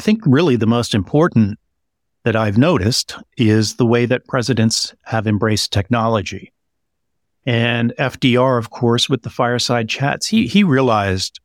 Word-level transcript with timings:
I 0.00 0.02
think 0.02 0.22
really 0.24 0.56
the 0.56 0.66
most 0.66 0.94
important 0.94 1.58
that 2.24 2.34
I've 2.34 2.56
noticed 2.56 3.16
is 3.36 3.74
the 3.74 3.84
way 3.84 4.06
that 4.06 4.24
presidents 4.24 4.94
have 5.02 5.26
embraced 5.26 5.74
technology. 5.74 6.54
And 7.44 7.92
FDR, 7.98 8.58
of 8.58 8.70
course, 8.70 9.10
with 9.10 9.24
the 9.24 9.28
fireside 9.28 9.90
chats, 9.90 10.26
he, 10.26 10.46
he 10.46 10.64
realized 10.64 11.38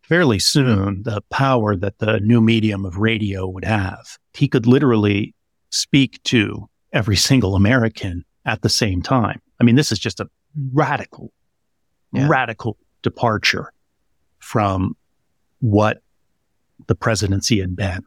fairly 0.00 0.38
soon 0.38 1.02
the 1.02 1.20
power 1.28 1.76
that 1.76 1.98
the 1.98 2.20
new 2.20 2.40
medium 2.40 2.86
of 2.86 2.96
radio 2.96 3.46
would 3.46 3.66
have. 3.66 4.16
He 4.32 4.48
could 4.48 4.66
literally 4.66 5.34
speak 5.68 6.22
to 6.22 6.70
every 6.90 7.16
single 7.16 7.54
American 7.54 8.24
at 8.46 8.62
the 8.62 8.70
same 8.70 9.02
time. 9.02 9.42
I 9.60 9.64
mean, 9.64 9.74
this 9.74 9.92
is 9.92 9.98
just 9.98 10.20
a 10.20 10.30
radical, 10.72 11.34
yeah. 12.14 12.28
radical 12.28 12.78
departure 13.02 13.74
from 14.38 14.96
what 15.60 16.00
the 16.86 16.94
presidency 16.94 17.60
had 17.60 17.76
been. 17.76 18.04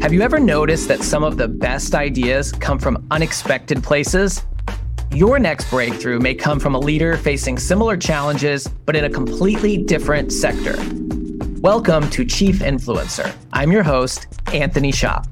Have 0.00 0.12
you 0.12 0.22
ever 0.22 0.38
noticed 0.38 0.88
that 0.88 1.02
some 1.02 1.24
of 1.24 1.36
the 1.36 1.48
best 1.48 1.94
ideas 1.94 2.52
come 2.52 2.78
from 2.78 3.06
unexpected 3.10 3.82
places? 3.82 4.42
Your 5.12 5.38
next 5.38 5.70
breakthrough 5.70 6.18
may 6.18 6.34
come 6.34 6.60
from 6.60 6.74
a 6.74 6.78
leader 6.78 7.16
facing 7.16 7.58
similar 7.58 7.96
challenges, 7.96 8.68
but 8.86 8.94
in 8.94 9.04
a 9.04 9.10
completely 9.10 9.76
different 9.76 10.32
sector. 10.32 10.76
Welcome 11.60 12.08
to 12.10 12.24
Chief 12.24 12.60
Influencer. 12.60 13.34
I'm 13.52 13.72
your 13.72 13.82
host, 13.82 14.28
Anthony 14.52 14.92
Shop. 14.92 15.26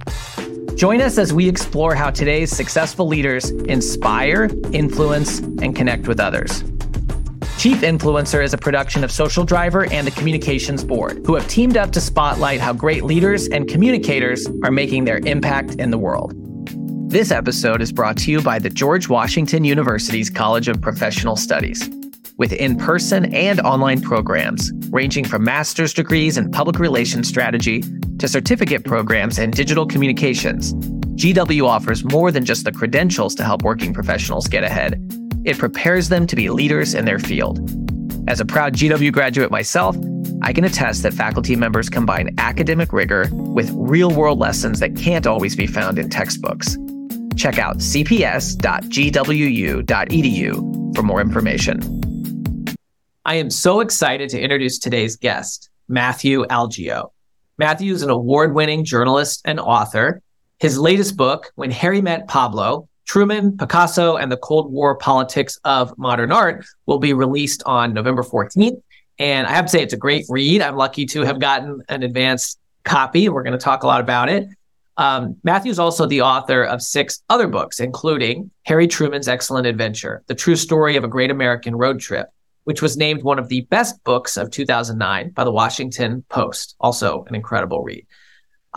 Join 0.74 1.00
us 1.00 1.16
as 1.16 1.32
we 1.32 1.48
explore 1.48 1.94
how 1.94 2.10
today's 2.10 2.50
successful 2.50 3.06
leaders 3.06 3.50
inspire, 3.50 4.50
influence, 4.72 5.38
and 5.38 5.74
connect 5.76 6.08
with 6.08 6.20
others. 6.20 6.64
Chief 7.58 7.78
Influencer 7.78 8.44
is 8.44 8.52
a 8.52 8.58
production 8.58 9.02
of 9.02 9.10
Social 9.10 9.42
Driver 9.42 9.90
and 9.90 10.06
the 10.06 10.10
Communications 10.10 10.84
Board, 10.84 11.24
who 11.24 11.34
have 11.34 11.48
teamed 11.48 11.78
up 11.78 11.90
to 11.92 12.02
spotlight 12.02 12.60
how 12.60 12.74
great 12.74 13.02
leaders 13.04 13.48
and 13.48 13.66
communicators 13.66 14.46
are 14.62 14.70
making 14.70 15.06
their 15.06 15.20
impact 15.20 15.76
in 15.76 15.90
the 15.90 15.96
world. 15.96 16.34
This 17.10 17.30
episode 17.30 17.80
is 17.80 17.92
brought 17.92 18.18
to 18.18 18.30
you 18.30 18.42
by 18.42 18.58
the 18.58 18.68
George 18.68 19.08
Washington 19.08 19.64
University's 19.64 20.28
College 20.28 20.68
of 20.68 20.82
Professional 20.82 21.34
Studies. 21.34 21.88
With 22.36 22.52
in 22.52 22.76
person 22.76 23.34
and 23.34 23.58
online 23.60 24.02
programs 24.02 24.70
ranging 24.90 25.24
from 25.24 25.42
master's 25.42 25.94
degrees 25.94 26.36
in 26.36 26.50
public 26.50 26.78
relations 26.78 27.26
strategy 27.26 27.82
to 28.18 28.28
certificate 28.28 28.84
programs 28.84 29.38
in 29.38 29.50
digital 29.50 29.86
communications, 29.86 30.74
GW 30.74 31.66
offers 31.66 32.04
more 32.04 32.30
than 32.30 32.44
just 32.44 32.64
the 32.64 32.72
credentials 32.72 33.34
to 33.36 33.44
help 33.44 33.62
working 33.62 33.94
professionals 33.94 34.46
get 34.46 34.62
ahead. 34.62 35.00
It 35.46 35.58
prepares 35.58 36.08
them 36.08 36.26
to 36.26 36.34
be 36.34 36.50
leaders 36.50 36.92
in 36.92 37.04
their 37.04 37.20
field. 37.20 37.60
As 38.28 38.40
a 38.40 38.44
proud 38.44 38.72
GW 38.74 39.12
graduate 39.12 39.52
myself, 39.52 39.96
I 40.42 40.52
can 40.52 40.64
attest 40.64 41.04
that 41.04 41.14
faculty 41.14 41.54
members 41.54 41.88
combine 41.88 42.34
academic 42.38 42.92
rigor 42.92 43.28
with 43.32 43.70
real 43.72 44.10
world 44.10 44.40
lessons 44.40 44.80
that 44.80 44.96
can't 44.96 45.24
always 45.24 45.54
be 45.54 45.68
found 45.68 46.00
in 46.00 46.10
textbooks. 46.10 46.76
Check 47.36 47.60
out 47.60 47.78
cps.gwu.edu 47.78 48.26
for 50.96 51.02
more 51.04 51.20
information. 51.20 52.66
I 53.24 53.36
am 53.36 53.50
so 53.50 53.78
excited 53.78 54.28
to 54.30 54.40
introduce 54.40 54.80
today's 54.80 55.14
guest, 55.14 55.70
Matthew 55.86 56.44
Algeo. 56.46 57.12
Matthew 57.56 57.92
is 57.92 58.02
an 58.02 58.10
award 58.10 58.52
winning 58.52 58.84
journalist 58.84 59.42
and 59.44 59.60
author. 59.60 60.20
His 60.58 60.76
latest 60.76 61.16
book, 61.16 61.52
When 61.54 61.70
Harry 61.70 62.02
Met 62.02 62.26
Pablo 62.26 62.88
Truman, 63.06 63.56
Picasso, 63.56 64.16
and 64.16 64.30
the 64.30 64.36
Cold 64.36 64.70
War 64.70 64.96
Politics 64.96 65.58
of 65.64 65.96
Modern 65.96 66.32
Art, 66.32 66.66
will 66.86 66.98
be 66.98 67.12
released 67.12 67.62
on 67.64 67.94
November 67.94 68.22
14th. 68.22 68.80
And 69.18 69.46
I 69.46 69.52
have 69.52 69.66
to 69.66 69.70
say, 69.70 69.82
it's 69.82 69.94
a 69.94 69.98
great 69.98 70.26
read. 70.28 70.60
I'm 70.60 70.76
lucky 70.76 71.06
to 71.06 71.22
have 71.22 71.40
gotten 71.40 71.82
an 71.88 72.02
advanced 72.02 72.58
copy. 72.84 73.28
We're 73.28 73.42
going 73.42 73.52
to 73.52 73.58
talk 73.58 73.82
a 73.82 73.86
lot 73.86 74.00
about 74.00 74.28
it. 74.28 74.48
Um, 74.98 75.36
Matthew 75.42 75.70
is 75.70 75.78
also 75.78 76.06
the 76.06 76.22
author 76.22 76.62
of 76.64 76.82
six 76.82 77.22
other 77.28 77.46
books, 77.46 77.80
including 77.80 78.50
Harry 78.64 78.88
Truman's 78.88 79.28
Excellent 79.28 79.66
Adventure, 79.66 80.22
The 80.26 80.34
True 80.34 80.56
Story 80.56 80.96
of 80.96 81.04
a 81.04 81.08
Great 81.08 81.30
American 81.30 81.76
Road 81.76 82.00
Trip, 82.00 82.28
which 82.64 82.82
was 82.82 82.96
named 82.96 83.22
one 83.22 83.38
of 83.38 83.48
the 83.48 83.62
best 83.62 84.02
books 84.04 84.36
of 84.36 84.50
2009 84.50 85.30
by 85.30 85.44
the 85.44 85.52
Washington 85.52 86.24
Post. 86.28 86.76
Also, 86.80 87.24
an 87.28 87.34
incredible 87.34 87.82
read. 87.82 88.06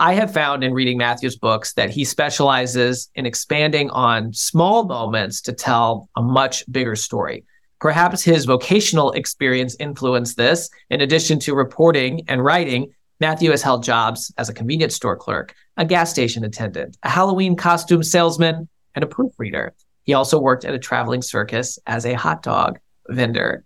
I 0.00 0.14
have 0.14 0.32
found 0.32 0.64
in 0.64 0.72
reading 0.72 0.96
Matthew's 0.96 1.36
books 1.36 1.74
that 1.74 1.90
he 1.90 2.06
specializes 2.06 3.10
in 3.14 3.26
expanding 3.26 3.90
on 3.90 4.32
small 4.32 4.84
moments 4.84 5.42
to 5.42 5.52
tell 5.52 6.08
a 6.16 6.22
much 6.22 6.64
bigger 6.72 6.96
story. 6.96 7.44
Perhaps 7.80 8.22
his 8.22 8.46
vocational 8.46 9.12
experience 9.12 9.76
influenced 9.78 10.38
this. 10.38 10.70
In 10.88 11.02
addition 11.02 11.38
to 11.40 11.54
reporting 11.54 12.24
and 12.28 12.42
writing, 12.42 12.94
Matthew 13.20 13.50
has 13.50 13.60
held 13.60 13.84
jobs 13.84 14.32
as 14.38 14.48
a 14.48 14.54
convenience 14.54 14.94
store 14.94 15.18
clerk, 15.18 15.54
a 15.76 15.84
gas 15.84 16.10
station 16.10 16.44
attendant, 16.44 16.96
a 17.02 17.10
Halloween 17.10 17.54
costume 17.54 18.02
salesman, 18.02 18.70
and 18.94 19.04
a 19.04 19.06
proofreader. 19.06 19.74
He 20.04 20.14
also 20.14 20.40
worked 20.40 20.64
at 20.64 20.72
a 20.72 20.78
traveling 20.78 21.20
circus 21.20 21.78
as 21.86 22.06
a 22.06 22.14
hot 22.14 22.42
dog 22.42 22.78
vendor. 23.06 23.64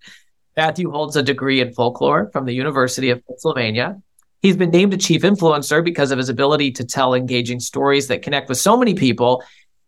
Matthew 0.57 0.91
holds 0.91 1.15
a 1.15 1.23
degree 1.23 1.61
in 1.61 1.73
folklore 1.73 2.29
from 2.33 2.45
the 2.45 2.55
University 2.55 3.11
of 3.11 3.25
Pennsylvania. 3.25 4.03
He's 4.45 4.59
been 4.59 4.69
named 4.69 4.93
a 4.93 4.99
chief 4.99 5.23
influencer 5.23 5.83
because 5.83 6.11
of 6.11 6.19
his 6.19 6.29
ability 6.29 6.71
to 6.73 6.85
tell 6.85 7.15
engaging 7.15 7.61
stories 7.61 8.09
that 8.09 8.21
connect 8.21 8.51
with 8.51 8.59
so 8.59 8.77
many 8.77 8.93
people. 8.93 9.43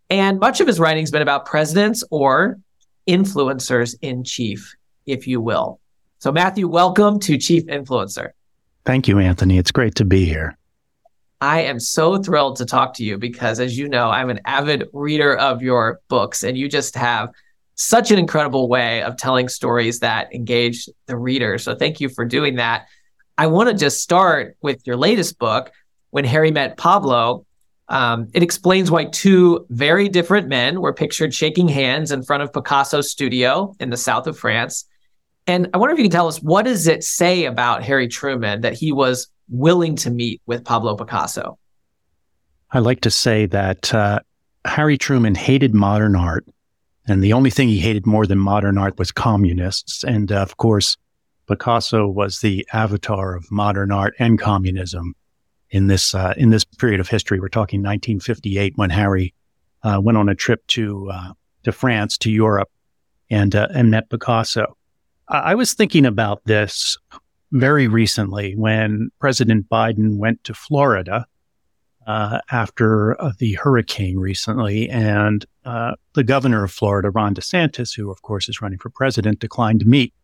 And 0.09 0.41
much 0.41 0.63
of 0.63 0.67
his 0.67 0.81
writing's 0.81 1.11
been 1.11 1.21
about 1.21 1.45
presidents 1.45 2.03
or 2.11 2.59
influencers 3.07 3.97
in 4.01 4.25
chief, 4.25 4.75
if 5.05 5.27
you 5.27 5.43
will. 5.43 5.79
So, 6.21 6.33
Matthew, 6.33 6.69
welcome 6.69 7.21
to 7.21 7.37
Chief 7.37 7.67
Influencer. 7.67 8.31
Thank 8.87 9.09
you, 9.09 9.19
Anthony. 9.19 9.59
It's 9.59 9.71
great 9.71 9.95
to 9.97 10.07
be 10.07 10.25
here. 10.25 10.57
I 11.43 11.61
am 11.61 11.79
so 11.79 12.17
thrilled 12.17 12.57
to 12.57 12.65
talk 12.65 12.95
to 12.95 13.05
you 13.05 13.19
because, 13.19 13.61
as 13.61 13.77
you 13.77 13.91
know, 13.91 14.09
I'm 14.09 14.31
an 14.31 14.41
avid 14.47 14.89
reader 14.95 15.37
of 15.37 15.61
your 15.61 16.01
books, 16.09 16.45
and 16.45 16.57
you 16.57 16.71
just 16.71 16.95
have 16.95 17.29
such 17.75 18.11
an 18.11 18.19
incredible 18.19 18.71
way 18.71 19.03
of 19.03 19.19
telling 19.19 19.51
stories 19.51 20.01
that 20.01 20.35
engage 20.35 20.89
the 21.05 21.17
reader. 21.19 21.59
So 21.59 21.75
thank 21.75 22.01
you 22.01 22.09
for 22.09 22.25
doing 22.25 22.57
that. 22.57 22.87
I 23.39 23.47
want 23.47 23.69
to 23.69 23.75
just 23.75 24.03
start 24.03 24.57
with 24.63 24.87
your 24.87 24.97
latest 24.97 25.39
book, 25.39 25.71
When 26.11 26.25
Harry 26.25 26.51
Met 26.51 26.77
Pablo. 26.77 27.45
Um, 27.89 28.29
it 28.35 28.43
explains 28.43 28.91
why 28.91 29.05
two 29.05 29.65
very 29.71 30.09
different 30.09 30.49
men 30.49 30.81
were 30.81 30.93
pictured 30.93 31.33
shaking 31.33 31.69
hands 31.69 32.11
in 32.11 32.23
front 32.23 32.43
of 32.43 32.53
Picasso's 32.53 33.11
studio 33.11 33.75
in 33.79 33.91
the 33.91 33.97
south 33.97 34.27
of 34.27 34.37
France. 34.37 34.85
And 35.47 35.69
I 35.73 35.79
wonder 35.79 35.93
if 35.93 35.99
you 35.99 36.05
can 36.05 36.11
tell 36.11 36.27
us 36.27 36.39
what 36.39 36.65
does 36.65 36.89
it 36.89 37.05
say 37.05 37.45
about 37.45 37.85
Harry 37.85 38.09
Truman 38.09 38.63
that 38.63 38.73
he 38.73 38.91
was 38.91 39.29
willing 39.49 39.95
to 39.97 40.11
meet 40.11 40.43
with 40.47 40.65
Pablo 40.65 40.97
Picasso? 40.97 41.59
I 42.73 42.81
like 42.81 43.03
to 43.03 43.11
say 43.11 43.47
that 43.47 43.95
uh, 43.95 44.19
Harry 44.65 44.99
Truman 44.99 45.37
hated 45.37 45.73
modern 45.73 46.17
art 46.17 46.45
and 47.07 47.23
the 47.23 47.33
only 47.33 47.51
thing 47.51 47.69
he 47.69 47.79
hated 47.79 48.07
more 48.07 48.27
than 48.27 48.39
modern 48.39 48.79
art 48.79 48.99
was 48.99 49.13
communists. 49.13 50.03
And 50.03 50.33
uh, 50.33 50.43
of 50.43 50.57
course, 50.57 50.97
Picasso 51.47 52.07
was 52.07 52.41
the 52.41 52.67
avatar 52.73 53.35
of 53.37 53.51
modern 53.51 53.93
art 53.93 54.15
and 54.19 54.39
communism 54.39 55.15
in 55.71 55.87
this 55.87 56.15
uh, 56.15 56.35
in 56.37 56.51
this 56.51 56.65
period 56.65 57.01
of 57.01 57.09
history. 57.09 57.41
We're 57.41 57.49
talking 57.49 57.81
1958 57.81 58.73
when 58.77 58.91
Harry 58.91 59.35
uh, 59.83 60.01
went 60.03 60.19
on 60.19 60.29
a 60.29 60.35
trip 60.35 60.67
to 60.69 61.11
uh, 61.11 61.33
to 61.65 61.73
France 61.73 62.19
to 62.19 62.31
Europe 62.31 62.71
and 63.31 63.55
uh, 63.55 63.69
and 63.75 63.91
met 63.91 64.11
Picasso. 64.11 64.77
I-, 65.29 65.53
I 65.53 65.55
was 65.55 65.75
thinking 65.75 66.07
about 66.07 66.45
this 66.45 66.97
very 67.53 67.89
recently 67.89 68.55
when 68.57 69.11
President 69.21 69.69
Biden 69.69 70.17
went 70.17 70.43
to 70.45 70.55
Florida 70.55 71.27
uh, 72.07 72.39
after 72.51 73.21
uh, 73.21 73.33
the 73.39 73.55
hurricane 73.55 74.19
recently. 74.19 74.89
And 74.89 75.45
uh, 75.65 75.93
the 76.15 76.25
governor 76.25 76.65
of 76.65 76.71
Florida, 76.71 77.11
Ron 77.11 77.35
DeSantis, 77.35 77.95
who 77.97 78.11
of 78.11 78.23
course 78.23 78.49
is 78.49 78.61
running 78.61 78.79
for 78.79 78.91
president, 78.91 79.41
declined 79.41 79.81
to 79.81 79.87
meet 79.87 80.15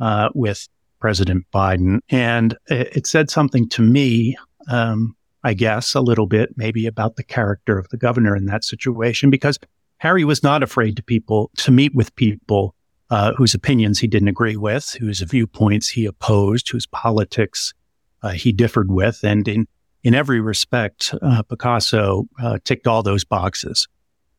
uh, 0.00 0.30
with 0.34 0.68
President 1.00 1.44
Biden. 1.52 2.00
And 2.08 2.56
it, 2.66 2.96
it 2.96 3.06
said 3.06 3.30
something 3.30 3.68
to 3.70 3.82
me, 3.82 4.36
um, 4.68 5.16
I 5.44 5.54
guess, 5.54 5.94
a 5.94 6.00
little 6.00 6.26
bit 6.26 6.50
maybe 6.56 6.86
about 6.86 7.16
the 7.16 7.24
character 7.24 7.78
of 7.78 7.88
the 7.88 7.96
governor 7.96 8.36
in 8.36 8.46
that 8.46 8.64
situation, 8.64 9.30
because 9.30 9.58
Harry 9.98 10.24
was 10.24 10.42
not 10.42 10.62
afraid 10.62 10.96
to 10.96 11.02
people 11.02 11.50
to 11.58 11.70
meet 11.70 11.94
with 11.94 12.14
people 12.16 12.74
uh, 13.10 13.32
whose 13.34 13.54
opinions 13.54 13.98
he 13.98 14.06
didn't 14.06 14.28
agree 14.28 14.56
with, 14.56 14.96
whose 15.00 15.20
viewpoints 15.20 15.88
he 15.88 16.06
opposed, 16.06 16.70
whose 16.70 16.86
politics 16.86 17.74
uh, 18.22 18.30
he 18.30 18.52
differed 18.52 18.90
with, 18.90 19.20
and 19.24 19.48
in 19.48 19.66
in 20.02 20.14
every 20.14 20.40
respect, 20.40 21.14
uh, 21.20 21.42
Picasso 21.42 22.26
uh, 22.42 22.58
ticked 22.64 22.86
all 22.86 23.02
those 23.02 23.24
boxes. 23.24 23.86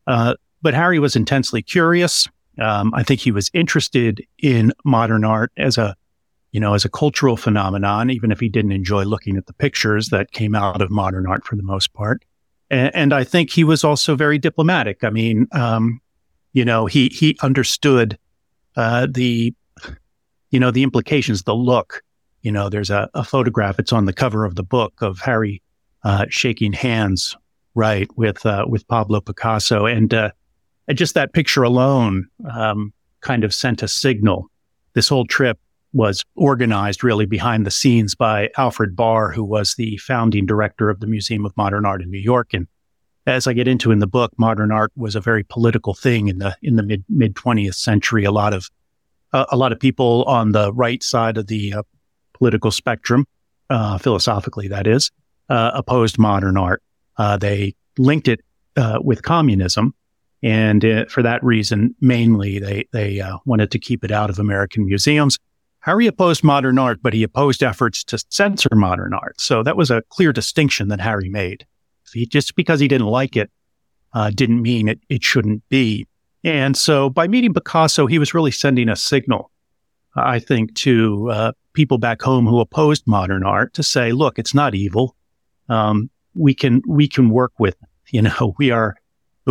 Uh, 0.08 0.34
but 0.60 0.74
Harry 0.74 0.98
was 0.98 1.14
intensely 1.14 1.62
curious. 1.62 2.28
Um, 2.58 2.92
I 2.94 3.02
think 3.02 3.20
he 3.20 3.32
was 3.32 3.50
interested 3.54 4.24
in 4.38 4.72
modern 4.84 5.24
art 5.24 5.52
as 5.56 5.78
a, 5.78 5.96
you 6.52 6.60
know, 6.60 6.74
as 6.74 6.84
a 6.84 6.90
cultural 6.90 7.36
phenomenon, 7.36 8.10
even 8.10 8.30
if 8.30 8.40
he 8.40 8.48
didn't 8.48 8.72
enjoy 8.72 9.04
looking 9.04 9.36
at 9.36 9.46
the 9.46 9.54
pictures 9.54 10.08
that 10.08 10.32
came 10.32 10.54
out 10.54 10.82
of 10.82 10.90
modern 10.90 11.26
art 11.26 11.44
for 11.44 11.56
the 11.56 11.62
most 11.62 11.92
part. 11.94 12.24
And, 12.70 12.94
and 12.94 13.12
I 13.12 13.24
think 13.24 13.50
he 13.50 13.64
was 13.64 13.84
also 13.84 14.16
very 14.16 14.38
diplomatic. 14.38 15.02
I 15.02 15.10
mean, 15.10 15.46
um, 15.52 16.00
you 16.52 16.64
know, 16.64 16.86
he 16.86 17.08
he 17.08 17.36
understood 17.42 18.18
uh, 18.76 19.06
the, 19.10 19.54
you 20.50 20.60
know, 20.60 20.70
the 20.70 20.82
implications, 20.82 21.44
the 21.44 21.54
look 21.54 22.02
you 22.42 22.50
know, 22.50 22.68
there's 22.68 22.90
a, 22.90 23.08
a 23.14 23.24
photograph. 23.24 23.78
It's 23.78 23.92
on 23.92 24.04
the 24.04 24.12
cover 24.12 24.44
of 24.44 24.56
the 24.56 24.62
book 24.62 25.00
of 25.00 25.18
Harry 25.20 25.62
uh, 26.04 26.26
shaking 26.28 26.72
hands, 26.72 27.36
right, 27.74 28.08
with 28.16 28.44
uh, 28.44 28.66
with 28.68 28.86
Pablo 28.88 29.20
Picasso, 29.20 29.86
and, 29.86 30.12
uh, 30.12 30.30
and 30.92 30.98
just 30.98 31.14
that 31.14 31.32
picture 31.32 31.62
alone 31.62 32.28
um, 32.52 32.92
kind 33.22 33.44
of 33.44 33.54
sent 33.54 33.82
a 33.82 33.88
signal. 33.88 34.50
This 34.92 35.08
whole 35.08 35.24
trip 35.24 35.58
was 35.94 36.22
organized 36.34 37.02
really 37.02 37.24
behind 37.24 37.64
the 37.64 37.70
scenes 37.70 38.14
by 38.14 38.50
Alfred 38.58 38.94
Barr, 38.94 39.32
who 39.32 39.42
was 39.42 39.74
the 39.76 39.96
founding 39.96 40.44
director 40.44 40.90
of 40.90 41.00
the 41.00 41.06
Museum 41.06 41.46
of 41.46 41.56
Modern 41.56 41.86
Art 41.86 42.02
in 42.02 42.10
New 42.10 42.18
York. 42.18 42.52
And 42.52 42.66
as 43.26 43.46
I 43.46 43.54
get 43.54 43.68
into 43.68 43.90
in 43.90 44.00
the 44.00 44.06
book, 44.06 44.32
modern 44.36 44.70
art 44.70 44.92
was 44.94 45.16
a 45.16 45.20
very 45.22 45.44
political 45.44 45.94
thing 45.94 46.28
in 46.28 46.40
the 46.40 46.54
in 46.60 46.76
the 46.76 46.82
mid 46.82 47.04
mid 47.08 47.36
twentieth 47.36 47.74
century. 47.74 48.24
A 48.24 48.30
lot 48.30 48.52
of 48.52 48.68
uh, 49.32 49.46
a 49.50 49.56
lot 49.56 49.72
of 49.72 49.80
people 49.80 50.24
on 50.24 50.52
the 50.52 50.74
right 50.74 51.02
side 51.02 51.38
of 51.38 51.46
the 51.46 51.72
uh, 51.72 51.82
political 52.34 52.70
spectrum, 52.70 53.24
uh, 53.70 53.96
philosophically, 53.96 54.68
that 54.68 54.86
is, 54.86 55.10
uh, 55.48 55.70
opposed 55.72 56.18
modern 56.18 56.58
art. 56.58 56.82
Uh, 57.16 57.38
they 57.38 57.74
linked 57.96 58.28
it 58.28 58.40
uh, 58.76 58.98
with 59.02 59.22
communism, 59.22 59.94
and 60.42 61.06
for 61.08 61.22
that 61.22 61.42
reason, 61.44 61.94
mainly, 62.00 62.58
they 62.58 62.88
they 62.92 63.22
wanted 63.44 63.70
to 63.70 63.78
keep 63.78 64.04
it 64.04 64.10
out 64.10 64.30
of 64.30 64.38
American 64.38 64.84
museums. 64.86 65.38
Harry 65.80 66.06
opposed 66.06 66.44
modern 66.44 66.78
art, 66.78 67.00
but 67.02 67.12
he 67.12 67.24
opposed 67.24 67.62
efforts 67.62 68.04
to 68.04 68.18
censor 68.30 68.68
modern 68.72 69.12
art. 69.12 69.40
So 69.40 69.64
that 69.64 69.76
was 69.76 69.90
a 69.90 70.02
clear 70.10 70.32
distinction 70.32 70.88
that 70.88 71.00
Harry 71.00 71.28
made. 71.28 71.66
He, 72.12 72.24
just 72.26 72.54
because 72.54 72.78
he 72.78 72.86
didn't 72.86 73.08
like 73.08 73.36
it 73.36 73.50
uh, 74.14 74.30
didn't 74.30 74.62
mean 74.62 74.88
it, 74.88 75.00
it 75.08 75.22
shouldn't 75.22 75.68
be. 75.68 76.06
And 76.44 76.76
so 76.76 77.08
by 77.08 77.28
meeting 77.28 77.54
Picasso, 77.54 78.06
he 78.06 78.18
was 78.18 78.34
really 78.34 78.50
sending 78.50 78.88
a 78.88 78.96
signal, 78.96 79.50
I 80.14 80.38
think, 80.38 80.74
to 80.76 81.30
uh, 81.30 81.52
people 81.72 81.98
back 81.98 82.20
home 82.20 82.46
who 82.46 82.60
opposed 82.60 83.04
modern 83.06 83.44
art 83.44 83.74
to 83.74 83.82
say, 83.82 84.12
look, 84.12 84.38
it's 84.38 84.54
not 84.54 84.74
evil. 84.74 85.16
Um, 85.68 86.10
we 86.34 86.54
can, 86.54 86.82
we 86.86 87.08
can 87.08 87.30
work 87.30 87.52
with, 87.58 87.76
you 88.10 88.22
know, 88.22 88.54
we 88.58 88.70
are, 88.70 88.96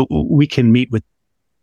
we 0.10 0.48
can 0.48 0.72
meet 0.72 0.92
with 0.92 1.04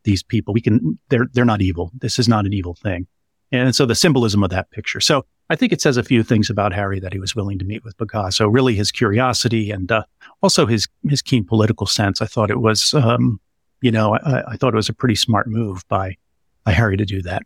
these 0.05 0.23
people. 0.23 0.55
We 0.55 0.61
can, 0.61 0.99
they're, 1.09 1.27
they're 1.33 1.45
not 1.45 1.63
evil. 1.63 1.91
This 1.99 2.19
is 2.19 2.29
not 2.29 2.47
an 2.47 2.53
evil 2.53 2.75
thing. 2.75 3.07
And 3.51 3.75
so 3.75 3.87
the 3.87 3.95
symbolism 3.95 4.43
of 4.43 4.51
that 4.51 4.71
picture. 4.71 5.01
So 5.01 5.25
I 5.51 5.57
think 5.57 5.73
it 5.73 5.81
says 5.81 5.97
a 5.97 6.03
few 6.03 6.23
things 6.23 6.51
about 6.51 6.73
Harry 6.73 7.01
that 7.01 7.13
he 7.13 7.19
was 7.19 7.35
willing 7.35 7.59
to 7.59 7.65
meet 7.65 7.83
with 7.85 7.97
Picasso. 7.97 8.47
Really, 8.47 8.75
his 8.75 8.91
curiosity 8.91 9.71
and 9.71 9.91
uh, 9.91 10.05
also 10.43 10.67
his 10.67 10.87
his 11.09 11.23
keen 11.23 11.45
political 11.45 11.87
sense. 11.87 12.21
I 12.21 12.27
thought 12.27 12.51
it 12.51 12.61
was, 12.61 12.93
um, 12.93 13.41
you 13.81 13.91
know, 13.91 14.15
I, 14.17 14.53
I, 14.53 14.57
thought 14.57 14.75
it 14.75 14.77
was 14.77 14.91
a 14.91 14.95
pretty 14.95 15.15
smart 15.15 15.47
move 15.47 15.87
by 15.89 16.17
by 16.65 16.73
Harry 16.73 16.99
to 16.99 17.07
do 17.07 17.23
that. 17.23 17.43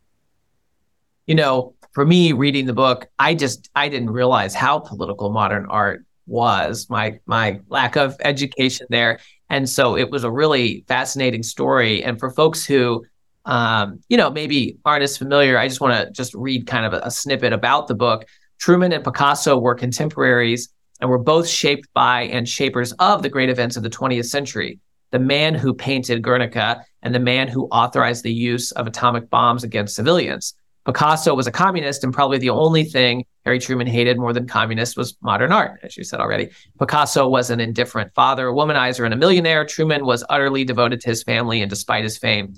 You 1.27 1.37
know, 1.37 1.75
for 1.93 2.05
me, 2.05 2.33
reading 2.33 2.67
the 2.67 2.73
book, 2.73 3.07
I 3.21 3.35
just 3.35 3.71
I 3.77 3.89
didn't 3.89 4.11
realize 4.11 4.55
how 4.55 4.81
political 4.81 5.31
modern 5.31 5.67
art 5.67 6.05
was. 6.33 6.89
My 6.91 7.21
my 7.27 7.61
lack 7.69 7.97
of 7.97 8.17
education 8.25 8.87
there, 8.91 9.21
and 9.49 9.69
so 9.69 9.97
it 9.97 10.11
was 10.11 10.25
a 10.25 10.31
really 10.31 10.85
fascinating 10.89 11.45
story. 11.45 12.03
And 12.03 12.19
for 12.19 12.31
folks 12.31 12.65
who 12.65 13.05
um, 13.45 14.01
you 14.09 14.17
know, 14.17 14.31
maybe 14.31 14.79
aren't 14.85 15.03
as 15.03 15.19
familiar, 15.19 15.59
I 15.59 15.69
just 15.69 15.81
want 15.81 15.95
to 15.95 16.13
just 16.13 16.35
read 16.35 16.67
kind 16.67 16.87
of 16.87 16.93
a, 16.93 17.01
a 17.05 17.11
snippet 17.11 17.53
about 17.53 17.89
the 17.89 17.95
book. 17.95 18.25
Truman 18.59 18.93
and 18.93 19.03
Picasso 19.03 19.59
were 19.59 19.75
contemporaries 19.75 20.69
and 21.01 21.11
were 21.11 21.19
both 21.19 21.49
shaped 21.49 21.89
by 21.95 22.23
and 22.23 22.49
shapers 22.49 22.93
of 22.93 23.23
the 23.23 23.29
great 23.29 23.51
events 23.51 23.77
of 23.77 23.83
the 23.83 23.91
20th 23.91 24.27
century. 24.27 24.79
The 25.11 25.19
man 25.19 25.55
who 25.55 25.75
painted 25.75 26.23
Guernica 26.23 26.85
and 27.03 27.15
the 27.15 27.21
man 27.21 27.49
who 27.49 27.67
authorized 27.67 28.23
the 28.23 28.33
use 28.33 28.71
of 28.73 28.87
atomic 28.87 29.29
bombs 29.29 29.65
against 29.65 29.97
civilians. 29.97 30.55
Picasso 30.85 31.35
was 31.35 31.47
a 31.47 31.53
communist, 31.53 32.03
and 32.03 32.13
probably 32.13 32.39
the 32.39 32.51
only 32.51 32.85
thing 32.85 33.25
Harry 33.45 33.59
Truman 33.59 33.87
hated 33.87 34.19
more 34.19 34.33
than 34.33 34.47
communists 34.47 34.97
was 34.97 35.17
modern 35.21 35.53
art, 35.53 35.81
as 35.83 35.97
you 35.97 36.05
said 36.05 36.21
already. 36.21 36.51
Picasso 36.79 37.29
was 37.29 37.51
an 37.51 37.61
indifferent 37.61 38.13
father, 38.15 38.49
a 38.49 38.53
womanizer, 38.53 39.05
and 39.05 39.15
a 39.15 39.17
millionaire. 39.17 39.65
Truman 39.65 40.05
was 40.05 40.25
utterly 40.29 40.65
devoted 40.65 41.01
to 41.03 41.09
his 41.09 41.23
family, 41.23 41.63
and 41.63 41.71
despite 41.71 42.03
his 42.03 42.19
fame, 42.19 42.55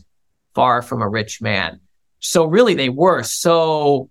far 0.54 0.80
from 0.82 1.02
a 1.02 1.08
rich 1.08 1.42
man. 1.42 1.80
So 2.20 2.46
really, 2.46 2.74
they 2.74 2.88
were 2.88 3.22
so 3.22 4.08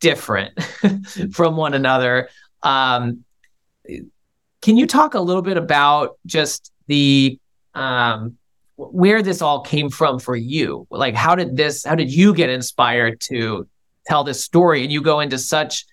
different 0.00 0.60
from 1.32 1.56
one 1.56 1.74
another. 1.74 2.28
Um, 2.62 3.24
can 4.62 4.76
you 4.76 4.86
talk 4.86 5.14
a 5.14 5.20
little 5.20 5.42
bit 5.42 5.56
about 5.56 6.18
just 6.26 6.72
the 6.86 7.38
um, 7.74 8.36
where 8.92 9.22
this 9.22 9.42
all 9.42 9.60
came 9.60 9.90
from 9.90 10.18
for 10.18 10.36
you? 10.36 10.86
Like, 10.90 11.14
how 11.14 11.34
did 11.34 11.56
this? 11.56 11.84
How 11.84 11.94
did 11.94 12.12
you 12.12 12.34
get 12.34 12.50
inspired 12.50 13.20
to 13.22 13.68
tell 14.06 14.24
this 14.24 14.42
story? 14.42 14.82
And 14.82 14.92
you 14.92 15.02
go 15.02 15.20
into 15.20 15.38
such 15.38 15.84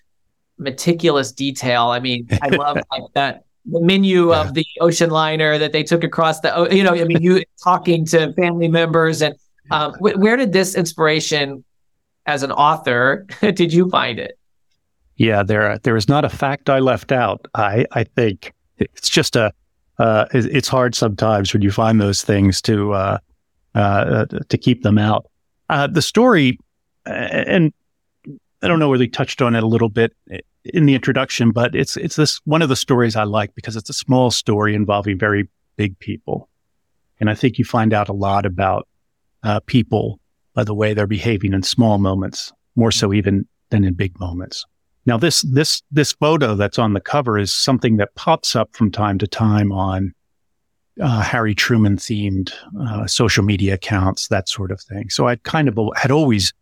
meticulous 0.58 1.32
detail. 1.32 1.88
I 1.88 2.00
mean, 2.00 2.28
I 2.42 2.48
love 2.56 2.78
like 2.90 3.04
that 3.14 3.44
the 3.70 3.80
menu 3.82 4.30
yeah. 4.30 4.40
of 4.40 4.54
the 4.54 4.64
ocean 4.80 5.10
liner 5.10 5.58
that 5.58 5.72
they 5.72 5.82
took 5.82 6.02
across 6.02 6.40
the 6.40 6.68
you 6.70 6.82
know 6.82 6.94
i 6.94 7.04
mean 7.04 7.20
you 7.20 7.42
talking 7.62 8.02
to 8.02 8.32
family 8.32 8.66
members 8.66 9.20
and 9.20 9.34
um, 9.70 9.92
wh- 9.94 10.18
where 10.18 10.36
did 10.36 10.52
this 10.52 10.74
inspiration 10.74 11.64
as 12.26 12.42
an 12.42 12.52
author 12.52 13.26
did 13.40 13.72
you 13.72 13.88
find 13.90 14.18
it? 14.18 14.38
Yeah, 15.16 15.42
there 15.42 15.78
there 15.78 15.96
is 15.96 16.08
not 16.08 16.24
a 16.24 16.28
fact 16.28 16.70
I 16.70 16.78
left 16.78 17.10
out. 17.10 17.46
I 17.54 17.86
I 17.90 18.04
think 18.04 18.54
it's 18.76 19.08
just 19.08 19.34
a 19.34 19.52
uh, 19.98 20.26
it's 20.32 20.68
hard 20.68 20.94
sometimes 20.94 21.52
when 21.52 21.62
you 21.62 21.70
find 21.70 22.00
those 22.00 22.22
things 22.22 22.62
to 22.62 22.92
uh, 22.92 23.18
uh, 23.74 24.26
to 24.48 24.58
keep 24.58 24.82
them 24.82 24.98
out. 24.98 25.26
Uh, 25.68 25.86
the 25.86 26.02
story, 26.02 26.58
and 27.04 27.72
I 28.62 28.68
don't 28.68 28.78
know 28.78 28.88
whether 28.88 29.04
you 29.04 29.10
touched 29.10 29.42
on 29.42 29.54
it 29.54 29.62
a 29.62 29.66
little 29.66 29.88
bit 29.88 30.16
in 30.64 30.86
the 30.86 30.94
introduction, 30.94 31.50
but 31.50 31.74
it's 31.74 31.96
it's 31.96 32.16
this 32.16 32.40
one 32.44 32.62
of 32.62 32.68
the 32.68 32.76
stories 32.76 33.16
I 33.16 33.24
like 33.24 33.54
because 33.54 33.76
it's 33.76 33.90
a 33.90 33.94
small 33.94 34.30
story 34.30 34.74
involving 34.74 35.18
very 35.18 35.48
big 35.76 35.98
people, 35.98 36.48
and 37.20 37.28
I 37.28 37.34
think 37.34 37.58
you 37.58 37.64
find 37.64 37.92
out 37.92 38.08
a 38.08 38.12
lot 38.14 38.46
about 38.46 38.88
uh, 39.42 39.60
people 39.66 40.20
by 40.54 40.64
the 40.64 40.74
way 40.74 40.94
they're 40.94 41.06
behaving 41.06 41.52
in 41.52 41.62
small 41.62 41.98
moments, 41.98 42.52
more 42.74 42.90
so 42.90 43.12
even 43.12 43.46
than 43.70 43.84
in 43.84 43.94
big 43.94 44.18
moments. 44.18 44.64
Now, 45.08 45.16
this 45.16 45.40
this 45.40 45.82
this 45.90 46.12
photo 46.12 46.54
that's 46.54 46.78
on 46.78 46.92
the 46.92 47.00
cover 47.00 47.38
is 47.38 47.50
something 47.50 47.96
that 47.96 48.14
pops 48.14 48.54
up 48.54 48.76
from 48.76 48.90
time 48.90 49.16
to 49.16 49.26
time 49.26 49.72
on 49.72 50.12
uh, 51.00 51.22
Harry 51.22 51.54
Truman 51.54 51.96
themed 51.96 52.52
uh, 52.78 53.06
social 53.06 53.42
media 53.42 53.72
accounts, 53.72 54.28
that 54.28 54.50
sort 54.50 54.70
of 54.70 54.82
thing. 54.82 55.08
So 55.08 55.26
I 55.26 55.36
kind 55.36 55.66
of 55.66 55.78
had 55.96 56.10
always 56.10 56.52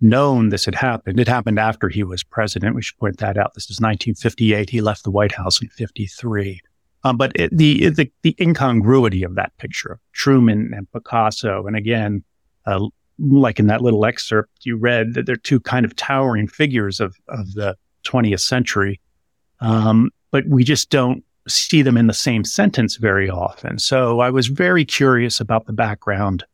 known 0.00 0.48
this 0.48 0.64
had 0.64 0.74
happened. 0.74 1.20
It 1.20 1.28
happened 1.28 1.60
after 1.60 1.88
he 1.88 2.02
was 2.02 2.24
president. 2.24 2.74
We 2.74 2.82
should 2.82 2.98
point 2.98 3.18
that 3.18 3.38
out. 3.38 3.54
This 3.54 3.70
is 3.70 3.78
1958. 3.78 4.68
He 4.68 4.80
left 4.80 5.04
the 5.04 5.12
White 5.12 5.30
House 5.30 5.62
in 5.62 5.68
53. 5.68 6.60
Um, 7.04 7.16
but 7.16 7.30
it, 7.36 7.56
the, 7.56 7.88
the, 7.90 8.10
the 8.22 8.34
incongruity 8.40 9.22
of 9.22 9.36
that 9.36 9.56
picture, 9.58 9.92
of 9.92 10.00
Truman 10.12 10.72
and 10.74 10.90
Picasso, 10.90 11.68
and 11.68 11.76
again, 11.76 12.24
uh, 12.66 12.84
like 13.20 13.60
in 13.60 13.68
that 13.68 13.80
little 13.80 14.04
excerpt 14.04 14.66
you 14.66 14.76
read, 14.76 15.14
that 15.14 15.24
they're 15.26 15.36
two 15.36 15.60
kind 15.60 15.86
of 15.86 15.94
towering 15.94 16.48
figures 16.48 16.98
of 16.98 17.14
of 17.28 17.52
the 17.54 17.76
20th 18.02 18.40
century, 18.40 19.00
um, 19.60 20.10
but 20.30 20.46
we 20.46 20.64
just 20.64 20.90
don't 20.90 21.24
see 21.48 21.82
them 21.82 21.96
in 21.96 22.06
the 22.06 22.14
same 22.14 22.44
sentence 22.44 22.96
very 22.96 23.28
often. 23.28 23.78
So 23.78 24.20
I 24.20 24.30
was 24.30 24.46
very 24.46 24.84
curious 24.84 25.40
about 25.40 25.66
the 25.66 25.72
background 25.72 26.44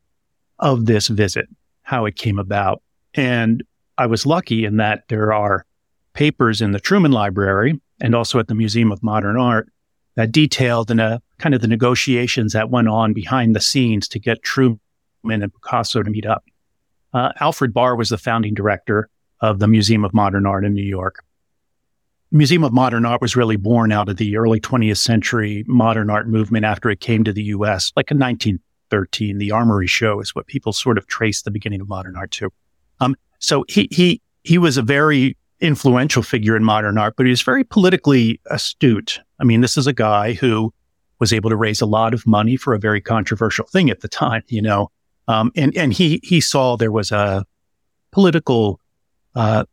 of 0.59 0.87
this 0.87 1.09
visit, 1.09 1.47
how 1.83 2.07
it 2.07 2.17
came 2.17 2.38
about, 2.38 2.83
and 3.14 3.62
I 3.99 4.07
was 4.07 4.26
lucky 4.26 4.64
in 4.64 4.76
that 4.76 5.05
there 5.09 5.33
are 5.33 5.67
papers 6.12 6.61
in 6.61 6.73
the 6.73 6.81
Truman 6.81 7.12
Library 7.12 7.81
and 8.00 8.14
also 8.14 8.38
at 8.38 8.49
the 8.49 8.55
Museum 8.55 8.93
of 8.93 9.02
Modern 9.02 9.37
Art 9.37 9.69
that 10.14 10.33
detailed 10.33 10.90
in 10.90 11.00
a 11.00 11.23
kind 11.38 11.55
of 11.55 11.61
the 11.61 11.69
negotiations 11.69 12.52
that 12.52 12.71
went 12.71 12.88
on 12.88 13.12
behind 13.12 13.55
the 13.55 13.61
scenes 13.61 14.09
to 14.09 14.19
get 14.19 14.43
Truman 14.43 14.81
and 15.26 15.52
Picasso 15.52 16.02
to 16.02 16.11
meet 16.11 16.26
up. 16.26 16.45
Uh, 17.12 17.33
Alfred 17.40 17.73
Barr 17.73 17.97
was 17.97 18.09
the 18.09 18.19
founding 18.19 18.55
director 18.55 19.09
of 19.40 19.59
the 19.61 19.69
Museum 19.69 20.05
of 20.05 20.12
Modern 20.12 20.47
Art 20.47 20.64
in 20.64 20.75
New 20.75 20.83
York. 20.83 21.25
Museum 22.31 22.63
of 22.63 22.73
Modern 22.73 23.07
Art 23.07 23.23
was 23.23 23.37
really 23.37 23.57
born 23.57 23.91
out 23.91 24.09
of 24.09 24.19
the 24.19 24.37
early 24.37 24.61
20th 24.61 24.99
century 24.99 25.65
modern 25.67 26.11
art 26.11 26.29
movement 26.29 26.67
after 26.67 26.91
it 26.91 27.01
came 27.01 27.25
to 27.25 27.33
the 27.33 27.45
U.S. 27.45 27.91
Like 27.97 28.11
in 28.11 28.19
1913, 28.19 29.39
the 29.39 29.51
Armory 29.51 29.87
Show 29.87 30.21
is 30.21 30.35
what 30.35 30.47
people 30.47 30.75
sort 30.75 30.99
of 30.99 31.07
trace 31.07 31.41
the 31.41 31.51
beginning 31.51 31.81
of 31.81 31.89
modern 31.89 32.17
art 32.17 32.31
to. 32.33 32.51
Um, 33.01 33.17
so 33.39 33.65
he 33.69 33.89
he 33.91 34.21
he 34.45 34.59
was 34.59 34.77
a 34.77 34.83
very 34.83 35.39
influential 35.61 36.23
figure 36.23 36.55
in 36.55 36.65
modern 36.65 36.99
art, 36.99 37.15
but 37.17 37.25
he 37.25 37.31
was 37.31 37.41
very 37.41 37.65
politically 37.65 38.41
astute. 38.51 39.21
I 39.41 39.45
mean, 39.45 39.63
this 39.63 39.79
is 39.79 39.87
a 39.87 39.93
guy 39.95 40.35
who 40.35 40.73
was 41.21 41.33
able 41.33 41.49
to 41.49 41.57
raise 41.57 41.81
a 41.81 41.87
lot 41.87 42.13
of 42.13 42.27
money 42.27 42.57
for 42.57 42.75
a 42.75 42.79
very 42.79 43.01
controversial 43.01 43.67
thing 43.67 43.89
at 43.89 44.01
the 44.01 44.09
time, 44.09 44.43
you 44.49 44.61
know. 44.61 44.91
Um, 45.29 45.51
and 45.57 45.75
and 45.75 45.95
he 45.95 46.21
he 46.23 46.43
saw 46.43 46.77
there 46.77 46.93
was 46.93 47.11
a 47.11 47.47
political 48.13 48.81
uh, 49.35 49.65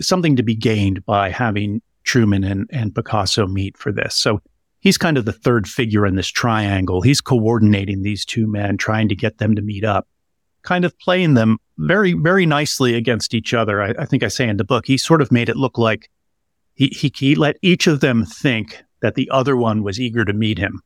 something 0.00 0.34
to 0.34 0.42
be 0.42 0.56
gained 0.56 1.04
by 1.06 1.30
having 1.30 1.80
Truman 2.04 2.44
and, 2.44 2.68
and 2.72 2.94
Picasso 2.94 3.46
meet 3.46 3.76
for 3.76 3.92
this. 3.92 4.14
So 4.14 4.40
he's 4.80 4.98
kind 4.98 5.16
of 5.16 5.24
the 5.24 5.32
third 5.32 5.66
figure 5.66 6.06
in 6.06 6.16
this 6.16 6.28
triangle. 6.28 7.02
He's 7.02 7.20
coordinating 7.20 8.02
these 8.02 8.24
two 8.24 8.46
men, 8.46 8.76
trying 8.76 9.08
to 9.08 9.16
get 9.16 9.38
them 9.38 9.54
to 9.54 9.62
meet 9.62 9.84
up, 9.84 10.06
kind 10.62 10.84
of 10.84 10.98
playing 10.98 11.34
them 11.34 11.58
very, 11.78 12.12
very 12.12 12.46
nicely 12.46 12.94
against 12.94 13.34
each 13.34 13.54
other. 13.54 13.82
I, 13.82 13.94
I 13.98 14.04
think 14.04 14.22
I 14.22 14.28
say 14.28 14.48
in 14.48 14.56
the 14.56 14.64
book, 14.64 14.86
he 14.86 14.96
sort 14.96 15.22
of 15.22 15.32
made 15.32 15.48
it 15.48 15.56
look 15.56 15.78
like 15.78 16.10
he, 16.74 16.88
he, 16.88 17.12
he 17.14 17.34
let 17.34 17.56
each 17.62 17.86
of 17.86 18.00
them 18.00 18.24
think 18.24 18.82
that 19.00 19.14
the 19.14 19.28
other 19.30 19.56
one 19.56 19.82
was 19.82 20.00
eager 20.00 20.24
to 20.24 20.32
meet 20.32 20.58
him. 20.58 20.80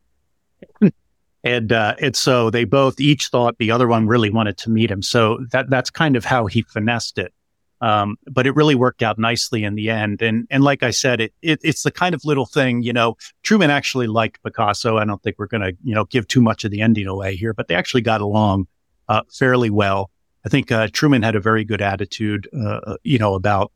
and 1.45 1.73
uh, 1.73 1.95
and 2.01 2.17
so 2.17 2.51
they 2.51 2.65
both 2.65 2.99
each 2.99 3.29
thought 3.29 3.57
the 3.59 3.71
other 3.71 3.87
one 3.87 4.09
really 4.09 4.31
wanted 4.31 4.59
to 4.59 4.71
meet 4.71 4.91
him. 4.91 5.03
So 5.03 5.39
that 5.53 5.71
that's 5.71 5.91
kind 5.91 6.17
of 6.17 6.25
how 6.25 6.47
he 6.47 6.63
finessed 6.63 7.19
it. 7.19 7.33
Um, 7.81 8.17
but 8.27 8.47
it 8.47 8.57
really 8.57 8.75
worked 8.75 9.03
out 9.03 9.19
nicely 9.19 9.63
in 9.63 9.75
the 9.75 9.91
end. 9.91 10.23
And 10.23 10.47
and 10.51 10.65
like 10.65 10.83
I 10.83 10.91
said, 10.91 11.21
it, 11.21 11.35
it 11.43 11.61
it's 11.63 11.83
the 11.83 11.91
kind 11.91 12.15
of 12.15 12.25
little 12.25 12.47
thing, 12.47 12.83
you 12.83 12.93
know. 12.93 13.17
Truman 13.43 13.71
actually 13.71 14.07
liked 14.07 14.43
Picasso. 14.43 14.97
I 14.97 15.05
don't 15.05 15.23
think 15.23 15.37
we're 15.39 15.47
going 15.47 15.63
to 15.63 15.77
you 15.85 15.95
know 15.95 16.05
give 16.07 16.27
too 16.27 16.41
much 16.41 16.65
of 16.65 16.71
the 16.71 16.81
ending 16.81 17.07
away 17.07 17.37
here, 17.37 17.53
but 17.53 17.69
they 17.69 17.75
actually 17.75 18.01
got 18.01 18.21
along 18.21 18.67
uh, 19.09 19.23
fairly 19.31 19.71
well. 19.71 20.11
I 20.45 20.49
think 20.49 20.71
uh, 20.71 20.89
Truman 20.93 21.23
had 21.23 21.35
a 21.35 21.41
very 21.41 21.65
good 21.65 21.83
attitude, 21.83 22.49
uh, 22.57 22.97
you 23.03 23.19
know, 23.19 23.35
about 23.35 23.73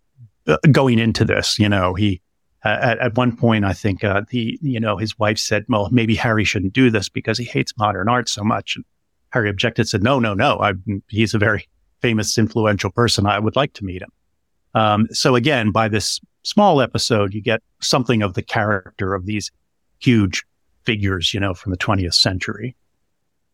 uh, 0.47 0.57
going 0.71 0.99
into 0.99 1.25
this. 1.25 1.59
You 1.59 1.69
know, 1.69 1.95
he 1.95 2.23
at, 2.65 2.99
at 2.99 3.17
one 3.17 3.37
point, 3.37 3.65
I 3.65 3.73
think 3.73 4.05
uh, 4.05 4.23
the 4.31 4.59
you 4.63 4.81
know 4.81 4.97
his 4.97 5.19
wife 5.19 5.39
said, 5.39 5.65
"Well, 5.69 5.89
maybe 5.91 6.15
Harry 6.15 6.45
shouldn't 6.45 6.73
do 6.73 6.91
this 6.91 7.09
because 7.09 7.39
he 7.39 7.45
hates 7.45 7.77
modern 7.77 8.09
art 8.09 8.29
so 8.29 8.45
much." 8.45 8.77
And 8.77 8.85
Harry 9.31 9.51
objected, 9.51 9.89
said, 9.89 10.03
"No, 10.03 10.19
no, 10.19 10.35
no. 10.35 10.59
I, 10.59 10.75
he's 11.09 11.35
a 11.35 11.39
very 11.39 11.69
famous, 12.01 12.39
influential 12.39 12.91
person. 12.91 13.27
I 13.27 13.39
would 13.39 13.57
like 13.57 13.73
to 13.75 13.85
meet 13.85 14.03
him." 14.03 14.11
Um, 14.75 15.09
so 15.13 15.35
again, 15.35 15.71
by 15.71 15.89
this 15.89 16.21
small 16.43 16.81
episode, 16.81 17.35
you 17.35 17.43
get 17.43 17.63
something 17.81 18.23
of 18.23 18.35
the 18.35 18.43
character 18.43 19.15
of 19.15 19.27
these 19.27 19.51
huge 19.99 20.45
figures, 20.85 21.35
you 21.35 21.41
know, 21.41 21.55
from 21.55 21.71
the 21.71 21.79
20th 21.79 22.15
century. 22.15 22.77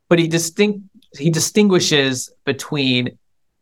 But 0.08 0.18
he 0.18 0.28
distinct 0.28 0.80
he 1.18 1.30
distinguishes 1.30 2.30
between 2.44 3.18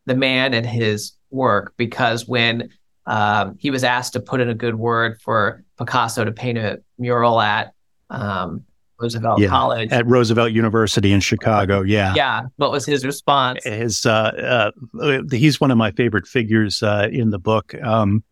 the 0.07 0.15
man 0.15 0.53
and 0.53 0.67
his 0.67 1.13
work 1.31 1.73
because 1.77 2.27
when 2.27 2.71
um, 3.07 3.57
he 3.59 3.71
was 3.71 3.85
asked 3.85 4.15
to 4.15 4.21
put 4.21 4.41
in 4.41 4.49
a 4.49 4.55
good 4.55 4.75
word 4.75 5.21
for 5.21 5.63
Picasso 5.79 6.25
to 6.25 6.33
paint 6.33 6.59
a 6.59 6.83
mural 6.99 7.41
at 7.41 7.73
um, 8.11 8.65
Roosevelt 9.01 9.41
yeah, 9.41 9.49
College 9.49 9.91
at 9.91 10.07
Roosevelt 10.07 10.53
University 10.53 11.13
in 11.13 11.21
Chicago. 11.21 11.83
Yeah, 11.83 12.15
yeah. 12.15 12.43
What 12.57 12.71
was 12.71 12.87
his 12.87 13.05
response? 13.05 13.65
His 13.65 14.07
uh, 14.07 14.73
uh, 15.01 15.23
he's 15.31 15.61
one 15.61 15.71
of 15.71 15.79
my 15.79 15.91
favorite 15.93 16.27
figures 16.27 16.83
uh, 16.83 17.09
in 17.11 17.31
the 17.31 17.39
book. 17.39 17.75
Um, 17.83 18.23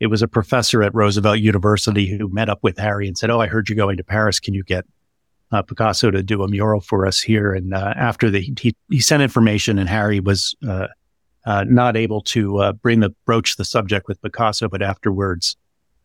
it 0.00 0.08
was 0.08 0.22
a 0.22 0.28
professor 0.28 0.82
at 0.82 0.94
Roosevelt 0.94 1.38
University 1.38 2.06
who 2.06 2.28
met 2.28 2.48
up 2.48 2.60
with 2.62 2.78
Harry 2.78 3.06
and 3.06 3.16
said, 3.16 3.30
"Oh, 3.30 3.40
I 3.40 3.46
heard 3.46 3.68
you're 3.68 3.76
going 3.76 3.96
to 3.96 4.04
Paris. 4.04 4.40
Can 4.40 4.54
you 4.54 4.62
get 4.62 4.84
uh, 5.52 5.62
Picasso 5.62 6.10
to 6.10 6.22
do 6.22 6.42
a 6.42 6.48
mural 6.48 6.80
for 6.80 7.06
us 7.06 7.20
here?" 7.20 7.52
And 7.52 7.74
uh, 7.74 7.94
after 7.96 8.30
the 8.30 8.40
he 8.58 8.74
he 8.90 9.00
sent 9.00 9.22
information, 9.22 9.78
and 9.78 9.88
Harry 9.88 10.20
was 10.20 10.54
uh, 10.66 10.88
uh, 11.44 11.64
not 11.68 11.96
able 11.96 12.22
to 12.22 12.58
uh, 12.58 12.72
bring 12.72 13.00
the 13.00 13.10
broach 13.24 13.56
the 13.56 13.64
subject 13.64 14.08
with 14.08 14.20
Picasso, 14.22 14.68
but 14.68 14.82
afterwards 14.82 15.56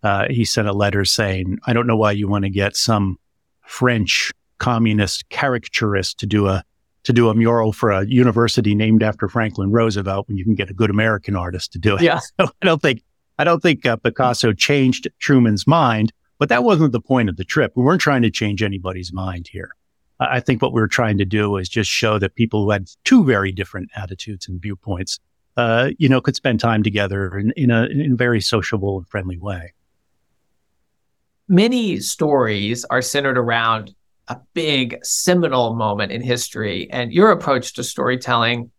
uh, 0.03 0.27
he 0.29 0.45
sent 0.45 0.67
a 0.67 0.73
letter 0.73 1.05
saying, 1.05 1.59
"I 1.65 1.73
don't 1.73 1.87
know 1.87 1.97
why 1.97 2.11
you 2.11 2.27
want 2.27 2.43
to 2.45 2.49
get 2.49 2.75
some 2.75 3.17
French 3.71 4.31
communist 4.57 5.27
caricaturist 5.29 6.19
to 6.19 6.25
do 6.25 6.47
a 6.47 6.63
to 7.03 7.13
do 7.13 7.29
a 7.29 7.33
mural 7.33 7.73
for 7.73 7.89
a 7.89 8.05
university 8.05 8.75
named 8.75 9.01
after 9.01 9.27
Franklin 9.27 9.71
Roosevelt 9.71 10.27
when 10.27 10.37
you 10.37 10.43
can 10.43 10.53
get 10.53 10.69
a 10.69 10.73
good 10.73 10.91
American 10.91 11.35
artist 11.35 11.71
to 11.73 11.79
do 11.79 11.95
it." 11.95 12.01
Yeah, 12.01 12.19
so 12.39 12.47
I 12.61 12.65
don't 12.65 12.81
think 12.81 13.01
I 13.39 13.43
don't 13.43 13.61
think 13.61 13.85
uh, 13.85 13.95
Picasso 13.95 14.53
changed 14.53 15.07
Truman's 15.19 15.65
mind, 15.65 16.11
but 16.37 16.49
that 16.49 16.63
wasn't 16.63 16.91
the 16.91 17.01
point 17.01 17.29
of 17.29 17.37
the 17.37 17.45
trip. 17.45 17.71
We 17.75 17.83
weren't 17.83 18.01
trying 18.01 18.21
to 18.23 18.29
change 18.29 18.61
anybody's 18.61 19.13
mind 19.13 19.47
here. 19.51 19.71
I 20.19 20.39
think 20.39 20.61
what 20.61 20.73
we 20.73 20.81
were 20.81 20.87
trying 20.87 21.17
to 21.17 21.25
do 21.25 21.57
is 21.57 21.67
just 21.67 21.89
show 21.89 22.19
that 22.19 22.35
people 22.35 22.63
who 22.63 22.69
had 22.69 22.87
two 23.03 23.23
very 23.23 23.51
different 23.51 23.89
attitudes 23.95 24.47
and 24.47 24.61
viewpoints 24.61 25.19
uh, 25.57 25.89
you 25.97 26.07
know, 26.07 26.21
could 26.21 26.35
spend 26.35 26.59
time 26.59 26.83
together 26.83 27.37
in, 27.37 27.51
in, 27.57 27.71
a, 27.71 27.85
in 27.85 28.13
a 28.13 28.15
very 28.15 28.41
sociable 28.41 28.97
and 28.97 29.07
friendly 29.07 29.37
way. 29.37 29.73
Many 31.51 31.99
stories 31.99 32.85
are 32.85 33.01
centered 33.01 33.37
around 33.37 33.93
a 34.29 34.39
big 34.53 35.03
seminal 35.03 35.75
moment 35.75 36.13
in 36.13 36.21
history, 36.21 36.89
and 36.89 37.11
your 37.11 37.31
approach 37.31 37.73
to 37.73 37.83
storytelling 37.83 38.71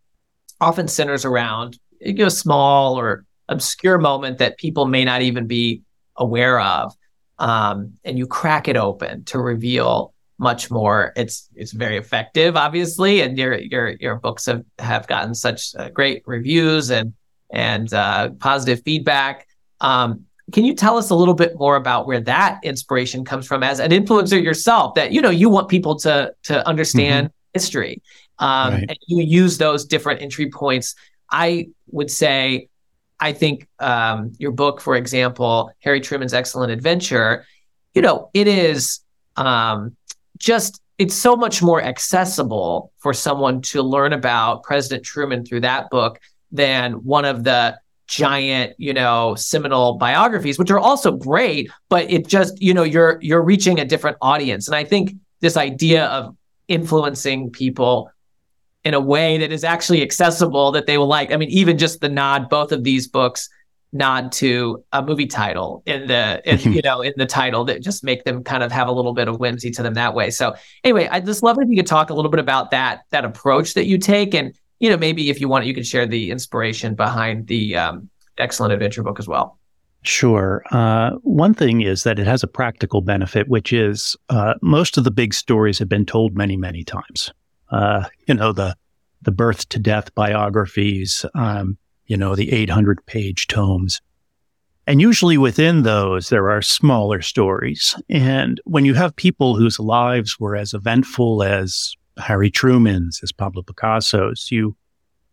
often 0.58 0.88
centers 0.88 1.26
around 1.26 1.78
you 2.00 2.14
know, 2.14 2.28
a 2.28 2.30
small 2.30 2.98
or 2.98 3.26
obscure 3.50 3.98
moment 3.98 4.38
that 4.38 4.56
people 4.56 4.86
may 4.86 5.04
not 5.04 5.20
even 5.20 5.46
be 5.46 5.82
aware 6.16 6.58
of. 6.58 6.94
Um, 7.38 7.98
and 8.04 8.16
you 8.16 8.26
crack 8.26 8.68
it 8.68 8.78
open 8.78 9.24
to 9.24 9.38
reveal 9.38 10.14
much 10.38 10.70
more. 10.70 11.12
It's 11.14 11.50
it's 11.54 11.72
very 11.72 11.98
effective, 11.98 12.56
obviously, 12.56 13.20
and 13.20 13.36
your 13.36 13.58
your 13.58 13.88
your 14.00 14.16
books 14.16 14.46
have 14.46 14.64
have 14.78 15.06
gotten 15.06 15.34
such 15.34 15.74
uh, 15.74 15.90
great 15.90 16.22
reviews 16.24 16.90
and 16.90 17.12
and 17.52 17.92
uh, 17.92 18.30
positive 18.40 18.82
feedback. 18.82 19.46
Um, 19.82 20.24
can 20.50 20.64
you 20.64 20.75
tell 20.75 20.96
us 20.99 21.11
a 21.11 21.14
little 21.14 21.34
bit 21.34 21.56
more 21.56 21.76
about 21.76 22.06
where 22.06 22.20
that 22.20 22.58
inspiration 22.64 23.25
comes 23.25 23.46
from 23.46 23.62
as 23.62 23.78
an 23.78 23.90
influencer 23.90 24.42
yourself? 24.42 24.94
That 24.94 25.12
you 25.12 25.20
know 25.20 25.30
you 25.30 25.49
want 25.49 25.68
people 25.68 25.96
to 26.00 26.34
to 26.44 26.66
understand 26.66 27.28
mm-hmm. 27.28 27.54
history, 27.54 28.02
um, 28.38 28.75
right. 28.75 28.84
and 28.88 28.99
you 29.06 29.22
use 29.22 29.58
those 29.58 29.84
different 29.84 30.20
entry 30.20 30.50
points. 30.50 30.94
I 31.30 31.68
would 31.90 32.11
say, 32.11 32.68
I 33.20 33.32
think 33.32 33.68
um, 33.78 34.32
your 34.38 34.52
book, 34.52 34.80
for 34.80 34.96
example, 34.96 35.72
Harry 35.80 36.00
Truman's 36.00 36.34
Excellent 36.34 36.72
Adventure, 36.72 37.46
you 37.94 38.02
know, 38.02 38.30
it 38.34 38.49
is 38.49 39.00
um, 39.37 39.96
just 40.38 40.82
it's 40.99 41.14
so 41.14 41.37
much 41.37 41.62
more 41.62 41.82
accessible 41.82 42.92
for 42.99 43.14
someone 43.14 43.62
to 43.62 43.82
learn 43.82 44.12
about 44.12 44.62
President 44.62 45.04
Truman 45.04 45.44
through 45.44 45.61
that 45.61 45.88
book 45.90 46.20
than 46.50 46.92
one 47.04 47.25
of 47.25 47.44
the 47.44 47.78
giant, 48.12 48.75
you 48.76 48.92
know, 48.92 49.35
seminal 49.37 49.95
biographies, 49.95 50.59
which 50.59 50.71
are 50.71 50.78
also 50.78 51.12
great, 51.12 51.71
but 51.88 52.11
it 52.11 52.26
just, 52.26 52.61
you 52.61 52.75
know, 52.75 52.83
you're 52.83 53.19
you're 53.23 53.42
reaching 53.42 53.81
a 53.81 53.85
different 53.85 54.19
audience. 54.21 54.69
And 54.69 54.75
I 54.75 54.85
think 54.85 55.14
this 55.40 55.57
idea 55.57 56.04
of 56.07 56.37
influencing 56.69 57.50
people 57.50 58.11
in 58.85 58.95
a 58.95 59.00
way 59.00 59.38
that 59.38 59.50
is 59.50 59.64
actually 59.64 60.02
accessible 60.02 60.73
that 60.73 60.87
they 60.87 60.99
will 60.99 61.07
like. 61.07 61.33
I 61.33 61.37
mean, 61.37 61.49
even 61.49 61.78
just 61.78 62.00
the 62.00 62.09
nod, 62.09 62.50
both 62.50 62.71
of 62.71 62.85
these 62.85 63.09
books 63.09 63.49
nod 63.95 64.33
to 64.33 64.83
a 64.92 65.02
movie 65.02 65.26
title 65.26 65.83
in 65.87 66.07
the 66.07 66.42
in, 66.45 66.61
you 66.73 66.83
know 66.83 67.02
in 67.02 67.12
the 67.16 67.26
title 67.26 67.64
that 67.64 67.83
just 67.83 68.04
make 68.04 68.25
them 68.25 68.42
kind 68.42 68.62
of 68.62 68.73
have 68.73 68.88
a 68.88 68.92
little 68.92 69.12
bit 69.12 69.28
of 69.28 69.38
whimsy 69.38 69.71
to 69.71 69.83
them 69.83 69.92
that 69.92 70.14
way 70.14 70.31
so 70.31 70.54
anyway 70.83 71.07
i 71.11 71.21
just 71.21 71.42
love 71.42 71.59
if 71.61 71.69
you 71.69 71.76
could 71.76 71.87
talk 71.87 72.09
a 72.09 72.14
little 72.14 72.31
bit 72.31 72.40
about 72.40 72.71
that 72.71 73.02
that 73.11 73.23
approach 73.23 73.75
that 73.75 73.85
you 73.85 73.99
take 73.99 74.33
and 74.33 74.54
you 74.82 74.90
know 74.90 74.98
maybe 74.98 75.30
if 75.30 75.40
you 75.40 75.48
want 75.48 75.64
you 75.64 75.72
can 75.72 75.84
share 75.84 76.06
the 76.06 76.30
inspiration 76.30 76.94
behind 76.94 77.46
the 77.46 77.76
um, 77.76 78.10
excellent 78.36 78.72
adventure 78.72 79.02
book 79.02 79.18
as 79.18 79.26
well 79.26 79.58
Sure. 80.04 80.64
Uh, 80.72 81.12
one 81.22 81.54
thing 81.54 81.82
is 81.82 82.02
that 82.02 82.18
it 82.18 82.26
has 82.26 82.42
a 82.42 82.48
practical 82.48 83.02
benefit, 83.02 83.48
which 83.48 83.72
is 83.72 84.16
uh, 84.30 84.54
most 84.60 84.98
of 84.98 85.04
the 85.04 85.12
big 85.12 85.32
stories 85.32 85.78
have 85.78 85.88
been 85.88 86.04
told 86.04 86.36
many, 86.36 86.56
many 86.56 86.82
times. 86.82 87.32
Uh, 87.70 88.08
you 88.26 88.34
know, 88.34 88.52
the 88.52 88.74
the 89.22 89.30
birth 89.30 89.68
to 89.68 89.78
death 89.78 90.12
biographies, 90.16 91.24
um, 91.36 91.78
you 92.06 92.16
know, 92.16 92.34
the 92.34 92.52
800 92.52 93.06
page 93.06 93.46
tomes. 93.46 94.00
And 94.88 95.00
usually 95.00 95.38
within 95.38 95.84
those, 95.84 96.28
there 96.28 96.50
are 96.50 96.60
smaller 96.60 97.22
stories. 97.22 97.94
And 98.10 98.60
when 98.64 98.84
you 98.84 98.94
have 98.94 99.14
people 99.14 99.56
whose 99.56 99.78
lives 99.78 100.40
were 100.40 100.56
as 100.56 100.74
eventful 100.74 101.44
as 101.44 101.94
Harry 102.19 102.50
Truman's, 102.50 103.21
as 103.23 103.33
Pablo 103.33 103.62
Picasso's, 103.62 104.50
you, 104.50 104.76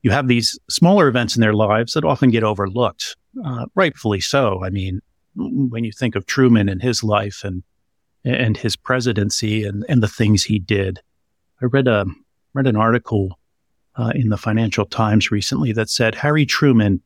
you 0.02 0.12
have 0.12 0.28
these 0.28 0.58
smaller 0.70 1.08
events 1.08 1.36
in 1.36 1.42
their 1.42 1.54
lives 1.54 1.94
that 1.94 2.06
often 2.06 2.32
get 2.32 2.44
overlooked, 2.44 3.16
uh, 3.46 3.66
rightfully 3.76 4.20
so. 4.20 4.64
I 4.64 4.70
mean, 4.70 5.02
when 5.36 5.84
you 5.84 5.92
think 5.92 6.16
of 6.16 6.26
Truman 6.26 6.70
and 6.70 6.82
his 6.82 7.04
life 7.04 7.44
and, 7.44 7.64
and 8.24 8.58
his 8.58 8.76
presidency 8.76 9.64
and, 9.64 9.86
and 9.90 10.04
the 10.04 10.08
things 10.08 10.44
he 10.44 10.60
did, 10.60 11.00
I 11.62 11.66
read 11.66 11.88
a, 11.88 12.06
read 12.54 12.68
an 12.68 12.76
article 12.76 13.38
uh, 13.96 14.12
in 14.16 14.30
the 14.30 14.38
Financial 14.38 14.86
Times 14.86 15.32
recently 15.32 15.72
that 15.74 15.90
said 15.90 16.16
Harry 16.16 16.46
Truman 16.46 17.02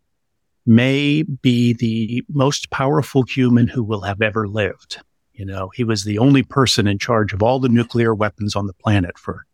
may 0.65 1.23
be 1.23 1.73
the 1.73 2.23
most 2.29 2.69
powerful 2.69 3.23
human 3.23 3.67
who 3.67 3.83
will 3.83 4.01
have 4.01 4.21
ever 4.21 4.47
lived. 4.47 5.01
You 5.33 5.45
know, 5.45 5.71
he 5.73 5.83
was 5.83 6.03
the 6.03 6.19
only 6.19 6.43
person 6.43 6.87
in 6.87 6.99
charge 6.99 7.33
of 7.33 7.41
all 7.41 7.59
the 7.59 7.69
nuclear 7.69 8.13
weapons 8.13 8.55
on 8.55 8.67
the 8.67 8.73
planet 8.73 9.17
for 9.17 9.45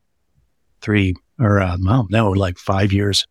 three 0.81 1.15
or, 1.39 1.59
uh, 1.59 1.77
well, 1.83 2.07
no, 2.09 2.29
like 2.31 2.57
five 2.57 2.91
years. 2.91 3.25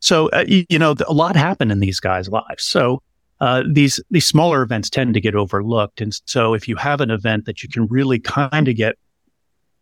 So, 0.00 0.28
uh, 0.30 0.44
you, 0.46 0.64
you, 0.68 0.78
know, 0.78 0.94
a 1.06 1.12
lot 1.12 1.34
happened 1.34 1.72
in 1.72 1.80
these 1.80 2.00
guys' 2.00 2.28
lives. 2.28 2.64
So, 2.64 3.02
uh, 3.40 3.62
these, 3.70 4.00
these 4.10 4.26
smaller 4.26 4.62
events 4.62 4.90
tend 4.90 5.14
to 5.14 5.20
get 5.20 5.34
overlooked. 5.34 6.00
And 6.00 6.12
so 6.24 6.54
if 6.54 6.66
you 6.66 6.76
have 6.76 7.00
an 7.00 7.10
event 7.10 7.46
that 7.46 7.62
you 7.62 7.68
can 7.68 7.86
really 7.86 8.18
kind 8.18 8.68
of 8.68 8.76
get 8.76 8.96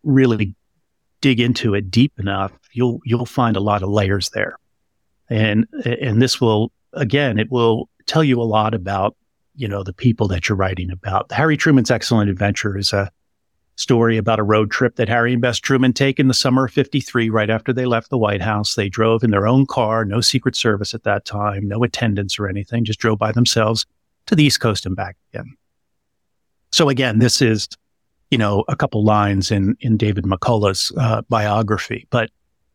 really 0.02 0.54
dig 1.20 1.40
into 1.40 1.74
it 1.74 1.90
deep 1.90 2.12
enough, 2.18 2.52
you'll 2.72 3.00
you'll 3.04 3.26
find 3.26 3.56
a 3.56 3.60
lot 3.60 3.82
of 3.82 3.88
layers 3.88 4.30
there. 4.30 4.58
And 5.28 5.66
and 5.84 6.22
this 6.22 6.40
will 6.40 6.72
again, 6.92 7.38
it 7.38 7.50
will 7.50 7.88
tell 8.06 8.22
you 8.22 8.40
a 8.40 8.44
lot 8.44 8.74
about, 8.74 9.16
you 9.56 9.68
know, 9.68 9.82
the 9.82 9.92
people 9.92 10.28
that 10.28 10.48
you're 10.48 10.56
writing 10.56 10.90
about. 10.90 11.30
Harry 11.32 11.56
Truman's 11.56 11.90
Excellent 11.90 12.30
Adventure 12.30 12.76
is 12.76 12.92
a 12.92 13.10
story 13.76 14.16
about 14.16 14.38
a 14.38 14.44
road 14.44 14.70
trip 14.70 14.96
that 14.96 15.08
Harry 15.08 15.32
and 15.32 15.42
Bess 15.42 15.58
Truman 15.58 15.92
take 15.92 16.18
in 16.18 16.28
the 16.28 16.34
summer 16.34 16.64
of 16.66 16.72
53, 16.72 17.30
right 17.30 17.50
after 17.50 17.72
they 17.72 17.86
left 17.86 18.10
the 18.10 18.18
White 18.18 18.42
House. 18.42 18.74
They 18.74 18.88
drove 18.88 19.22
in 19.22 19.30
their 19.30 19.46
own 19.46 19.66
car, 19.66 20.04
no 20.04 20.20
Secret 20.20 20.56
Service 20.56 20.94
at 20.94 21.04
that 21.04 21.24
time, 21.24 21.68
no 21.68 21.82
attendants 21.82 22.38
or 22.38 22.48
anything, 22.48 22.84
just 22.84 22.98
drove 22.98 23.18
by 23.18 23.32
themselves 23.32 23.86
to 24.26 24.34
the 24.34 24.44
East 24.44 24.60
Coast 24.60 24.86
and 24.86 24.96
back 24.96 25.16
again. 25.32 25.56
So 26.72 26.88
again, 26.88 27.20
this 27.20 27.40
is 27.40 27.68
you 28.30 28.38
know, 28.38 28.64
a 28.68 28.76
couple 28.76 29.04
lines 29.04 29.50
in, 29.50 29.76
in 29.80 29.96
David 29.96 30.24
McCullough's 30.24 30.92
uh, 30.98 31.22
biography, 31.28 32.06
but 32.10 32.30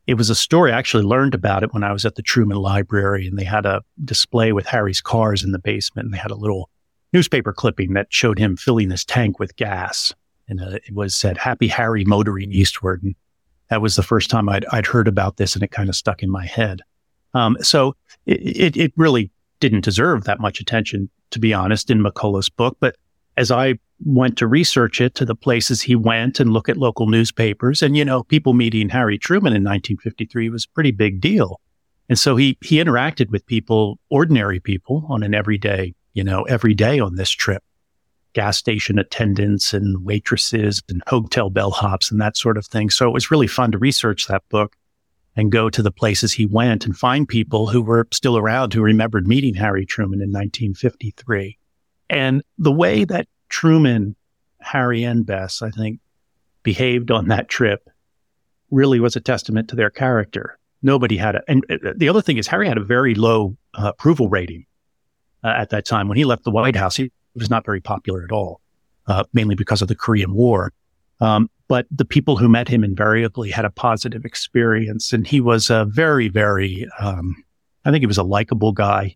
it 0.07 0.15
was 0.15 0.29
a 0.29 0.35
story. 0.35 0.71
I 0.71 0.77
actually 0.77 1.03
learned 1.03 1.35
about 1.35 1.63
it 1.63 1.73
when 1.73 1.83
I 1.83 1.91
was 1.91 2.05
at 2.05 2.15
the 2.15 2.21
Truman 2.21 2.57
Library 2.57 3.27
and 3.27 3.37
they 3.37 3.43
had 3.43 3.65
a 3.65 3.81
display 4.03 4.53
with 4.53 4.65
Harry's 4.65 5.01
cars 5.01 5.43
in 5.43 5.51
the 5.51 5.59
basement 5.59 6.05
and 6.05 6.13
they 6.13 6.17
had 6.17 6.31
a 6.31 6.35
little 6.35 6.69
newspaper 7.13 7.53
clipping 7.53 7.93
that 7.93 8.07
showed 8.09 8.39
him 8.39 8.55
filling 8.55 8.89
his 8.89 9.05
tank 9.05 9.39
with 9.39 9.55
gas. 9.57 10.13
And 10.51 10.61
uh, 10.61 10.79
it 10.85 10.93
was 10.93 11.15
said, 11.15 11.37
Happy 11.37 11.67
Harry 11.69 12.03
motoring 12.03 12.51
eastward. 12.51 13.01
And 13.01 13.15
that 13.69 13.81
was 13.81 13.95
the 13.95 14.03
first 14.03 14.29
time 14.29 14.49
I'd, 14.49 14.65
I'd 14.65 14.85
heard 14.85 15.07
about 15.07 15.37
this 15.37 15.55
and 15.55 15.63
it 15.63 15.71
kind 15.71 15.87
of 15.87 15.95
stuck 15.95 16.21
in 16.21 16.29
my 16.29 16.45
head. 16.45 16.81
Um, 17.33 17.55
so 17.61 17.95
it, 18.25 18.41
it, 18.41 18.77
it 18.77 18.93
really 18.97 19.31
didn't 19.61 19.85
deserve 19.85 20.25
that 20.25 20.41
much 20.41 20.59
attention, 20.59 21.09
to 21.29 21.39
be 21.39 21.53
honest, 21.53 21.89
in 21.89 22.03
McCullough's 22.03 22.49
book. 22.49 22.75
But 22.81 22.97
as 23.37 23.49
I 23.49 23.79
went 24.03 24.37
to 24.39 24.47
research 24.47 24.99
it 24.99 25.15
to 25.15 25.25
the 25.25 25.35
places 25.35 25.81
he 25.81 25.95
went 25.95 26.41
and 26.41 26.51
look 26.51 26.67
at 26.67 26.75
local 26.75 27.07
newspapers, 27.07 27.81
and 27.81 27.95
you 27.95 28.03
know, 28.03 28.23
people 28.23 28.53
meeting 28.53 28.89
Harry 28.89 29.17
Truman 29.17 29.53
in 29.53 29.63
1953 29.63 30.49
was 30.49 30.65
a 30.65 30.73
pretty 30.75 30.91
big 30.91 31.21
deal. 31.21 31.61
And 32.09 32.19
so 32.19 32.35
he 32.35 32.57
he 32.61 32.75
interacted 32.75 33.29
with 33.29 33.45
people, 33.45 33.99
ordinary 34.09 34.59
people, 34.59 35.05
on 35.07 35.23
an 35.23 35.33
everyday, 35.33 35.93
you 36.13 36.25
know, 36.25 36.43
every 36.43 36.73
day 36.73 36.99
on 36.99 37.15
this 37.15 37.29
trip. 37.29 37.63
Gas 38.33 38.57
station 38.57 38.97
attendants 38.97 39.73
and 39.73 40.03
waitresses 40.03 40.81
and 40.89 41.03
hotel 41.07 41.51
bellhops 41.51 42.11
and 42.11 42.21
that 42.21 42.37
sort 42.37 42.57
of 42.57 42.65
thing. 42.65 42.89
So 42.89 43.07
it 43.07 43.13
was 43.13 43.31
really 43.31 43.47
fun 43.47 43.71
to 43.71 43.77
research 43.77 44.27
that 44.27 44.47
book 44.49 44.75
and 45.35 45.51
go 45.51 45.69
to 45.69 45.81
the 45.81 45.91
places 45.91 46.33
he 46.33 46.45
went 46.45 46.85
and 46.85 46.97
find 46.97 47.27
people 47.27 47.67
who 47.67 47.81
were 47.81 48.07
still 48.11 48.37
around 48.37 48.73
who 48.73 48.81
remembered 48.81 49.27
meeting 49.27 49.53
Harry 49.55 49.85
Truman 49.85 50.21
in 50.21 50.29
1953. 50.29 51.57
And 52.09 52.43
the 52.57 52.71
way 52.71 53.05
that 53.05 53.27
Truman, 53.49 54.15
Harry, 54.59 55.03
and 55.03 55.25
Bess, 55.25 55.61
I 55.61 55.69
think, 55.69 55.99
behaved 56.63 57.11
on 57.11 57.29
that 57.29 57.47
trip 57.47 57.89
really 58.69 58.99
was 58.99 59.15
a 59.15 59.21
testament 59.21 59.69
to 59.69 59.75
their 59.75 59.89
character. 59.89 60.57
Nobody 60.81 61.17
had 61.17 61.35
a, 61.35 61.41
and 61.47 61.63
uh, 61.69 61.93
the 61.95 62.09
other 62.09 62.21
thing 62.21 62.37
is 62.37 62.47
Harry 62.47 62.67
had 62.67 62.77
a 62.77 62.83
very 62.83 63.15
low 63.15 63.55
uh, 63.73 63.89
approval 63.89 64.29
rating 64.29 64.65
uh, 65.43 65.53
at 65.55 65.69
that 65.69 65.85
time. 65.85 66.07
When 66.07 66.17
he 66.17 66.25
left 66.25 66.43
the 66.43 66.51
White 66.51 66.75
House, 66.75 66.95
he 66.95 67.11
was 67.35 67.49
not 67.49 67.65
very 67.65 67.81
popular 67.81 68.23
at 68.23 68.31
all, 68.31 68.61
uh, 69.07 69.23
mainly 69.33 69.55
because 69.55 69.81
of 69.81 69.87
the 69.87 69.95
Korean 69.95 70.33
War. 70.33 70.73
Um, 71.19 71.49
but 71.67 71.85
the 71.89 72.05
people 72.05 72.35
who 72.35 72.49
met 72.49 72.67
him 72.67 72.83
invariably 72.83 73.49
had 73.49 73.63
a 73.63 73.69
positive 73.69 74.25
experience. 74.25 75.13
And 75.13 75.25
he 75.25 75.39
was 75.39 75.69
a 75.69 75.85
very, 75.85 76.27
very, 76.27 76.85
um, 76.99 77.41
I 77.85 77.91
think 77.91 78.01
he 78.01 78.07
was 78.07 78.17
a 78.17 78.23
likable 78.23 78.73
guy. 78.73 79.15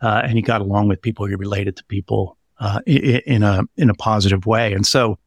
Uh, 0.00 0.20
and 0.22 0.34
he 0.34 0.42
got 0.42 0.60
along 0.60 0.86
with 0.86 1.02
people. 1.02 1.26
He 1.26 1.34
related 1.34 1.76
to 1.76 1.84
people 1.86 2.38
uh, 2.60 2.80
in, 2.86 3.20
in, 3.26 3.42
a 3.42 3.62
in 3.76 3.90
a 3.90 3.94
positive 3.94 4.46
way. 4.46 4.72
And 4.72 4.86
so, 4.86 5.18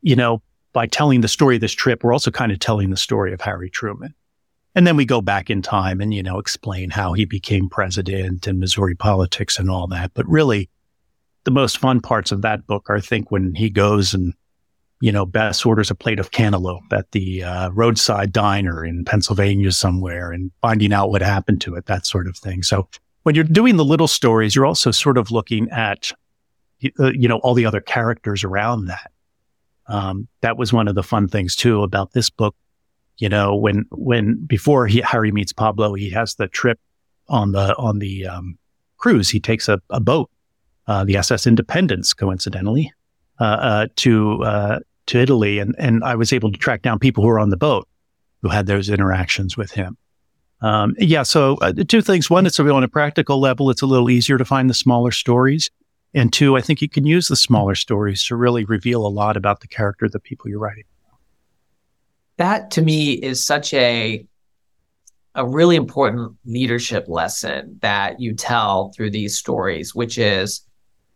you 0.00 0.16
know, 0.16 0.40
by 0.72 0.86
telling 0.86 1.20
the 1.20 1.28
story 1.28 1.56
of 1.56 1.60
this 1.60 1.72
trip, 1.72 2.02
we're 2.02 2.12
also 2.12 2.30
kind 2.30 2.52
of 2.52 2.58
telling 2.58 2.88
the 2.88 2.96
story 2.96 3.32
of 3.34 3.40
Harry 3.42 3.68
Truman. 3.68 4.14
And 4.74 4.86
then 4.86 4.96
we 4.96 5.04
go 5.04 5.20
back 5.20 5.50
in 5.50 5.60
time 5.60 6.00
and 6.00 6.14
you 6.14 6.22
know 6.22 6.38
explain 6.38 6.88
how 6.90 7.12
he 7.12 7.24
became 7.24 7.68
president 7.68 8.46
and 8.46 8.60
Missouri 8.60 8.94
politics 8.94 9.58
and 9.58 9.70
all 9.70 9.88
that. 9.88 10.12
But 10.14 10.26
really, 10.28 10.70
the 11.48 11.54
most 11.54 11.78
fun 11.78 11.98
parts 11.98 12.30
of 12.30 12.42
that 12.42 12.66
book 12.66 12.90
are, 12.90 12.96
I 12.96 13.00
think, 13.00 13.30
when 13.30 13.54
he 13.54 13.70
goes 13.70 14.12
and 14.12 14.34
you 15.00 15.10
know, 15.10 15.24
Bess 15.24 15.64
orders 15.64 15.90
a 15.90 15.94
plate 15.94 16.18
of 16.18 16.30
cantaloupe 16.30 16.92
at 16.92 17.10
the 17.12 17.42
uh, 17.42 17.70
roadside 17.70 18.32
diner 18.32 18.84
in 18.84 19.02
Pennsylvania 19.04 19.72
somewhere 19.72 20.30
and 20.30 20.50
finding 20.60 20.92
out 20.92 21.08
what 21.08 21.22
happened 21.22 21.62
to 21.62 21.74
it, 21.76 21.86
that 21.86 22.04
sort 22.04 22.26
of 22.26 22.36
thing. 22.36 22.62
So 22.62 22.86
when 23.22 23.34
you're 23.34 23.44
doing 23.44 23.76
the 23.76 23.84
little 23.84 24.08
stories, 24.08 24.54
you're 24.54 24.66
also 24.66 24.90
sort 24.90 25.16
of 25.16 25.30
looking 25.30 25.70
at, 25.70 26.12
uh, 27.00 27.12
you 27.12 27.28
know, 27.28 27.38
all 27.38 27.54
the 27.54 27.64
other 27.64 27.80
characters 27.80 28.44
around 28.44 28.86
that. 28.86 29.10
Um, 29.86 30.28
that 30.42 30.58
was 30.58 30.70
one 30.70 30.86
of 30.86 30.96
the 30.96 31.02
fun 31.02 31.28
things 31.28 31.56
too 31.56 31.82
about 31.82 32.12
this 32.12 32.28
book. 32.28 32.54
You 33.16 33.30
know, 33.30 33.56
when, 33.56 33.86
when 33.90 34.44
before 34.44 34.86
he, 34.86 35.00
Harry 35.00 35.32
meets 35.32 35.54
Pablo, 35.54 35.94
he 35.94 36.10
has 36.10 36.34
the 36.34 36.48
trip 36.48 36.78
on 37.28 37.52
the, 37.52 37.74
on 37.76 38.00
the, 38.00 38.26
um, 38.26 38.58
cruise. 38.98 39.30
He 39.30 39.40
takes 39.40 39.68
a, 39.68 39.80
a 39.90 40.00
boat, 40.00 40.28
uh, 40.88 41.04
the 41.04 41.16
SS 41.16 41.46
Independence, 41.46 42.12
coincidentally, 42.12 42.92
uh, 43.40 43.44
uh, 43.44 43.86
to 43.96 44.42
uh, 44.42 44.78
to 45.06 45.18
Italy, 45.18 45.58
and 45.60 45.76
and 45.78 46.02
I 46.02 46.16
was 46.16 46.32
able 46.32 46.50
to 46.50 46.58
track 46.58 46.82
down 46.82 46.98
people 46.98 47.22
who 47.22 47.28
were 47.28 47.38
on 47.38 47.50
the 47.50 47.56
boat 47.56 47.86
who 48.42 48.48
had 48.48 48.66
those 48.66 48.88
interactions 48.88 49.56
with 49.56 49.70
him. 49.70 49.96
Um, 50.60 50.94
yeah, 50.98 51.22
so 51.22 51.56
uh, 51.60 51.72
two 51.86 52.02
things. 52.02 52.30
One, 52.30 52.46
it's 52.46 52.58
a, 52.58 52.68
on 52.72 52.82
a 52.82 52.88
practical 52.88 53.38
level, 53.38 53.70
it's 53.70 53.82
a 53.82 53.86
little 53.86 54.10
easier 54.10 54.38
to 54.38 54.44
find 54.44 54.68
the 54.68 54.74
smaller 54.74 55.10
stories. 55.10 55.70
And 56.14 56.32
two, 56.32 56.56
I 56.56 56.62
think 56.62 56.80
you 56.80 56.88
can 56.88 57.06
use 57.06 57.28
the 57.28 57.36
smaller 57.36 57.74
stories 57.74 58.24
to 58.24 58.36
really 58.36 58.64
reveal 58.64 59.06
a 59.06 59.08
lot 59.08 59.36
about 59.36 59.60
the 59.60 59.68
character 59.68 60.06
of 60.06 60.12
the 60.12 60.20
people 60.20 60.48
you're 60.48 60.58
writing. 60.58 60.84
That 62.38 62.70
to 62.72 62.82
me 62.82 63.12
is 63.12 63.44
such 63.44 63.74
a 63.74 64.26
a 65.34 65.46
really 65.46 65.76
important 65.76 66.36
leadership 66.46 67.04
lesson 67.06 67.78
that 67.82 68.18
you 68.18 68.34
tell 68.34 68.90
through 68.96 69.10
these 69.10 69.36
stories, 69.36 69.94
which 69.94 70.18
is 70.18 70.62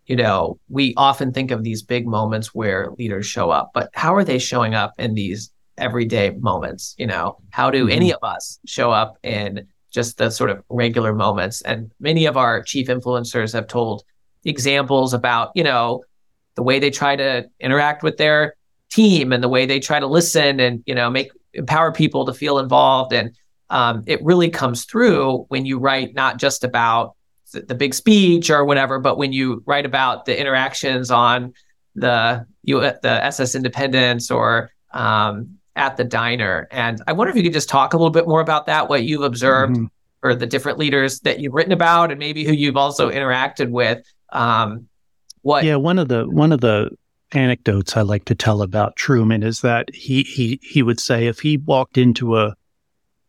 you 0.06 0.16
know, 0.16 0.58
we 0.68 0.94
often 0.96 1.32
think 1.32 1.50
of 1.50 1.62
these 1.62 1.82
big 1.82 2.06
moments 2.06 2.54
where 2.54 2.90
leaders 2.98 3.26
show 3.26 3.50
up, 3.50 3.70
but 3.72 3.88
how 3.94 4.14
are 4.14 4.24
they 4.24 4.38
showing 4.38 4.74
up 4.74 4.92
in 4.98 5.14
these 5.14 5.52
everyday 5.78 6.30
moments? 6.30 6.94
You 6.98 7.06
know, 7.06 7.38
how 7.50 7.70
do 7.70 7.84
mm-hmm. 7.84 7.96
any 7.96 8.12
of 8.12 8.22
us 8.22 8.58
show 8.66 8.90
up 8.90 9.16
in 9.22 9.66
just 9.90 10.18
the 10.18 10.30
sort 10.30 10.50
of 10.50 10.62
regular 10.68 11.14
moments? 11.14 11.62
And 11.62 11.92
many 12.00 12.26
of 12.26 12.36
our 12.36 12.62
chief 12.62 12.88
influencers 12.88 13.52
have 13.52 13.68
told 13.68 14.02
examples 14.44 15.14
about, 15.14 15.52
you 15.54 15.62
know, 15.62 16.02
the 16.56 16.62
way 16.62 16.78
they 16.78 16.90
try 16.90 17.16
to 17.16 17.48
interact 17.60 18.02
with 18.02 18.16
their 18.16 18.54
team 18.90 19.32
and 19.32 19.42
the 19.42 19.48
way 19.48 19.66
they 19.66 19.80
try 19.80 20.00
to 20.00 20.06
listen 20.06 20.60
and, 20.60 20.82
you 20.84 20.94
know, 20.94 21.08
make 21.08 21.30
empower 21.54 21.92
people 21.92 22.26
to 22.26 22.34
feel 22.34 22.58
involved. 22.58 23.12
And 23.12 23.34
um, 23.70 24.02
it 24.06 24.22
really 24.22 24.50
comes 24.50 24.84
through 24.84 25.46
when 25.48 25.64
you 25.64 25.78
write 25.78 26.14
not 26.14 26.38
just 26.38 26.64
about 26.64 27.14
the 27.52 27.74
big 27.74 27.94
speech 27.94 28.50
or 28.50 28.64
whatever, 28.64 28.98
but 28.98 29.18
when 29.18 29.32
you 29.32 29.62
write 29.66 29.86
about 29.86 30.24
the 30.24 30.38
interactions 30.38 31.10
on 31.10 31.52
the 31.94 32.46
you 32.62 32.80
the 32.80 33.24
SS 33.24 33.54
Independence 33.54 34.30
or 34.30 34.70
um, 34.92 35.58
at 35.76 35.96
the 35.96 36.04
diner, 36.04 36.68
and 36.70 37.02
I 37.06 37.12
wonder 37.12 37.30
if 37.30 37.36
you 37.36 37.42
could 37.42 37.52
just 37.52 37.68
talk 37.68 37.92
a 37.92 37.96
little 37.96 38.10
bit 38.10 38.26
more 38.26 38.40
about 38.40 38.66
that, 38.66 38.88
what 38.88 39.04
you've 39.04 39.22
observed, 39.22 39.76
mm-hmm. 39.76 39.86
or 40.22 40.34
the 40.34 40.46
different 40.46 40.78
leaders 40.78 41.20
that 41.20 41.40
you've 41.40 41.54
written 41.54 41.72
about, 41.72 42.10
and 42.10 42.18
maybe 42.18 42.44
who 42.44 42.52
you've 42.52 42.76
also 42.76 43.10
interacted 43.10 43.70
with. 43.70 44.04
Um, 44.30 44.88
what? 45.42 45.64
Yeah, 45.64 45.76
one 45.76 45.98
of 45.98 46.08
the 46.08 46.24
one 46.24 46.52
of 46.52 46.60
the 46.60 46.90
anecdotes 47.32 47.96
I 47.96 48.02
like 48.02 48.24
to 48.26 48.34
tell 48.34 48.62
about 48.62 48.96
Truman 48.96 49.42
is 49.42 49.60
that 49.60 49.94
he 49.94 50.22
he 50.22 50.60
he 50.62 50.82
would 50.82 51.00
say 51.00 51.26
if 51.26 51.40
he 51.40 51.56
walked 51.56 51.98
into 51.98 52.38
a 52.38 52.54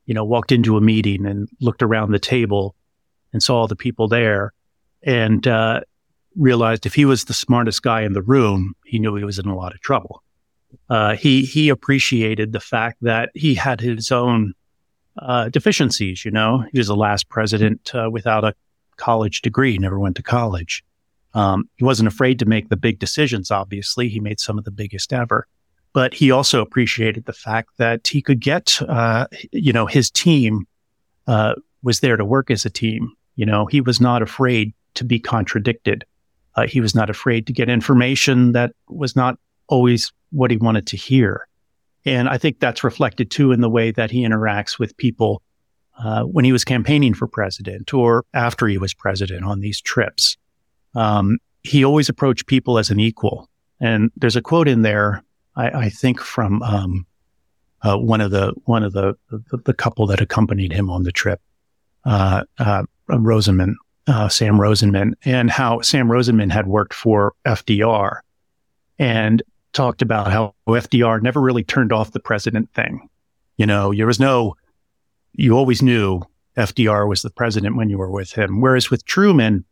you 0.06 0.14
know 0.14 0.24
walked 0.24 0.52
into 0.52 0.78
a 0.78 0.82
meeting 0.82 1.26
and 1.26 1.48
looked 1.62 1.82
around 1.82 2.12
the 2.12 2.20
table 2.20 2.76
and 3.34 3.44
saw 3.44 3.58
all 3.58 3.68
the 3.68 3.76
people 3.76 4.08
there 4.08 4.54
and 5.04 5.48
uh, 5.48 5.82
realized 6.36 6.86
if 6.86 6.94
he 6.94 7.06
was 7.06 7.26
the 7.26 7.34
smartest 7.34 7.82
guy 7.82 8.02
in 8.02 8.14
the 8.14 8.22
room, 8.22 8.74
he 8.86 9.00
knew 9.00 9.16
he 9.16 9.24
was 9.24 9.40
in 9.40 9.48
a 9.48 9.56
lot 9.56 9.74
of 9.74 9.82
trouble. 9.82 10.24
Uh, 10.90 11.16
he 11.16 11.44
he 11.44 11.70
appreciated 11.70 12.52
the 12.52 12.60
fact 12.60 12.98
that 13.02 13.30
he 13.36 13.54
had 13.54 13.80
his 13.80 14.12
own 14.12 14.54
uh, 15.20 15.50
deficiencies. 15.50 16.26
You 16.26 16.32
know, 16.32 16.66
he 16.72 16.78
was 16.78 16.88
the 16.88 16.96
last 16.96 17.30
president 17.30 17.94
uh, 17.94 18.10
without 18.12 18.44
a 18.44 18.56
college 18.98 19.42
degree, 19.42 19.78
never 19.78 20.00
went 20.00 20.16
to 20.16 20.24
college. 20.24 20.84
Um, 21.34 21.70
he 21.76 21.84
wasn't 21.84 22.08
afraid 22.08 22.40
to 22.40 22.46
make 22.46 22.70
the 22.70 22.78
big 22.78 23.00
decisions. 23.00 23.52
Obviously, 23.52 24.08
he 24.10 24.20
made 24.20 24.40
some 24.40 24.58
of 24.58 24.66
the 24.66 24.72
biggest 24.72 25.14
ever. 25.14 25.48
But 25.94 26.14
he 26.14 26.32
also 26.32 26.62
appreciated 26.62 27.26
the 27.26 27.34
fact 27.34 27.70
that 27.78 28.08
he 28.08 28.22
could 28.22 28.40
get, 28.40 28.82
uh, 28.82 29.28
you 29.52 29.72
know, 29.72 29.86
his 29.86 30.10
team 30.10 30.66
uh, 31.28 31.54
was 31.84 32.00
there 32.00 32.18
to 32.18 32.26
work 32.26 32.50
as 32.50 32.66
a 32.66 32.70
team 32.70 33.14
you 33.36 33.46
know, 33.46 33.66
he 33.66 33.82
was 33.82 34.00
not 34.00 34.22
afraid 34.22 34.74
to 34.96 35.04
be 35.04 35.20
contradicted. 35.20 36.06
Uh, 36.56 36.68
he 36.68 36.82
was 36.82 36.94
not 36.94 37.10
afraid 37.10 37.48
to 37.48 37.54
get 37.54 37.70
information 37.70 38.52
that 38.52 38.72
was 38.88 39.16
not 39.16 39.38
always 39.68 40.12
what 40.32 40.52
he 40.52 40.58
wanted 40.58 40.88
to 40.88 40.98
hear. 40.98 41.48
And 42.06 42.28
I 42.28 42.38
think 42.38 42.60
that's 42.60 42.84
reflected 42.84 43.32
too 43.32 43.52
in 43.52 43.62
the 43.62 43.70
way 43.70 43.92
that 43.92 44.12
he 44.12 44.24
interacts 44.24 44.78
with 44.78 44.96
people 44.98 45.42
uh, 45.98 46.24
when 46.24 46.46
he 46.46 46.52
was 46.52 46.64
campaigning 46.64 47.14
for 47.14 47.28
president 47.28 47.94
or 47.94 48.26
after 48.34 48.68
he 48.68 48.78
was 48.78 48.94
president 48.94 49.46
on 49.46 49.62
these 49.62 49.80
trips. 49.82 50.38
Um, 50.96 51.38
he 51.64 51.84
always 51.84 52.10
approached 52.10 52.48
people 52.48 52.78
as 52.78 52.90
an 52.90 53.00
equal. 53.00 53.50
And 53.80 54.12
there's 54.16 54.36
a 54.36 54.42
quote 54.42 54.68
in 54.68 54.82
there, 54.82 55.24
I, 55.56 55.70
I 55.70 55.90
think 55.90 56.20
from 56.20 56.62
um, 56.62 57.06
uh, 57.82 57.98
one 57.98 58.22
of 58.22 58.32
the 58.32 58.54
one 58.66 58.84
of 58.84 58.94
the, 58.94 59.16
the, 59.30 59.58
the 59.66 59.74
couple 59.74 60.08
that 60.08 60.22
accompanied 60.22 60.74
him 60.74 60.90
on 60.90 61.04
the 61.04 61.12
trip. 61.12 61.42
Uh, 62.06 62.44
uh, 62.60 62.84
Rosenman, 63.10 63.76
uh, 64.08 64.28
Sam 64.30 64.58
Rosenman, 64.58 65.14
and 65.26 65.50
how 65.50 65.82
Sam 65.82 66.08
Rosenman 66.08 66.52
had 66.52 66.68
worked 66.68 66.94
for 66.94 67.34
FDR 67.46 68.20
and 69.00 69.42
talked 69.74 70.02
about 70.02 70.32
how 70.32 70.54
FDR 70.68 71.22
never 71.22 71.42
really 71.42 71.64
turned 71.64 71.92
off 71.92 72.12
the 72.12 72.20
president 72.20 72.72
thing. 72.74 73.10
You 73.58 73.66
know, 73.66 73.94
there 73.94 74.08
was 74.08 74.20
no, 74.20 74.56
you 75.34 75.58
always 75.58 75.82
knew 75.82 76.22
FDR 76.58 77.08
was 77.08 77.22
the 77.22 77.30
president 77.30 77.76
when 77.76 77.90
you 77.90 77.98
were 77.98 78.12
with 78.12 78.32
him. 78.32 78.62
Whereas 78.62 78.90
with 78.90 79.06
Truman, 79.06 79.66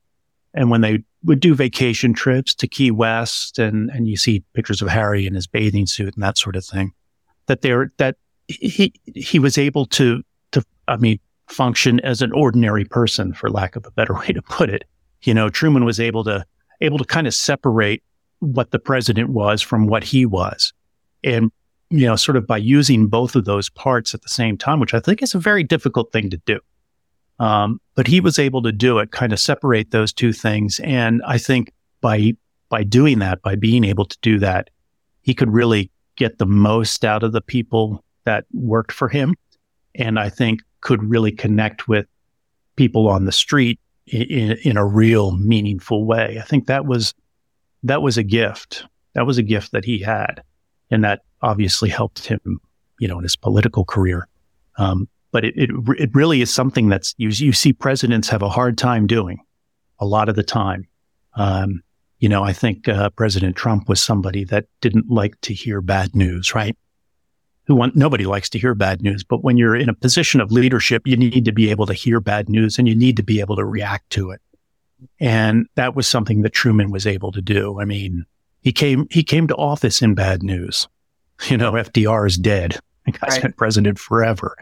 and 0.53 0.69
when 0.69 0.81
they 0.81 1.03
would 1.23 1.39
do 1.39 1.55
vacation 1.55 2.13
trips 2.13 2.53
to 2.55 2.67
Key 2.67 2.91
West, 2.91 3.59
and 3.59 3.89
and 3.91 4.07
you 4.07 4.17
see 4.17 4.43
pictures 4.53 4.81
of 4.81 4.89
Harry 4.89 5.25
in 5.25 5.33
his 5.33 5.47
bathing 5.47 5.85
suit 5.85 6.13
and 6.15 6.23
that 6.23 6.37
sort 6.37 6.55
of 6.55 6.65
thing. 6.65 6.91
That 7.45 7.61
there 7.61 7.91
that 7.97 8.17
he 8.47 8.93
he 9.05 9.39
was 9.39 9.57
able 9.57 9.85
to 9.87 10.23
to 10.51 10.63
I 10.87 10.97
mean 10.97 11.19
function 11.51 11.99
as 12.01 12.21
an 12.21 12.31
ordinary 12.31 12.85
person, 12.85 13.33
for 13.33 13.49
lack 13.49 13.75
of 13.75 13.85
a 13.85 13.91
better 13.91 14.13
way 14.19 14.27
to 14.27 14.41
put 14.41 14.69
it. 14.69 14.83
You 15.23 15.33
know, 15.33 15.49
Truman 15.49 15.85
was 15.85 15.99
able 15.99 16.23
to 16.23 16.45
able 16.81 16.97
to 16.97 17.05
kind 17.05 17.27
of 17.27 17.35
separate 17.35 18.01
what 18.39 18.71
the 18.71 18.79
president 18.79 19.29
was 19.29 19.61
from 19.61 19.85
what 19.85 20.03
he 20.03 20.25
was, 20.25 20.73
and 21.23 21.51
you 21.89 22.07
know, 22.07 22.15
sort 22.15 22.37
of 22.37 22.47
by 22.47 22.57
using 22.57 23.07
both 23.07 23.35
of 23.35 23.45
those 23.45 23.69
parts 23.69 24.13
at 24.13 24.21
the 24.21 24.29
same 24.29 24.57
time, 24.57 24.79
which 24.79 24.93
I 24.93 24.99
think 24.99 25.21
is 25.21 25.35
a 25.35 25.39
very 25.39 25.63
difficult 25.63 26.11
thing 26.13 26.29
to 26.29 26.37
do. 26.45 26.59
Um, 27.37 27.81
but 27.95 28.07
he 28.07 28.21
was 28.21 28.39
able 28.39 28.61
to 28.61 28.71
do 28.71 28.99
it, 28.99 29.11
kind 29.11 29.33
of 29.33 29.39
separate 29.39 29.91
those 29.91 30.13
two 30.13 30.31
things, 30.31 30.79
and 30.83 31.21
I 31.25 31.37
think 31.37 31.71
by 31.99 32.33
by 32.69 32.83
doing 32.83 33.19
that, 33.19 33.41
by 33.41 33.55
being 33.55 33.83
able 33.83 34.05
to 34.05 34.17
do 34.21 34.39
that, 34.39 34.69
he 35.21 35.33
could 35.33 35.51
really 35.51 35.91
get 36.15 36.37
the 36.37 36.45
most 36.45 37.03
out 37.03 37.23
of 37.23 37.33
the 37.33 37.41
people 37.41 38.03
that 38.23 38.45
worked 38.53 38.91
for 38.91 39.09
him, 39.09 39.35
and 39.95 40.19
I 40.19 40.29
think 40.29 40.61
could 40.81 41.03
really 41.03 41.31
connect 41.31 41.87
with 41.87 42.05
people 42.75 43.07
on 43.07 43.25
the 43.25 43.31
street 43.31 43.79
in, 44.07 44.57
in 44.63 44.77
a 44.77 44.85
real 44.85 45.31
meaningful 45.31 46.05
way. 46.05 46.37
I 46.39 46.43
think 46.43 46.67
that 46.67 46.85
was 46.85 47.13
that 47.83 48.01
was 48.01 48.17
a 48.17 48.23
gift. 48.23 48.85
That 49.13 49.25
was 49.25 49.37
a 49.37 49.43
gift 49.43 49.71
that 49.71 49.85
he 49.85 49.99
had, 49.99 50.43
and 50.89 51.03
that 51.03 51.21
obviously 51.41 51.89
helped 51.89 52.25
him, 52.25 52.59
you 52.99 53.07
know, 53.07 53.17
in 53.17 53.23
his 53.23 53.35
political 53.35 53.83
career. 53.83 54.27
Um, 54.77 55.07
but 55.31 55.45
it, 55.45 55.53
it, 55.57 55.69
it 55.97 56.09
really 56.13 56.41
is 56.41 56.53
something 56.53 56.89
that's 56.89 57.15
you, 57.17 57.29
you 57.29 57.53
see 57.53 57.73
presidents 57.73 58.29
have 58.29 58.41
a 58.41 58.49
hard 58.49 58.77
time 58.77 59.07
doing 59.07 59.39
a 59.99 60.05
lot 60.05 60.29
of 60.29 60.35
the 60.35 60.43
time. 60.43 60.87
Um, 61.35 61.81
you 62.19 62.29
know, 62.29 62.43
I 62.43 62.53
think 62.53 62.87
uh, 62.87 63.09
President 63.11 63.55
Trump 63.55 63.89
was 63.89 64.01
somebody 64.01 64.43
that 64.45 64.65
didn't 64.79 65.09
like 65.09 65.39
to 65.41 65.53
hear 65.53 65.81
bad 65.81 66.15
news, 66.15 66.53
right? 66.53 66.77
Who 67.65 67.75
want, 67.75 67.95
nobody 67.95 68.25
likes 68.25 68.49
to 68.49 68.59
hear 68.59 68.73
bad 68.73 69.01
news, 69.01 69.23
but 69.23 69.43
when 69.43 69.55
you're 69.55 69.75
in 69.75 69.87
a 69.87 69.93
position 69.93 70.41
of 70.41 70.51
leadership, 70.51 71.03
you 71.05 71.15
need 71.15 71.45
to 71.45 71.51
be 71.51 71.69
able 71.69 71.85
to 71.85 71.93
hear 71.93 72.19
bad 72.19 72.49
news 72.49 72.79
and 72.79 72.87
you 72.87 72.95
need 72.95 73.15
to 73.17 73.23
be 73.23 73.39
able 73.39 73.55
to 73.55 73.63
react 73.63 74.09
to 74.11 74.31
it. 74.31 74.41
And 75.19 75.67
that 75.75 75.95
was 75.95 76.07
something 76.07 76.41
that 76.41 76.53
Truman 76.53 76.91
was 76.91 77.05
able 77.05 77.31
to 77.31 77.41
do. 77.41 77.79
I 77.79 77.85
mean, 77.85 78.25
he 78.61 78.71
came 78.71 79.07
he 79.09 79.23
came 79.23 79.47
to 79.47 79.55
office 79.55 80.01
in 80.01 80.15
bad 80.15 80.43
news. 80.43 80.87
You 81.49 81.57
know, 81.57 81.71
FDR 81.71 82.27
is 82.27 82.37
dead. 82.37 82.77
The 83.05 83.13
guy's 83.13 83.31
right. 83.31 83.41
been 83.41 83.53
president 83.53 83.97
forever. 83.97 84.55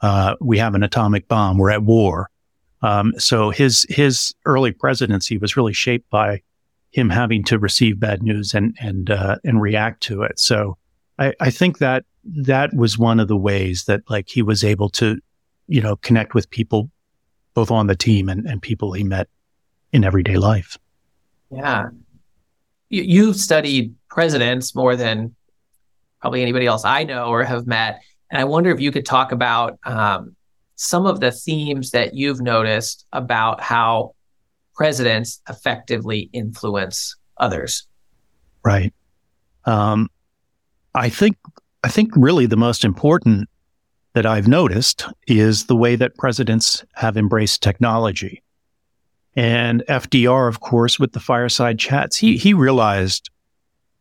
Uh, 0.00 0.34
we 0.40 0.58
have 0.58 0.74
an 0.74 0.82
atomic 0.82 1.28
bomb. 1.28 1.56
We're 1.56 1.70
at 1.70 1.84
war. 1.84 2.28
Um, 2.82 3.14
so 3.16 3.50
his 3.50 3.86
his 3.88 4.34
early 4.44 4.72
presidency 4.72 5.38
was 5.38 5.56
really 5.56 5.72
shaped 5.72 6.10
by 6.10 6.42
him 6.90 7.10
having 7.10 7.44
to 7.44 7.60
receive 7.60 8.00
bad 8.00 8.24
news 8.24 8.54
and 8.54 8.76
and 8.80 9.10
uh, 9.10 9.36
and 9.44 9.62
react 9.62 10.02
to 10.04 10.22
it. 10.22 10.38
So 10.38 10.76
I, 11.18 11.32
I 11.40 11.50
think 11.50 11.78
that 11.78 12.04
that 12.26 12.74
was 12.74 12.98
one 12.98 13.20
of 13.20 13.28
the 13.28 13.36
ways 13.36 13.84
that 13.84 14.02
like 14.08 14.28
he 14.28 14.42
was 14.42 14.64
able 14.64 14.88
to, 14.90 15.18
you 15.68 15.80
know, 15.80 15.96
connect 15.96 16.34
with 16.34 16.50
people 16.50 16.90
both 17.54 17.70
on 17.70 17.86
the 17.86 17.96
team 17.96 18.28
and, 18.28 18.46
and 18.46 18.60
people 18.60 18.92
he 18.92 19.04
met 19.04 19.28
in 19.92 20.04
everyday 20.04 20.36
life. 20.36 20.76
Yeah. 21.50 21.88
You, 22.88 23.02
you've 23.02 23.36
studied 23.36 23.94
presidents 24.10 24.74
more 24.74 24.96
than 24.96 25.34
probably 26.20 26.42
anybody 26.42 26.66
else 26.66 26.84
I 26.84 27.04
know 27.04 27.26
or 27.26 27.44
have 27.44 27.66
met. 27.66 28.00
And 28.30 28.40
I 28.40 28.44
wonder 28.44 28.70
if 28.70 28.80
you 28.80 28.90
could 28.90 29.06
talk 29.06 29.32
about 29.32 29.78
um, 29.84 30.34
some 30.74 31.06
of 31.06 31.20
the 31.20 31.30
themes 31.30 31.92
that 31.92 32.14
you've 32.14 32.40
noticed 32.40 33.06
about 33.12 33.60
how 33.60 34.14
presidents 34.74 35.40
effectively 35.48 36.28
influence 36.32 37.16
others. 37.38 37.86
Right. 38.64 38.92
Um, 39.64 40.10
I 40.94 41.08
think 41.08 41.36
I 41.86 41.88
think 41.88 42.10
really 42.16 42.46
the 42.46 42.56
most 42.56 42.84
important 42.84 43.48
that 44.14 44.26
I've 44.26 44.48
noticed 44.48 45.06
is 45.28 45.66
the 45.66 45.76
way 45.76 45.94
that 45.94 46.16
presidents 46.16 46.84
have 46.94 47.16
embraced 47.16 47.62
technology. 47.62 48.42
And 49.36 49.84
FDR, 49.88 50.48
of 50.48 50.58
course, 50.58 50.98
with 50.98 51.12
the 51.12 51.20
fireside 51.20 51.78
chats, 51.78 52.16
he 52.16 52.36
he 52.38 52.54
realized 52.54 53.30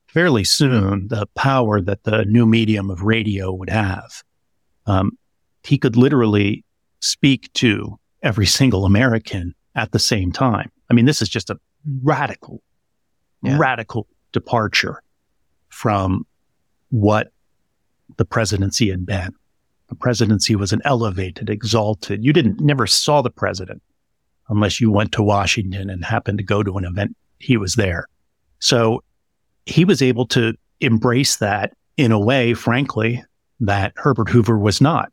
fairly 0.07 0.43
soon 0.43 1.09
the 1.09 1.27
power 1.35 1.79
that 1.79 2.05
the 2.05 2.25
new 2.25 2.47
medium 2.47 2.89
of 2.89 3.03
radio 3.03 3.53
would 3.53 3.69
have. 3.69 4.23
Um, 4.87 5.11
he 5.63 5.77
could 5.77 5.95
literally 5.95 6.65
speak 7.01 7.53
to 7.53 7.99
every 8.23 8.47
single 8.47 8.85
American 8.85 9.53
at 9.75 9.91
the 9.91 9.99
same 9.99 10.31
time. 10.31 10.71
I 10.89 10.95
mean, 10.95 11.05
this 11.05 11.21
is 11.21 11.29
just 11.29 11.51
a 11.51 11.59
radical, 12.01 12.63
yeah. 13.43 13.59
radical 13.59 14.07
departure 14.31 15.03
from 15.69 16.25
what 16.89 17.31
the 18.17 18.25
presidency 18.25 18.89
had 18.89 19.05
been. 19.05 19.33
The 19.87 19.95
presidency 19.95 20.55
was 20.55 20.73
an 20.73 20.81
elevated, 20.83 21.49
exalted. 21.49 22.23
You 22.23 22.33
didn't 22.33 22.59
never 22.59 22.87
saw 22.87 23.21
the 23.21 23.29
president 23.29 23.81
unless 24.49 24.79
you 24.79 24.91
went 24.91 25.11
to 25.13 25.23
Washington 25.23 25.89
and 25.89 26.03
happened 26.03 26.37
to 26.39 26.43
go 26.43 26.63
to 26.63 26.77
an 26.77 26.85
event. 26.85 27.15
He 27.39 27.57
was 27.57 27.75
there. 27.75 28.07
So 28.59 29.03
he 29.65 29.85
was 29.85 30.01
able 30.01 30.25
to 30.27 30.53
embrace 30.81 31.37
that 31.37 31.73
in 31.97 32.11
a 32.11 32.19
way, 32.19 32.53
frankly, 32.53 33.23
that 33.59 33.93
Herbert 33.95 34.29
Hoover 34.29 34.57
was 34.57 34.81
not. 34.81 35.11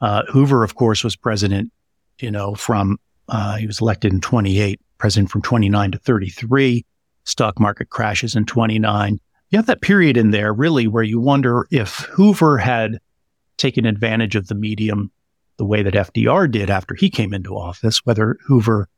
Uh, 0.00 0.24
Hoover, 0.28 0.64
of 0.64 0.74
course, 0.74 1.04
was 1.04 1.14
president, 1.14 1.70
you 2.18 2.30
know, 2.30 2.54
from, 2.54 2.98
uh, 3.28 3.56
he 3.56 3.66
was 3.66 3.80
elected 3.80 4.12
in 4.12 4.20
28, 4.20 4.80
president 4.98 5.30
from 5.30 5.42
29 5.42 5.92
to 5.92 5.98
33. 5.98 6.84
Stock 7.24 7.60
market 7.60 7.90
crashes 7.90 8.34
in 8.34 8.44
29. 8.46 9.20
You 9.52 9.58
have 9.58 9.66
that 9.66 9.82
period 9.82 10.16
in 10.16 10.30
there 10.30 10.50
really 10.54 10.86
where 10.86 11.02
you 11.02 11.20
wonder 11.20 11.66
if 11.70 11.98
Hoover 12.14 12.56
had 12.56 12.98
taken 13.58 13.84
advantage 13.84 14.34
of 14.34 14.48
the 14.48 14.54
medium 14.54 15.12
the 15.58 15.66
way 15.66 15.82
that 15.82 15.92
FDR 15.92 16.50
did 16.50 16.70
after 16.70 16.94
he 16.94 17.10
came 17.10 17.34
into 17.34 17.54
office, 17.54 18.04
whether 18.06 18.38
Hoover 18.46 18.88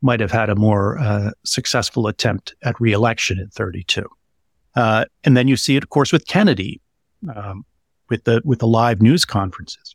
might 0.00 0.20
have 0.20 0.30
had 0.30 0.48
a 0.48 0.56
more 0.56 0.98
uh, 0.98 1.32
successful 1.44 2.06
attempt 2.06 2.54
at 2.62 2.80
reelection 2.80 3.38
in 3.38 3.50
32. 3.50 4.08
Uh, 4.74 5.04
and 5.22 5.36
then 5.36 5.48
you 5.48 5.56
see 5.56 5.76
it, 5.76 5.82
of 5.82 5.90
course, 5.90 6.12
with 6.12 6.26
Kennedy, 6.26 6.80
um, 7.36 7.66
with 8.08 8.24
the 8.24 8.40
with 8.42 8.60
the 8.60 8.66
live 8.66 9.02
news 9.02 9.26
conferences, 9.26 9.94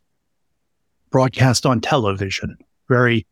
broadcast 1.10 1.66
on 1.66 1.80
television, 1.80 2.56
very 2.88 3.26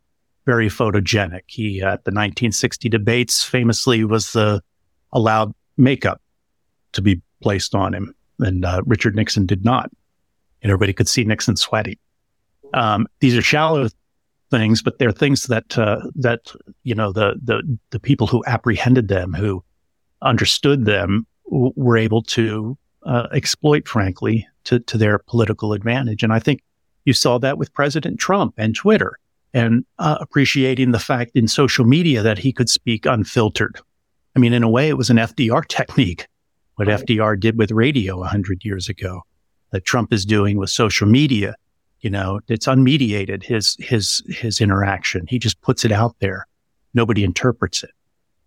very 0.45 0.69
photogenic. 0.69 1.43
He 1.47 1.81
at 1.81 2.03
the 2.05 2.11
1960 2.11 2.89
debates 2.89 3.45
famously 3.45 4.05
was 4.05 4.33
the 4.33 4.61
allowed 5.13 5.55
makeup 5.77 6.21
to 6.95 7.03
be 7.03 7.21
placed 7.43 7.75
on 7.75 7.95
him, 7.95 8.15
and 8.41 8.65
uh, 8.65 8.83
Richard 8.87 9.15
Nixon 9.15 9.47
did 9.47 9.65
not, 9.65 9.91
and 10.63 10.71
everybody 10.71 10.93
could 10.93 11.09
see 11.09 11.25
Nixon 11.25 11.57
sweating. 11.57 11.97
Um, 12.73 13.07
these 13.21 13.37
are 13.37 13.43
shallow 13.43 13.89
things, 14.51 14.83
but 14.83 14.99
they're 14.99 15.13
things 15.13 15.45
that 15.45 15.79
uh, 15.79 16.01
that 16.17 16.53
you 16.83 16.95
know 16.95 17.13
the 17.13 17.35
the 17.43 17.79
the 17.91 18.01
people 18.01 18.27
who 18.27 18.43
apprehended 18.47 19.09
them, 19.09 19.33
who 19.33 19.63
understood 20.23 20.85
them, 20.85 21.27
w- 21.51 21.73
were 21.77 21.97
able 21.97 22.23
to 22.23 22.77
uh, 23.05 23.29
exploit, 23.33 23.87
frankly, 23.87 24.47
to 24.65 24.81
to 24.81 24.99
their 24.99 25.19
political 25.19 25.73
advantage. 25.73 26.23
And 26.23 26.33
I 26.33 26.39
think 26.39 26.63
you 27.05 27.13
saw 27.13 27.39
that 27.39 27.59
with 27.59 27.73
President 27.75 28.19
Trump 28.19 28.55
and 28.57 28.75
Twitter, 28.75 29.19
and 29.53 29.85
uh, 29.99 30.19
appreciating 30.21 30.91
the 30.91 30.99
fact 30.99 31.33
in 31.35 31.49
social 31.49 31.85
media 31.85 32.23
that 32.23 32.39
he 32.39 32.53
could 32.53 32.69
speak 32.69 33.07
unfiltered. 33.07 33.81
I 34.37 34.41
mean, 34.41 34.53
in 34.53 34.63
a 34.63 34.69
way, 34.69 34.89
it 34.89 34.99
was 34.99 35.11
an 35.11 35.17
FDR 35.17 35.67
technique. 35.69 36.27
What 36.77 36.89
right. 36.89 37.01
FDR 37.01 37.39
did 37.39 37.59
with 37.59 37.71
radio 37.71 38.23
a 38.23 38.27
hundred 38.27 38.65
years 38.65 38.89
ago, 38.89 39.23
that 39.71 39.85
Trump 39.85 40.13
is 40.13 40.25
doing 40.25 40.57
with 40.57 40.71
social 40.71 41.07
media 41.07 41.57
you 42.05 42.11
know, 42.11 42.39
it's 42.49 42.67
unmediated, 42.67 43.43
his, 43.43 43.79
his, 43.81 44.23
his 44.29 44.61
interaction. 44.61 45.27
He 45.27 45.39
just 45.39 45.59
puts 45.63 45.87
it 45.87 45.91
out 45.91 46.15
there. 46.21 46.47
Nobody 46.93 47.25
interprets 47.25 47.83
it. 47.83 47.93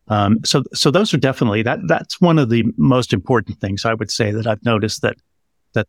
Um, 0.10 0.38
so, 0.46 0.64
so 0.76 0.92
those 0.92 1.12
are 1.12 1.18
definitely 1.18 1.64
that, 1.64 1.80
that's 1.88 2.22
one 2.22 2.38
of 2.38 2.50
the 2.50 2.66
most 2.78 3.14
important 3.14 3.60
things 3.60 3.84
I 3.84 3.96
would 3.96 4.12
say 4.12 4.30
that 4.30 4.46
I've 4.46 4.64
noticed 4.64 5.02
that, 5.02 5.16
that, 5.74 5.88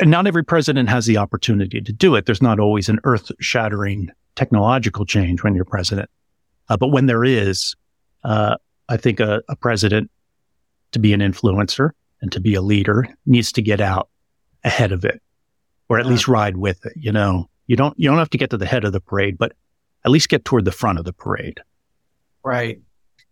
and 0.00 0.10
not 0.10 0.26
every 0.26 0.44
president 0.44 0.88
has 0.88 1.06
the 1.06 1.18
opportunity 1.18 1.80
to 1.80 1.92
do 1.92 2.16
it. 2.16 2.26
There's 2.26 2.42
not 2.42 2.58
always 2.58 2.88
an 2.88 2.98
earth 3.04 3.30
shattering 3.38 4.10
technological 4.34 5.06
change 5.06 5.44
when 5.44 5.54
you're 5.54 5.64
president. 5.64 6.10
Uh, 6.68 6.76
but 6.76 6.88
when 6.88 7.06
there 7.06 7.22
is, 7.22 7.76
uh, 8.24 8.56
I 8.88 8.96
think 8.96 9.20
a, 9.20 9.40
a 9.48 9.54
president 9.54 10.10
to 10.92 10.98
be 10.98 11.12
an 11.12 11.20
influencer 11.20 11.90
and 12.20 12.30
to 12.32 12.40
be 12.40 12.54
a 12.54 12.62
leader 12.62 13.08
needs 13.26 13.52
to 13.52 13.62
get 13.62 13.80
out 13.80 14.08
ahead 14.64 14.92
of 14.92 15.04
it 15.04 15.20
or 15.88 15.98
at 15.98 16.06
least 16.06 16.28
ride 16.28 16.56
with 16.56 16.86
it. 16.86 16.94
You 16.96 17.12
know, 17.12 17.48
you 17.66 17.76
don't 17.76 17.98
you 17.98 18.08
don't 18.08 18.18
have 18.18 18.30
to 18.30 18.38
get 18.38 18.50
to 18.50 18.56
the 18.56 18.66
head 18.66 18.84
of 18.84 18.92
the 18.92 19.00
parade, 19.00 19.36
but 19.36 19.52
at 20.04 20.10
least 20.10 20.28
get 20.28 20.44
toward 20.44 20.64
the 20.64 20.72
front 20.72 20.98
of 20.98 21.04
the 21.04 21.12
parade. 21.12 21.60
Right. 22.42 22.80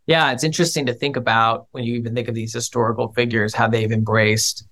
Yeah, 0.06 0.32
it's 0.32 0.44
interesting 0.44 0.86
to 0.86 0.92
think 0.92 1.16
about 1.16 1.68
when 1.70 1.84
you 1.84 1.94
even 1.94 2.14
think 2.14 2.28
of 2.28 2.34
these 2.34 2.52
historical 2.52 3.12
figures, 3.12 3.54
how 3.54 3.68
they've 3.68 3.90
embraced 3.90 4.66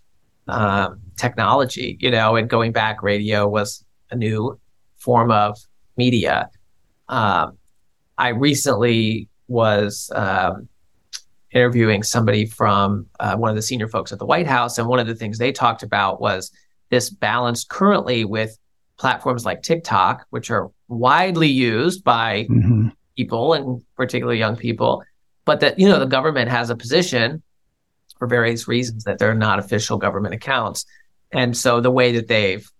um, 0.48 1.00
technology. 1.16 1.96
You 2.00 2.10
know, 2.10 2.36
and 2.36 2.48
going 2.48 2.72
back, 2.72 3.02
radio 3.02 3.48
was 3.48 3.84
a 4.10 4.16
new 4.16 4.58
form 4.98 5.30
of 5.30 5.56
media. 5.96 6.50
Um, 7.08 7.56
I 8.18 8.28
recently 8.28 9.28
was 9.46 10.10
um, 10.14 10.68
interviewing 11.58 12.02
somebody 12.02 12.46
from 12.46 13.06
uh, 13.20 13.36
one 13.36 13.50
of 13.50 13.56
the 13.56 13.62
senior 13.62 13.88
folks 13.88 14.12
at 14.12 14.18
the 14.18 14.26
White 14.26 14.46
House, 14.46 14.78
and 14.78 14.86
one 14.86 14.98
of 14.98 15.06
the 15.06 15.14
things 15.14 15.38
they 15.38 15.52
talked 15.52 15.82
about 15.82 16.20
was 16.20 16.50
this 16.90 17.10
balance 17.10 17.64
currently 17.64 18.24
with 18.24 18.56
platforms 18.96 19.44
like 19.44 19.62
TikTok, 19.62 20.26
which 20.30 20.50
are 20.50 20.70
widely 20.88 21.48
used 21.48 22.04
by 22.04 22.46
mm-hmm. 22.48 22.88
people 23.16 23.52
and 23.52 23.82
particularly 23.96 24.38
young 24.38 24.56
people, 24.56 25.02
but 25.44 25.60
that 25.60 25.78
you 25.78 25.88
know 25.88 25.98
the 25.98 26.06
government 26.06 26.50
has 26.50 26.70
a 26.70 26.76
position 26.76 27.42
for 28.18 28.26
various 28.26 28.66
reasons 28.66 29.04
that 29.04 29.18
they're 29.18 29.34
not 29.34 29.58
official 29.58 29.98
government 29.98 30.34
accounts, 30.34 30.86
and 31.32 31.56
so 31.56 31.80
the 31.80 31.90
way 31.90 32.12
that 32.12 32.28
they've 32.28 32.70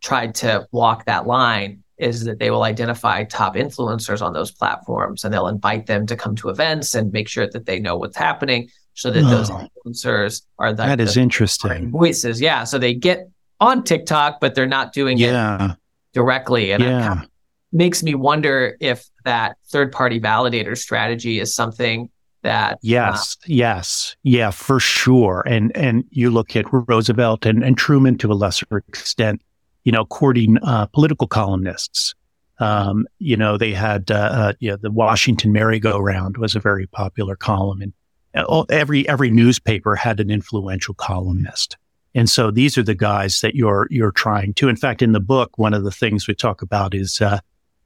tried 0.00 0.34
to 0.34 0.66
walk 0.72 1.04
that 1.04 1.26
line 1.26 1.81
is 2.02 2.24
that 2.24 2.38
they 2.38 2.50
will 2.50 2.64
identify 2.64 3.24
top 3.24 3.54
influencers 3.54 4.20
on 4.20 4.32
those 4.32 4.50
platforms 4.50 5.24
and 5.24 5.32
they'll 5.32 5.46
invite 5.46 5.86
them 5.86 6.06
to 6.06 6.16
come 6.16 6.34
to 6.34 6.48
events 6.48 6.94
and 6.94 7.12
make 7.12 7.28
sure 7.28 7.48
that 7.48 7.64
they 7.66 7.78
know 7.78 7.96
what's 7.96 8.16
happening 8.16 8.68
so 8.94 9.10
that 9.10 9.22
oh, 9.24 9.28
those 9.30 9.50
influencers 9.50 10.42
are 10.58 10.72
the, 10.72 10.84
that 10.84 11.00
is 11.00 11.14
the 11.14 11.20
interesting. 11.20 11.90
voices. 11.90 12.40
Yeah 12.40 12.64
so 12.64 12.78
they 12.78 12.92
get 12.92 13.30
on 13.60 13.84
tiktok 13.84 14.40
but 14.40 14.54
they're 14.54 14.66
not 14.66 14.92
doing 14.92 15.16
yeah. 15.16 15.72
it 15.72 15.76
directly. 16.12 16.72
And 16.72 16.82
yeah. 16.82 17.22
it 17.22 17.28
makes 17.72 18.02
me 18.02 18.14
wonder 18.14 18.76
if 18.80 19.08
that 19.24 19.56
third 19.68 19.92
party 19.92 20.20
validator 20.20 20.76
strategy 20.76 21.38
is 21.38 21.54
something 21.54 22.10
that 22.42 22.80
yes 22.82 23.36
uh, 23.40 23.44
yes. 23.46 24.16
Yeah 24.24 24.50
for 24.50 24.80
sure. 24.80 25.44
And 25.46 25.74
and 25.76 26.04
you 26.10 26.30
look 26.30 26.56
at 26.56 26.66
roosevelt 26.72 27.46
and, 27.46 27.62
and 27.62 27.78
truman 27.78 28.18
to 28.18 28.32
a 28.32 28.34
lesser 28.34 28.66
extent 28.88 29.40
you 29.84 29.92
know, 29.92 30.04
courting 30.04 30.58
uh, 30.62 30.86
political 30.86 31.26
columnists. 31.26 32.14
Um, 32.58 33.06
you 33.18 33.36
know, 33.36 33.56
they 33.56 33.72
had 33.72 34.10
uh, 34.10 34.14
uh, 34.14 34.52
you 34.60 34.70
know, 34.70 34.76
the 34.76 34.90
Washington 34.90 35.52
Merry-Go-Round 35.52 36.36
was 36.36 36.54
a 36.54 36.60
very 36.60 36.86
popular 36.86 37.34
column, 37.34 37.80
and 37.80 37.92
uh, 38.34 38.64
every 38.70 39.08
every 39.08 39.30
newspaper 39.30 39.96
had 39.96 40.20
an 40.20 40.30
influential 40.30 40.94
columnist. 40.94 41.76
And 42.14 42.28
so 42.28 42.50
these 42.50 42.76
are 42.76 42.82
the 42.82 42.94
guys 42.94 43.40
that 43.40 43.54
you're 43.54 43.88
you're 43.90 44.12
trying 44.12 44.54
to. 44.54 44.68
In 44.68 44.76
fact, 44.76 45.02
in 45.02 45.12
the 45.12 45.20
book, 45.20 45.58
one 45.58 45.74
of 45.74 45.82
the 45.82 45.90
things 45.90 46.28
we 46.28 46.34
talk 46.34 46.62
about 46.62 46.94
is 46.94 47.20
uh, 47.20 47.40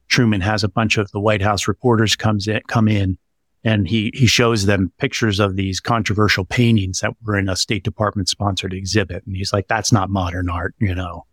Truman 0.09 0.41
has 0.41 0.63
a 0.63 0.69
bunch 0.69 0.97
of 0.97 1.09
the 1.11 1.19
White 1.19 1.41
House 1.41 1.67
reporters 1.67 2.15
comes 2.15 2.47
in 2.47 2.61
come 2.67 2.87
in, 2.87 3.17
and 3.63 3.87
he 3.87 4.11
he 4.13 4.27
shows 4.27 4.65
them 4.65 4.91
pictures 4.99 5.39
of 5.39 5.55
these 5.55 5.79
controversial 5.79 6.45
paintings 6.45 6.99
that 6.99 7.13
were 7.23 7.37
in 7.37 7.49
a 7.49 7.55
State 7.55 7.83
Department 7.83 8.29
sponsored 8.29 8.73
exhibit, 8.73 9.25
and 9.25 9.35
he's 9.35 9.53
like, 9.53 9.69
"That's 9.69 9.91
not 9.91 10.11
modern 10.11 10.49
art," 10.49 10.75
you 10.79 10.93
know 10.93 11.25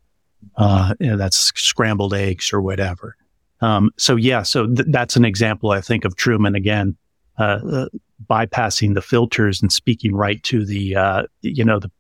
uh, 0.57 0.95
you 1.01 1.09
know, 1.09 1.17
that's 1.17 1.53
scrambled 1.57 2.15
eggs 2.15 2.53
or 2.53 2.61
whatever. 2.61 3.17
Um, 3.61 3.91
so 3.97 4.17
yeah, 4.17 4.43
so 4.43 4.67
th- 4.67 4.89
that's 4.91 5.17
an 5.17 5.25
example 5.25 5.71
I 5.71 5.81
think 5.81 6.05
of 6.05 6.17
Truman 6.17 6.55
again, 6.55 6.97
uh, 7.39 7.61
uh, 7.71 7.87
bypassing 8.29 8.95
the 8.95 9.03
filters 9.03 9.63
and 9.63 9.73
speaking 9.73 10.15
right 10.15 10.43
to 10.45 10.65
the, 10.65 10.97
uh, 10.97 11.23
you 11.43 11.65
know, 11.65 11.79
the, 11.79 11.91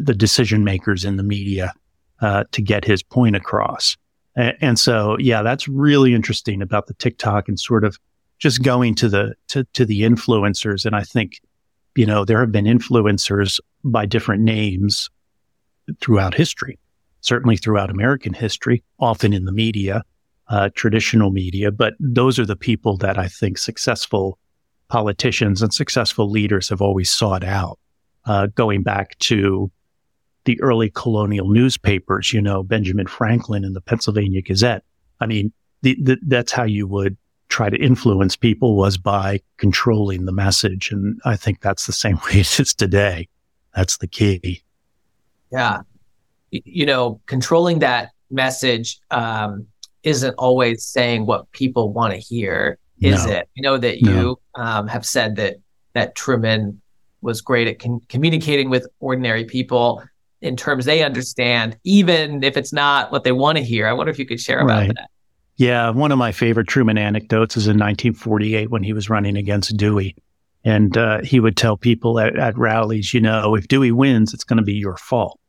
the 0.00 0.14
decision 0.14 0.64
makers 0.64 1.04
in 1.04 1.16
the 1.16 1.22
media, 1.22 1.72
uh, 2.20 2.44
to 2.52 2.62
get 2.62 2.84
his 2.84 3.02
point 3.02 3.36
across. 3.36 3.96
And, 4.34 4.56
and 4.60 4.78
so, 4.78 5.16
yeah, 5.18 5.42
that's 5.42 5.68
really 5.68 6.14
interesting 6.14 6.62
about 6.62 6.86
the 6.86 6.94
TikTok 6.94 7.48
and 7.48 7.60
sort 7.60 7.84
of 7.84 7.98
just 8.38 8.62
going 8.62 8.94
to 8.96 9.08
the, 9.08 9.34
to, 9.48 9.64
to 9.74 9.84
the 9.84 10.02
influencers. 10.02 10.84
And 10.84 10.96
I 10.96 11.02
think, 11.02 11.40
you 11.96 12.06
know, 12.06 12.24
there 12.24 12.40
have 12.40 12.52
been 12.52 12.64
influencers 12.64 13.60
by 13.84 14.06
different 14.06 14.42
names 14.42 15.10
throughout 16.00 16.34
history 16.34 16.78
certainly 17.20 17.56
throughout 17.56 17.90
American 17.90 18.32
history, 18.32 18.82
often 18.98 19.32
in 19.32 19.44
the 19.44 19.52
media, 19.52 20.02
uh, 20.48 20.70
traditional 20.74 21.30
media. 21.30 21.70
But 21.70 21.94
those 22.00 22.38
are 22.38 22.46
the 22.46 22.56
people 22.56 22.96
that 22.98 23.18
I 23.18 23.28
think 23.28 23.58
successful 23.58 24.38
politicians 24.88 25.62
and 25.62 25.72
successful 25.72 26.30
leaders 26.30 26.68
have 26.70 26.80
always 26.80 27.10
sought 27.10 27.44
out, 27.44 27.78
uh, 28.24 28.46
going 28.54 28.82
back 28.82 29.18
to 29.18 29.70
the 30.44 30.60
early 30.62 30.90
colonial 30.90 31.50
newspapers, 31.50 32.32
you 32.32 32.40
know, 32.40 32.62
Benjamin 32.62 33.06
Franklin 33.06 33.64
and 33.64 33.76
the 33.76 33.82
Pennsylvania 33.82 34.40
Gazette. 34.40 34.82
I 35.20 35.26
mean, 35.26 35.52
the, 35.82 35.96
the, 36.02 36.18
that's 36.26 36.52
how 36.52 36.64
you 36.64 36.86
would 36.86 37.18
try 37.50 37.68
to 37.68 37.76
influence 37.76 38.36
people 38.36 38.76
was 38.76 38.96
by 38.96 39.40
controlling 39.58 40.24
the 40.24 40.32
message. 40.32 40.90
And 40.90 41.20
I 41.24 41.36
think 41.36 41.60
that's 41.60 41.86
the 41.86 41.92
same 41.92 42.16
way 42.24 42.40
it 42.40 42.60
is 42.60 42.72
today. 42.72 43.28
That's 43.74 43.98
the 43.98 44.06
key. 44.06 44.62
Yeah 45.52 45.80
you 46.50 46.86
know, 46.86 47.20
controlling 47.26 47.80
that 47.80 48.10
message 48.30 48.98
um, 49.10 49.66
isn't 50.02 50.34
always 50.38 50.84
saying 50.84 51.26
what 51.26 51.50
people 51.52 51.92
want 51.92 52.14
to 52.14 52.18
hear, 52.18 52.78
is 53.00 53.26
no. 53.26 53.32
it? 53.32 53.48
I 53.56 53.60
know 53.60 53.78
that 53.78 54.02
no. 54.02 54.12
you 54.12 54.40
um, 54.54 54.86
have 54.88 55.06
said 55.06 55.36
that 55.36 55.56
that 55.94 56.14
Truman 56.14 56.80
was 57.20 57.40
great 57.40 57.66
at 57.66 57.78
con- 57.78 58.00
communicating 58.08 58.70
with 58.70 58.86
ordinary 59.00 59.44
people 59.44 60.02
in 60.40 60.56
terms 60.56 60.84
they 60.84 61.02
understand, 61.02 61.76
even 61.84 62.44
if 62.44 62.56
it's 62.56 62.72
not 62.72 63.10
what 63.10 63.24
they 63.24 63.32
want 63.32 63.58
to 63.58 63.64
hear. 63.64 63.86
I 63.88 63.92
wonder 63.92 64.10
if 64.10 64.18
you 64.18 64.26
could 64.26 64.40
share 64.40 64.60
about 64.60 64.78
right. 64.78 64.94
that. 64.94 65.10
Yeah, 65.56 65.90
one 65.90 66.12
of 66.12 66.18
my 66.18 66.30
favorite 66.30 66.68
Truman 66.68 66.96
anecdotes 66.96 67.56
is 67.56 67.66
in 67.66 67.72
1948 67.72 68.70
when 68.70 68.84
he 68.84 68.92
was 68.92 69.10
running 69.10 69.36
against 69.36 69.76
Dewey. 69.76 70.14
And 70.64 70.96
uh, 70.96 71.22
he 71.22 71.40
would 71.40 71.56
tell 71.56 71.76
people 71.76 72.20
at, 72.20 72.36
at 72.38 72.56
rallies, 72.56 73.12
you 73.12 73.20
know, 73.20 73.56
if 73.56 73.66
Dewey 73.66 73.90
wins, 73.90 74.32
it's 74.32 74.44
going 74.44 74.58
to 74.58 74.62
be 74.62 74.74
your 74.74 74.96
fault 74.96 75.40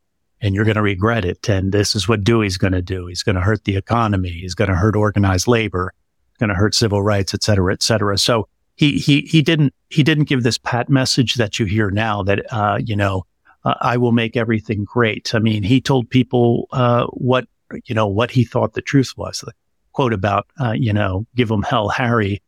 and 0.41 0.55
you're 0.55 0.65
going 0.65 0.75
to 0.75 0.81
regret 0.81 1.25
it. 1.25 1.49
And 1.49 1.71
this 1.71 1.95
is 1.95 2.07
what 2.07 2.23
Dewey's 2.23 2.57
going 2.57 2.73
to 2.73 2.81
do. 2.81 3.07
He's 3.07 3.23
going 3.23 3.35
to 3.35 3.41
hurt 3.41 3.65
the 3.65 3.75
economy. 3.75 4.31
He's 4.31 4.55
going 4.55 4.69
to 4.69 4.75
hurt 4.75 4.95
organized 4.95 5.47
labor, 5.47 5.93
It's 6.29 6.37
going 6.37 6.49
to 6.49 6.55
hurt 6.55 6.75
civil 6.75 7.01
rights, 7.01 7.33
et 7.33 7.43
cetera, 7.43 7.73
et 7.73 7.83
cetera. 7.83 8.17
So 8.17 8.47
he, 8.75 8.97
he, 8.97 9.21
he 9.21 9.41
didn't, 9.41 9.73
he 9.89 10.03
didn't 10.03 10.29
give 10.29 10.43
this 10.43 10.57
pat 10.57 10.89
message 10.89 11.35
that 11.35 11.59
you 11.59 11.65
hear 11.65 11.91
now 11.91 12.23
that, 12.23 12.45
uh, 12.53 12.79
you 12.81 12.95
know, 12.95 13.25
uh, 13.65 13.73
I 13.81 13.97
will 13.97 14.13
make 14.13 14.37
everything 14.37 14.85
great. 14.85 15.35
I 15.35 15.39
mean, 15.39 15.63
he 15.63 15.81
told 15.81 16.09
people, 16.09 16.67
uh, 16.71 17.07
what, 17.07 17.45
you 17.85 17.93
know, 17.93 18.07
what 18.07 18.31
he 18.31 18.45
thought 18.45 18.73
the 18.73 18.81
truth 18.81 19.13
was. 19.17 19.41
The 19.41 19.51
quote 19.91 20.13
about, 20.13 20.47
uh, 20.61 20.71
you 20.71 20.93
know, 20.93 21.25
give 21.35 21.51
him 21.51 21.63
hell, 21.63 21.89
Harry. 21.89 22.41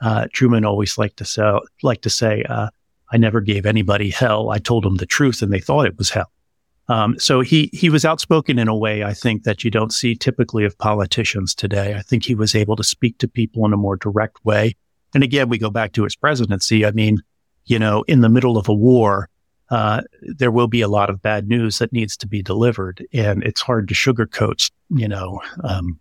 Uh, 0.00 0.26
Truman 0.32 0.66
always 0.66 0.98
liked 0.98 1.16
to 1.16 1.24
say, 1.24 1.58
like 1.82 2.02
to 2.02 2.10
say, 2.10 2.42
uh, 2.42 2.68
I 3.10 3.16
never 3.16 3.40
gave 3.40 3.64
anybody 3.64 4.10
hell. 4.10 4.50
I 4.50 4.58
told 4.58 4.84
them 4.84 4.96
the 4.96 5.06
truth 5.06 5.40
and 5.40 5.50
they 5.50 5.60
thought 5.60 5.86
it 5.86 5.96
was 5.96 6.10
hell. 6.10 6.30
Um, 6.88 7.18
so 7.18 7.40
he 7.40 7.70
he 7.72 7.90
was 7.90 8.04
outspoken 8.04 8.58
in 8.58 8.68
a 8.68 8.76
way 8.76 9.04
I 9.04 9.12
think 9.12 9.44
that 9.44 9.62
you 9.62 9.70
don't 9.70 9.92
see 9.92 10.14
typically 10.14 10.64
of 10.64 10.78
politicians 10.78 11.54
today. 11.54 11.94
I 11.94 12.02
think 12.02 12.24
he 12.24 12.34
was 12.34 12.54
able 12.54 12.76
to 12.76 12.84
speak 12.84 13.18
to 13.18 13.28
people 13.28 13.66
in 13.66 13.72
a 13.72 13.76
more 13.76 13.96
direct 13.96 14.44
way. 14.44 14.74
And 15.14 15.22
again, 15.22 15.48
we 15.48 15.58
go 15.58 15.70
back 15.70 15.92
to 15.92 16.04
his 16.04 16.16
presidency. 16.16 16.86
I 16.86 16.90
mean, 16.92 17.18
you 17.66 17.78
know, 17.78 18.04
in 18.08 18.20
the 18.20 18.28
middle 18.28 18.56
of 18.56 18.68
a 18.68 18.74
war, 18.74 19.28
uh, 19.70 20.02
there 20.22 20.50
will 20.50 20.68
be 20.68 20.80
a 20.80 20.88
lot 20.88 21.10
of 21.10 21.20
bad 21.20 21.46
news 21.46 21.78
that 21.78 21.92
needs 21.92 22.16
to 22.16 22.26
be 22.26 22.42
delivered, 22.42 23.06
and 23.12 23.42
it's 23.42 23.60
hard 23.60 23.88
to 23.88 23.94
sugarcoat, 23.94 24.70
you 24.88 25.08
know, 25.08 25.42
um, 25.64 26.00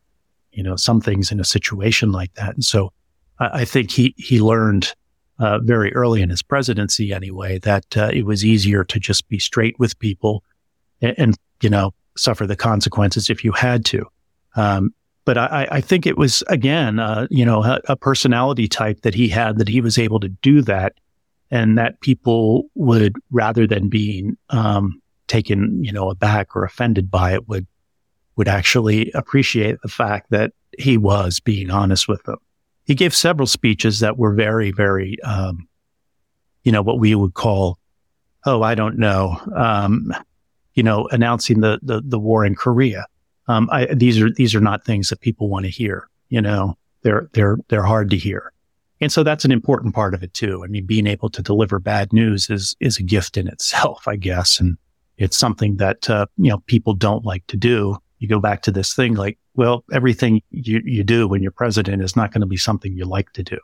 you 0.52 0.64
know, 0.64 0.78
some 0.78 1.02
things 1.02 1.32
in 1.32 1.40
a 1.40 1.46
situation 1.46 2.14
like 2.14 2.34
that. 2.36 2.54
And 2.54 2.64
so, 2.64 2.94
I, 3.40 3.62
I 3.62 3.66
think 3.66 3.92
he 3.92 4.14
he 4.18 4.40
learned 4.40 4.94
uh, 5.40 5.60
very 5.60 5.94
early 5.94 6.22
in 6.22 6.30
his 6.30 6.42
presidency, 6.42 7.12
anyway, 7.12 7.60
that 7.60 7.98
uh, 7.98 8.10
it 8.14 8.26
was 8.26 8.46
easier 8.46 8.86
to 8.86 9.00
just 9.00 9.28
be 9.28 9.38
straight 9.38 9.78
with 9.78 10.00
people 10.00 10.44
and, 11.02 11.16
and 11.18 11.38
you 11.62 11.70
know, 11.70 11.94
suffer 12.16 12.46
the 12.46 12.56
consequences 12.56 13.30
if 13.30 13.44
you 13.44 13.52
had 13.52 13.86
to. 13.86 14.06
Um, 14.56 14.94
but 15.26 15.38
I, 15.38 15.68
I, 15.70 15.82
think 15.82 16.06
it 16.06 16.18
was 16.18 16.42
again, 16.48 17.00
uh, 17.00 17.28
you 17.30 17.46
know, 17.46 17.62
a, 17.62 17.82
a, 17.90 17.96
personality 17.98 18.68
type 18.70 19.02
that 19.02 19.14
he 19.14 19.28
had 19.28 19.58
that 19.58 19.68
he 19.68 19.82
was 19.82 19.98
able 19.98 20.22
to 20.22 20.30
do 20.30 20.62
that, 20.62 20.94
and 21.52 21.78
that 21.78 22.00
people 22.00 22.64
would 22.76 23.18
rather 23.30 23.68
than 23.68 23.90
being 23.90 24.38
um, 24.52 25.02
taken, 25.28 25.84
you 25.84 25.92
know, 25.92 26.10
aback 26.10 26.56
or 26.56 26.64
offended 26.64 27.12
by 27.12 27.34
it, 27.34 27.48
would 27.50 27.68
would 28.38 28.48
actually 28.48 29.12
appreciate 29.12 29.82
the 29.82 29.90
fact 29.90 30.30
that 30.30 30.54
he 30.78 30.98
was 30.98 31.40
being 31.40 31.70
honest 31.70 32.08
with 32.08 32.24
them. 32.24 32.38
He 32.86 32.96
gave 32.96 33.14
several 33.14 33.48
speeches 33.48 34.00
that 34.00 34.18
were 34.18 34.34
very, 34.34 34.72
very, 34.72 35.22
um, 35.24 35.68
you 36.64 36.72
know, 36.72 36.82
what 36.82 37.00
we 37.00 37.16
would 37.16 37.34
call, 37.34 37.80
oh, 38.46 38.62
I 38.62 38.76
don't 38.76 38.98
know, 38.98 39.42
um, 39.56 40.14
you 40.78 40.84
know, 40.84 41.10
announcing 41.12 41.60
the 41.60 41.80
the, 41.82 42.02
the 42.06 42.20
war 42.20 42.46
in 42.46 42.56
Korea. 42.56 43.08
Um, 43.48 43.68
I, 43.72 43.86
these 43.88 44.22
are 44.22 44.32
these 44.32 44.54
are 44.54 44.62
not 44.62 44.86
things 44.86 45.10
that 45.10 45.20
people 45.20 45.50
want 45.50 45.66
to 45.66 45.72
hear. 45.72 46.08
You 46.30 46.42
know, 46.42 46.78
they're 47.02 47.30
they're 47.34 47.58
they're 47.68 47.84
hard 47.84 48.12
to 48.12 48.18
hear, 48.18 48.54
and 49.02 49.12
so 49.12 49.24
that's 49.24 49.44
an 49.44 49.52
important 49.52 49.96
part 49.96 50.14
of 50.14 50.22
it 50.22 50.34
too. 50.36 50.64
I 50.64 50.68
mean, 50.68 50.86
being 50.86 51.08
able 51.08 51.30
to 51.32 51.42
deliver 51.42 51.80
bad 51.80 52.14
news 52.14 52.50
is 52.50 52.76
is 52.80 53.00
a 53.00 53.04
gift 53.04 53.38
in 53.38 53.48
itself, 53.48 54.08
I 54.08 54.18
guess, 54.18 54.60
and 54.60 54.78
it's 55.18 55.36
something 55.36 55.78
that 55.78 56.10
uh, 56.10 56.28
you 56.38 56.52
know 56.52 56.60
people 56.68 56.94
don't 56.94 57.26
like 57.26 57.46
to 57.48 57.58
do. 57.58 57.98
You 58.20 58.28
go 58.28 58.40
back 58.40 58.62
to 58.64 58.72
this 58.72 58.94
thing 58.94 59.16
like, 59.16 59.40
well, 59.56 59.84
everything 59.92 60.44
you 60.52 60.82
you 60.86 61.04
do 61.04 61.28
when 61.28 61.42
you're 61.42 61.52
president 61.52 62.04
is 62.04 62.16
not 62.16 62.32
going 62.32 62.42
to 62.42 62.48
be 62.48 62.58
something 62.58 62.94
you 62.94 63.06
like 63.06 63.34
to 63.34 63.44
do. 63.44 63.58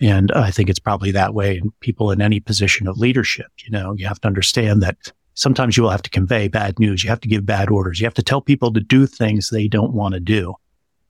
And 0.00 0.30
I 0.32 0.50
think 0.50 0.70
it's 0.70 0.78
probably 0.78 1.10
that 1.10 1.34
way 1.34 1.58
in 1.58 1.72
people 1.80 2.10
in 2.10 2.22
any 2.22 2.40
position 2.40 2.86
of 2.86 2.98
leadership. 2.98 3.48
You 3.64 3.70
know, 3.70 3.94
you 3.94 4.06
have 4.06 4.20
to 4.20 4.28
understand 4.28 4.82
that 4.82 5.12
sometimes 5.40 5.76
you 5.76 5.82
will 5.82 5.90
have 5.90 6.02
to 6.02 6.10
convey 6.10 6.48
bad 6.48 6.78
news. 6.78 7.02
You 7.02 7.10
have 7.10 7.20
to 7.20 7.28
give 7.28 7.46
bad 7.46 7.70
orders. 7.70 8.00
You 8.00 8.06
have 8.06 8.14
to 8.14 8.22
tell 8.22 8.40
people 8.40 8.72
to 8.72 8.80
do 8.80 9.06
things 9.06 9.48
they 9.48 9.68
don't 9.68 9.94
want 9.94 10.14
to 10.14 10.20
do. 10.20 10.54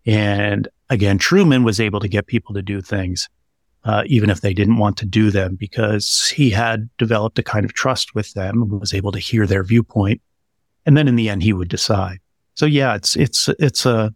And 0.06 0.68
again, 0.88 1.18
Truman 1.18 1.64
was 1.64 1.80
able 1.80 2.00
to 2.00 2.08
get 2.08 2.26
people 2.26 2.54
to 2.54 2.62
do 2.62 2.80
things 2.80 3.28
uh, 3.84 4.02
even 4.06 4.30
if 4.30 4.40
they 4.40 4.52
didn't 4.52 4.76
want 4.76 4.96
to 4.98 5.06
do 5.06 5.30
them, 5.30 5.56
because 5.56 6.28
he 6.28 6.50
had 6.50 6.88
developed 6.98 7.38
a 7.38 7.42
kind 7.42 7.64
of 7.64 7.72
trust 7.72 8.14
with 8.14 8.32
them 8.34 8.62
and 8.62 8.80
was 8.80 8.92
able 8.92 9.12
to 9.12 9.18
hear 9.18 9.46
their 9.46 9.64
viewpoint. 9.64 10.20
And 10.86 10.96
then 10.96 11.08
in 11.08 11.16
the 11.16 11.28
end, 11.28 11.42
he 11.42 11.52
would 11.52 11.68
decide. 11.68 12.20
So 12.54 12.66
yeah, 12.66 12.94
it's 12.94 13.16
it's 13.16 13.48
it's 13.58 13.86
a 13.86 14.14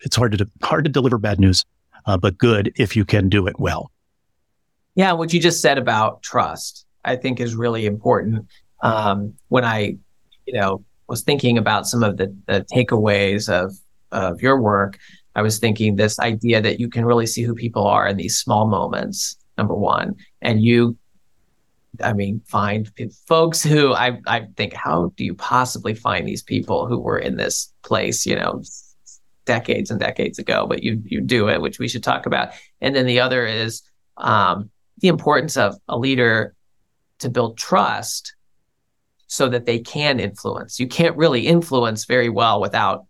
it's 0.00 0.16
hard 0.16 0.36
to 0.36 0.48
hard 0.62 0.84
to 0.84 0.90
deliver 0.90 1.18
bad 1.18 1.38
news, 1.38 1.64
uh, 2.06 2.16
but 2.16 2.36
good 2.36 2.72
if 2.76 2.96
you 2.96 3.04
can 3.04 3.28
do 3.28 3.46
it 3.46 3.60
well. 3.60 3.92
Yeah, 4.96 5.12
what 5.12 5.32
you 5.32 5.40
just 5.40 5.60
said 5.60 5.78
about 5.78 6.22
trust, 6.22 6.84
I 7.04 7.16
think, 7.16 7.40
is 7.40 7.54
really 7.54 7.86
important. 7.86 8.46
Um, 8.82 9.34
when 9.48 9.64
I, 9.64 9.96
you 10.46 10.54
know, 10.54 10.84
was 11.08 11.22
thinking 11.22 11.58
about 11.58 11.86
some 11.86 12.02
of 12.02 12.16
the, 12.16 12.34
the 12.46 12.64
takeaways 12.72 13.48
of 13.48 13.74
of 14.12 14.40
your 14.40 14.60
work, 14.60 14.98
I 15.34 15.42
was 15.42 15.58
thinking 15.58 15.96
this 15.96 16.18
idea 16.18 16.60
that 16.60 16.80
you 16.80 16.88
can 16.88 17.04
really 17.04 17.26
see 17.26 17.42
who 17.42 17.54
people 17.54 17.86
are 17.86 18.06
in 18.06 18.16
these 18.16 18.36
small 18.36 18.66
moments. 18.66 19.36
Number 19.58 19.74
one, 19.74 20.14
and 20.40 20.62
you, 20.62 20.96
I 22.02 22.14
mean, 22.14 22.40
find 22.46 22.90
folks 23.26 23.62
who 23.62 23.92
I 23.92 24.18
I 24.26 24.46
think, 24.56 24.72
how 24.72 25.12
do 25.16 25.24
you 25.24 25.34
possibly 25.34 25.94
find 25.94 26.26
these 26.26 26.42
people 26.42 26.86
who 26.86 26.98
were 26.98 27.18
in 27.18 27.36
this 27.36 27.72
place, 27.82 28.24
you 28.24 28.36
know, 28.36 28.62
decades 29.44 29.90
and 29.90 30.00
decades 30.00 30.38
ago? 30.38 30.66
But 30.66 30.82
you 30.82 31.02
you 31.04 31.20
do 31.20 31.48
it, 31.50 31.60
which 31.60 31.78
we 31.78 31.88
should 31.88 32.04
talk 32.04 32.24
about. 32.24 32.52
And 32.80 32.96
then 32.96 33.06
the 33.06 33.20
other 33.20 33.44
is 33.44 33.82
um, 34.16 34.70
the 34.98 35.08
importance 35.08 35.56
of 35.58 35.76
a 35.88 35.98
leader 35.98 36.54
to 37.20 37.30
build 37.30 37.56
trust 37.56 38.34
so 39.26 39.48
that 39.48 39.64
they 39.64 39.78
can 39.78 40.18
influence. 40.18 40.80
You 40.80 40.88
can't 40.88 41.16
really 41.16 41.46
influence 41.46 42.04
very 42.04 42.28
well 42.28 42.60
without 42.60 43.06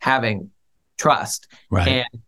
having 0.00 0.50
trust. 0.98 1.46
Right. 1.70 1.88
And 1.88 2.22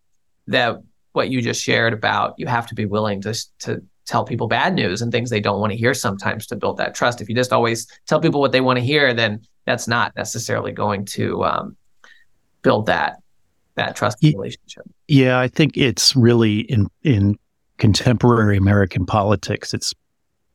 that 0.46 0.78
what 1.12 1.28
you 1.28 1.42
just 1.42 1.62
shared 1.62 1.92
about 1.92 2.34
you 2.38 2.46
have 2.46 2.66
to 2.68 2.74
be 2.74 2.86
willing 2.86 3.20
to 3.22 3.34
to 3.60 3.82
tell 4.06 4.24
people 4.24 4.48
bad 4.48 4.74
news 4.74 5.00
and 5.00 5.12
things 5.12 5.30
they 5.30 5.40
don't 5.40 5.60
want 5.60 5.72
to 5.72 5.78
hear 5.78 5.94
sometimes 5.94 6.46
to 6.48 6.56
build 6.56 6.76
that 6.76 6.94
trust. 6.94 7.20
If 7.20 7.28
you 7.28 7.34
just 7.34 7.52
always 7.52 7.86
tell 8.06 8.20
people 8.20 8.40
what 8.40 8.52
they 8.52 8.60
want 8.60 8.78
to 8.78 8.84
hear, 8.84 9.14
then 9.14 9.40
that's 9.64 9.86
not 9.86 10.12
necessarily 10.16 10.72
going 10.72 11.04
to 11.06 11.44
um, 11.44 11.76
build 12.62 12.86
that 12.86 13.18
that 13.74 13.96
trust 13.96 14.18
yeah, 14.20 14.32
relationship. 14.34 14.84
Yeah, 15.08 15.38
I 15.38 15.48
think 15.48 15.76
it's 15.76 16.14
really 16.16 16.60
in 16.60 16.88
in 17.02 17.38
contemporary 17.78 18.56
American 18.56 19.06
politics. 19.06 19.72
It's 19.74 19.94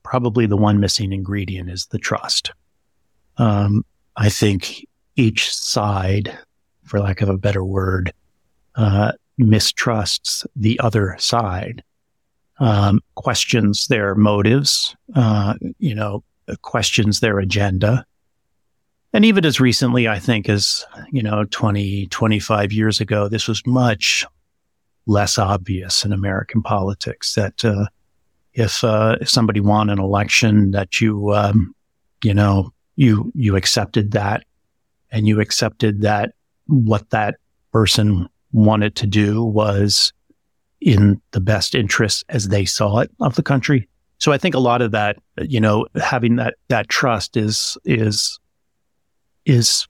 probably 0.10 0.46
the 0.46 0.58
one 0.58 0.80
missing 0.80 1.12
ingredient 1.12 1.70
is 1.70 1.88
the 1.88 2.00
trust. 2.00 2.52
Um, 3.38 3.84
I 4.15 4.30
think 4.30 4.86
each 5.15 5.54
side 5.54 6.38
for 6.88 7.00
lack 7.00 7.22
of 7.22 7.30
a 7.30 7.38
better 7.38 7.63
word, 7.63 8.13
uh, 8.76 9.12
mistrusts 9.38 10.46
the 10.56 10.80
other 10.80 11.15
side, 11.20 11.84
um, 12.60 13.02
questions 13.15 13.88
their 13.88 14.15
motives, 14.15 14.96
uh, 15.15 15.54
you 15.80 15.93
know, 15.93 16.24
questions 16.62 17.20
their 17.20 17.39
agenda. 17.39 18.06
And 19.13 19.26
even 19.26 19.46
as 19.46 19.60
recently, 19.60 20.08
I 20.08 20.20
think, 20.20 20.50
as, 20.50 20.86
you 21.12 21.22
know, 21.22 21.46
20, 21.46 22.08
25 22.08 22.72
years 22.72 23.00
ago, 23.00 23.28
this 23.28 23.48
was 23.48 23.65
much 23.65 24.26
less 25.06 25.38
obvious 25.38 26.04
in 26.04 26.13
American 26.13 26.62
politics 26.62 27.36
that, 27.36 27.63
uh, 27.63 27.86
if, 28.58 28.84
uh, 28.84 29.15
if 29.22 29.30
somebody 29.30 29.60
won 29.60 29.89
an 29.89 30.00
election 30.00 30.72
that 30.72 31.00
you, 31.00 31.32
um, 31.34 31.76
you 32.24 32.34
know, 32.34 32.74
you, 32.96 33.32
you 33.36 33.56
accepted 33.56 34.12
that 34.12 34.43
and 35.12 35.28
you 35.28 35.39
accepted 35.39 36.02
that 36.02 36.34
what 36.65 37.08
that 37.12 37.36
person 37.72 38.28
wanted 38.52 38.96
to 38.96 39.06
do 39.06 39.43
was 39.43 40.12
in 40.82 41.22
the 41.32 41.39
best 41.39 41.76
interest 41.76 42.26
as 42.30 42.48
they 42.48 42.65
saw 42.65 42.98
it 42.98 43.12
of 43.20 43.36
the 43.36 43.43
country. 43.43 43.88
So 44.17 44.32
I 44.32 44.39
think 44.39 44.56
a 44.56 44.60
lot 44.60 44.82
of 44.82 44.91
that, 44.91 45.17
you 45.39 45.60
know, 45.60 45.86
having 45.96 46.38
that 46.38 46.56
that 46.70 46.89
trust 46.89 47.38
is 47.38 47.78
is 47.86 48.39
is 49.46 49.88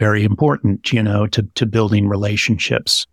very 0.00 0.24
important, 0.24 0.92
you 0.92 1.02
know, 1.02 1.28
to 1.28 1.42
to 1.54 1.66
building 1.66 2.08
relationships 2.08 3.06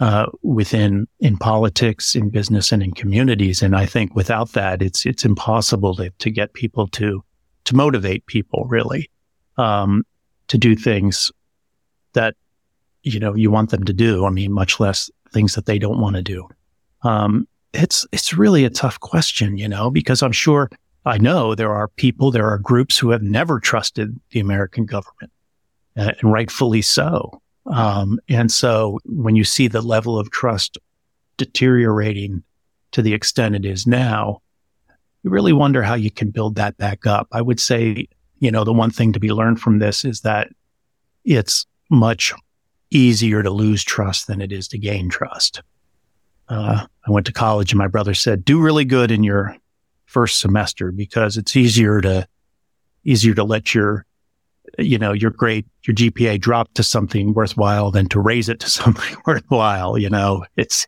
uh, 0.00 0.26
within 0.42 1.06
in 1.20 1.36
politics, 1.36 2.14
in 2.14 2.30
business, 2.30 2.72
and 2.72 2.82
in 2.82 2.92
communities. 2.92 3.62
And 3.62 3.76
I 3.76 3.86
think 3.86 4.14
without 4.14 4.52
that, 4.52 4.82
it's 4.82 5.06
it's 5.06 5.24
impossible 5.24 5.94
to 5.96 6.10
to 6.10 6.30
get 6.30 6.52
people 6.52 6.88
to 6.88 7.24
to 7.64 7.76
motivate 7.76 8.26
people 8.26 8.66
really 8.68 9.10
um, 9.56 10.04
to 10.48 10.58
do 10.58 10.76
things 10.76 11.32
that, 12.12 12.34
you 13.02 13.18
know, 13.18 13.34
you 13.34 13.50
want 13.50 13.70
them 13.70 13.84
to 13.84 13.92
do. 13.92 14.24
I 14.24 14.30
mean, 14.30 14.52
much 14.52 14.80
less 14.80 15.10
things 15.32 15.54
that 15.54 15.66
they 15.66 15.78
don't 15.78 16.00
want 16.00 16.16
to 16.16 16.22
do. 16.22 16.48
Um, 17.02 17.46
it's, 17.72 18.06
it's 18.12 18.34
really 18.34 18.64
a 18.64 18.70
tough 18.70 19.00
question, 19.00 19.58
you 19.58 19.68
know, 19.68 19.90
because 19.90 20.22
I'm 20.22 20.32
sure 20.32 20.70
I 21.04 21.18
know 21.18 21.54
there 21.54 21.74
are 21.74 21.88
people, 21.88 22.30
there 22.30 22.48
are 22.48 22.58
groups 22.58 22.96
who 22.96 23.10
have 23.10 23.22
never 23.22 23.60
trusted 23.60 24.18
the 24.30 24.40
American 24.40 24.86
government 24.86 25.32
uh, 25.96 26.12
and 26.20 26.32
rightfully 26.32 26.82
so. 26.82 27.40
Um, 27.66 28.20
and 28.28 28.52
so 28.52 28.98
when 29.04 29.36
you 29.36 29.44
see 29.44 29.68
the 29.68 29.80
level 29.80 30.18
of 30.18 30.30
trust 30.30 30.78
deteriorating 31.36 32.42
to 32.92 33.02
the 33.02 33.14
extent 33.14 33.54
it 33.54 33.64
is 33.64 33.86
now, 33.86 34.40
you 35.22 35.30
really 35.30 35.52
wonder 35.52 35.82
how 35.82 35.94
you 35.94 36.10
can 36.10 36.30
build 36.30 36.56
that 36.56 36.76
back 36.76 37.06
up. 37.06 37.28
I 37.32 37.40
would 37.40 37.58
say, 37.58 38.06
you 38.38 38.50
know, 38.50 38.64
the 38.64 38.72
one 38.72 38.90
thing 38.90 39.12
to 39.14 39.20
be 39.20 39.32
learned 39.32 39.60
from 39.60 39.78
this 39.78 40.04
is 40.04 40.20
that 40.20 40.48
it's 41.24 41.66
much 41.90 42.32
easier 42.90 43.42
to 43.42 43.50
lose 43.50 43.82
trust 43.82 44.26
than 44.26 44.40
it 44.40 44.52
is 44.52 44.68
to 44.68 44.78
gain 44.78 45.08
trust. 45.08 45.62
Uh, 46.48 46.86
I 47.06 47.10
went 47.10 47.26
to 47.26 47.32
college 47.32 47.72
and 47.72 47.78
my 47.78 47.88
brother 47.88 48.12
said, 48.12 48.44
do 48.44 48.60
really 48.60 48.84
good 48.84 49.10
in 49.10 49.24
your 49.24 49.56
first 50.04 50.40
semester 50.40 50.92
because 50.92 51.38
it's 51.38 51.56
easier 51.56 52.02
to, 52.02 52.28
easier 53.04 53.34
to 53.34 53.44
let 53.44 53.74
your, 53.74 54.04
you 54.78 54.98
know, 54.98 55.12
your 55.12 55.30
grade, 55.30 55.66
your 55.84 55.94
GPA 55.94 56.40
drop 56.40 56.72
to 56.74 56.82
something 56.82 57.34
worthwhile 57.34 57.90
than 57.90 58.08
to 58.08 58.20
raise 58.20 58.48
it 58.48 58.60
to 58.60 58.70
something 58.80 59.16
worthwhile. 59.26 59.98
You 59.98 60.10
know, 60.10 60.44
it's, 60.56 60.86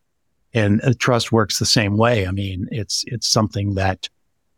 and 0.54 0.82
uh, 0.82 0.94
trust 0.98 1.32
works 1.32 1.58
the 1.58 1.66
same 1.66 1.96
way. 1.96 2.26
I 2.26 2.30
mean, 2.30 2.68
it's, 2.70 3.04
it's 3.06 3.28
something 3.28 3.74
that 3.74 4.08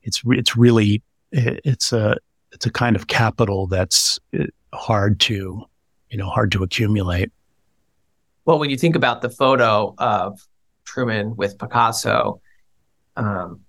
it's, 0.03 0.23
it's 0.27 0.57
really, 0.57 1.03
it's 1.33 1.93
a, 1.93 2.17
it's 2.53 2.67
a 2.67 2.71
kind 2.71 2.97
of 2.97 3.09
capital 3.09 3.67
that's 3.67 4.19
uh, 4.39 4.45
hard 4.73 5.21
to, 5.21 5.65
you 6.11 6.19
know, 6.19 6.29
hard 6.29 6.53
to 6.53 6.63
accumulate. 6.63 7.31
Well, 8.45 8.59
when 8.59 8.71
you 8.71 8.79
think 8.79 8.97
about 8.97 9.21
the 9.21 9.29
photo 9.29 9.95
of 9.99 10.41
Truman 10.85 11.37
with 11.37 11.59
Picasso, 11.59 12.41
um, 13.17 13.61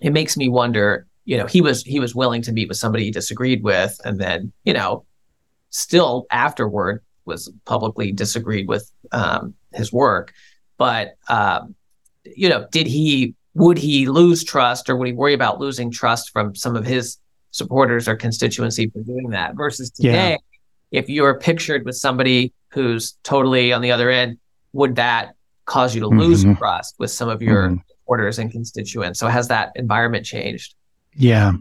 it 0.00 0.10
makes 0.10 0.36
me 0.36 0.48
wonder. 0.48 1.06
You 1.28 1.36
know, 1.36 1.46
he 1.46 1.60
was 1.60 1.82
he 1.82 2.00
was 2.00 2.14
willing 2.14 2.42
to 2.42 2.52
meet 2.52 2.68
with 2.68 2.78
somebody 2.78 3.04
he 3.04 3.10
disagreed 3.10 3.62
with, 3.62 4.00
and 4.04 4.20
then 4.20 4.52
you 4.64 4.72
know, 4.72 5.04
still 5.70 6.26
afterward 6.30 7.02
was 7.24 7.52
publicly 7.66 8.12
disagreed 8.12 8.66
with 8.66 8.90
um, 9.12 9.54
his 9.74 9.92
work. 9.92 10.32
But 10.78 11.16
um, 11.28 11.74
you 12.24 12.48
know, 12.48 12.66
did 12.70 12.86
he 12.86 13.34
would 13.54 13.78
he 13.78 14.08
lose 14.08 14.42
trust, 14.42 14.88
or 14.88 14.96
would 14.96 15.08
he 15.08 15.12
worry 15.12 15.34
about 15.34 15.60
losing 15.60 15.90
trust 15.90 16.30
from 16.30 16.54
some 16.54 16.76
of 16.76 16.86
his 16.86 17.18
supporters 17.50 18.08
or 18.08 18.16
constituency 18.16 18.88
for 18.88 19.02
doing 19.02 19.30
that? 19.30 19.54
Versus 19.54 19.90
today, 19.90 20.30
yeah 20.30 20.36
if 20.90 21.08
you're 21.08 21.38
pictured 21.38 21.84
with 21.84 21.96
somebody 21.96 22.52
who's 22.70 23.12
totally 23.22 23.72
on 23.72 23.82
the 23.82 23.92
other 23.92 24.10
end, 24.10 24.38
would 24.72 24.96
that 24.96 25.34
cause 25.64 25.94
you 25.94 26.00
to 26.00 26.08
lose 26.08 26.44
mm-hmm. 26.44 26.54
trust 26.54 26.94
with 26.98 27.10
some 27.10 27.28
of 27.28 27.42
your 27.42 27.68
mm-hmm. 27.68 27.76
supporters 27.88 28.38
and 28.38 28.50
constituents? 28.50 29.18
So 29.18 29.28
has 29.28 29.48
that 29.48 29.72
environment 29.76 30.24
changed? 30.24 30.74
Yeah. 31.18 31.54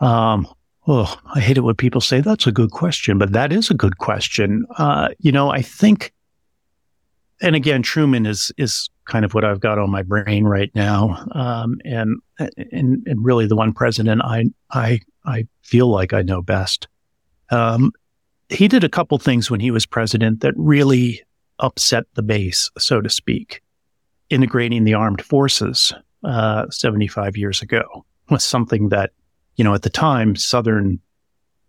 Um, 0.00 0.46
oh, 0.86 1.18
I 1.34 1.40
hate 1.40 1.56
it 1.56 1.62
when 1.62 1.76
people 1.76 2.02
say 2.02 2.20
that's 2.20 2.46
a 2.46 2.52
good 2.52 2.72
question, 2.72 3.16
but 3.16 3.32
that 3.32 3.52
is 3.52 3.70
a 3.70 3.74
good 3.74 3.96
question. 3.98 4.66
Uh, 4.76 5.08
you 5.18 5.32
know, 5.32 5.50
I 5.50 5.62
think, 5.62 6.12
and 7.40 7.56
again, 7.56 7.82
Truman 7.82 8.26
is 8.26 8.52
is 8.58 8.90
kind 9.06 9.24
of 9.24 9.32
what 9.32 9.44
I've 9.44 9.60
got 9.60 9.78
on 9.78 9.90
my 9.90 10.02
brain 10.02 10.44
right 10.44 10.70
now, 10.74 11.26
um, 11.32 11.78
and, 11.86 12.16
and 12.38 13.02
and 13.06 13.24
really 13.24 13.46
the 13.46 13.56
one 13.56 13.72
president 13.72 14.20
I 14.22 14.44
I 14.70 15.00
I 15.24 15.48
feel 15.62 15.88
like 15.88 16.12
I 16.12 16.20
know 16.20 16.42
best. 16.42 16.86
Um, 17.50 17.92
he 18.50 18.68
did 18.68 18.84
a 18.84 18.90
couple 18.90 19.16
things 19.18 19.50
when 19.50 19.60
he 19.60 19.70
was 19.70 19.86
president 19.86 20.40
that 20.40 20.52
really 20.56 21.22
upset 21.60 22.04
the 22.12 22.22
base, 22.22 22.70
so 22.76 23.00
to 23.00 23.08
speak. 23.08 23.62
Integrating 24.28 24.84
the 24.84 24.94
armed 24.94 25.22
forces 25.22 25.94
uh, 26.24 26.66
75 26.70 27.36
years 27.38 27.62
ago 27.62 28.04
was 28.30 28.44
something 28.44 28.88
that, 28.90 29.12
you 29.56 29.64
know, 29.64 29.74
at 29.74 29.82
the 29.82 29.90
time, 29.90 30.36
Southern 30.36 31.00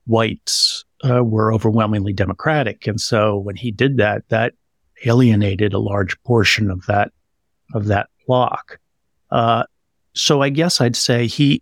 whites 0.07 0.85
uh, 1.03 1.23
were 1.23 1.53
overwhelmingly 1.53 2.13
Democratic. 2.13 2.87
And 2.87 2.99
so 2.99 3.37
when 3.37 3.55
he 3.55 3.71
did 3.71 3.97
that, 3.97 4.27
that 4.29 4.53
alienated 5.05 5.73
a 5.73 5.79
large 5.79 6.21
portion 6.23 6.71
of 6.71 6.85
that, 6.85 7.11
of 7.73 7.85
that 7.87 8.09
block. 8.27 8.79
Uh, 9.31 9.63
so 10.13 10.41
I 10.41 10.49
guess 10.49 10.79
I'd 10.79 10.95
say 10.95 11.27
he, 11.27 11.61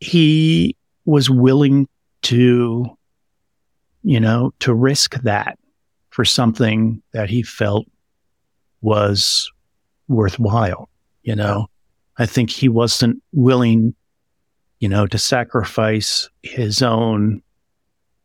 he 0.00 0.76
was 1.04 1.30
willing 1.30 1.88
to 2.22 2.96
you 4.02 4.20
know, 4.20 4.52
to 4.60 4.74
risk 4.74 5.14
that 5.22 5.58
for 6.10 6.24
something 6.24 7.02
that 7.12 7.30
he 7.30 7.42
felt 7.42 7.86
was 8.80 9.50
worthwhile. 10.08 10.88
You 11.22 11.36
know, 11.36 11.68
I 12.18 12.26
think 12.26 12.50
he 12.50 12.68
wasn't 12.68 13.22
willing, 13.32 13.94
you 14.82 14.88
know, 14.88 15.06
to 15.06 15.16
sacrifice 15.16 16.28
his 16.42 16.82
own 16.82 17.40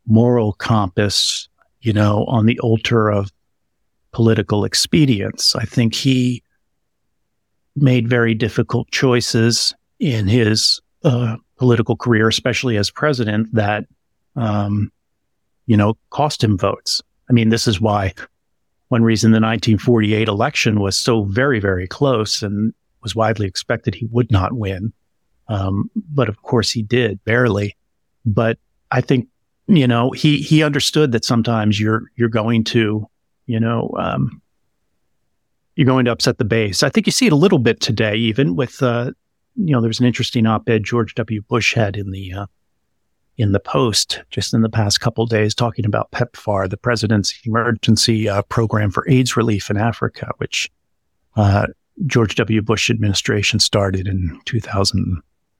moral 0.07 0.53
compass, 0.53 1.47
you 1.81 1.93
know, 1.93 2.25
on 2.25 2.47
the 2.47 2.59
altar 2.61 3.09
of 3.11 3.31
political 4.11 4.65
expedience. 4.65 5.55
I 5.55 5.65
think 5.65 5.93
he 5.93 6.41
made 7.75 8.09
very 8.09 8.33
difficult 8.33 8.89
choices 8.89 9.71
in 9.99 10.27
his 10.27 10.81
uh, 11.03 11.35
political 11.57 11.95
career, 11.95 12.27
especially 12.27 12.75
as 12.75 12.89
president, 12.89 13.53
that, 13.53 13.85
um, 14.35 14.91
you 15.67 15.77
know, 15.77 15.95
cost 16.09 16.43
him 16.43 16.57
votes. 16.57 17.03
I 17.29 17.33
mean, 17.33 17.49
this 17.49 17.67
is 17.67 17.79
why 17.79 18.15
one 18.87 19.03
reason 19.03 19.29
the 19.29 19.35
1948 19.35 20.27
election 20.27 20.79
was 20.79 20.97
so 20.97 21.25
very, 21.25 21.59
very 21.59 21.85
close 21.87 22.41
and 22.41 22.73
was 23.03 23.15
widely 23.15 23.45
expected 23.45 23.93
he 23.93 24.07
would 24.07 24.31
not 24.31 24.53
win. 24.53 24.91
Um, 25.49 25.89
but 25.95 26.29
of 26.29 26.41
course 26.41 26.71
he 26.71 26.83
did 26.83 27.23
barely. 27.23 27.75
But 28.25 28.57
I 28.91 29.01
think, 29.01 29.27
you 29.67 29.87
know, 29.87 30.11
he, 30.11 30.37
he 30.37 30.63
understood 30.63 31.11
that 31.11 31.25
sometimes 31.25 31.79
you're, 31.79 32.03
you're 32.15 32.29
going 32.29 32.63
to, 32.65 33.07
you 33.45 33.59
know, 33.59 33.91
um, 33.97 34.41
you're 35.75 35.85
going 35.85 36.05
to 36.05 36.11
upset 36.11 36.37
the 36.37 36.45
base. 36.45 36.83
I 36.83 36.89
think 36.89 37.05
you 37.05 37.11
see 37.11 37.27
it 37.27 37.33
a 37.33 37.37
little 37.37 37.59
bit 37.59 37.79
today, 37.79 38.15
even 38.15 38.55
with, 38.55 38.81
uh, 38.81 39.11
you 39.55 39.71
know, 39.71 39.81
there's 39.81 39.99
an 39.99 40.05
interesting 40.05 40.45
op-ed 40.45 40.83
George 40.83 41.15
W. 41.15 41.41
Bush 41.41 41.73
had 41.73 41.95
in 41.95 42.11
the, 42.11 42.33
uh, 42.33 42.45
in 43.37 43.51
the 43.51 43.59
Post 43.59 44.23
just 44.31 44.53
in 44.53 44.61
the 44.61 44.69
past 44.69 44.99
couple 44.99 45.25
days 45.25 45.53
talking 45.53 45.85
about 45.85 46.11
PEPFAR, 46.11 46.69
the 46.69 46.77
president's 46.77 47.39
emergency 47.45 48.27
uh, 48.27 48.41
program 48.43 48.89
for 48.89 49.07
AIDS 49.09 49.37
relief 49.37 49.69
in 49.69 49.77
Africa, 49.77 50.31
which 50.37 50.71
uh, 51.35 51.67
George 52.05 52.35
W. 52.35 52.61
Bush 52.61 52.89
administration 52.89 53.59
started 53.59 54.07
in 54.07 54.39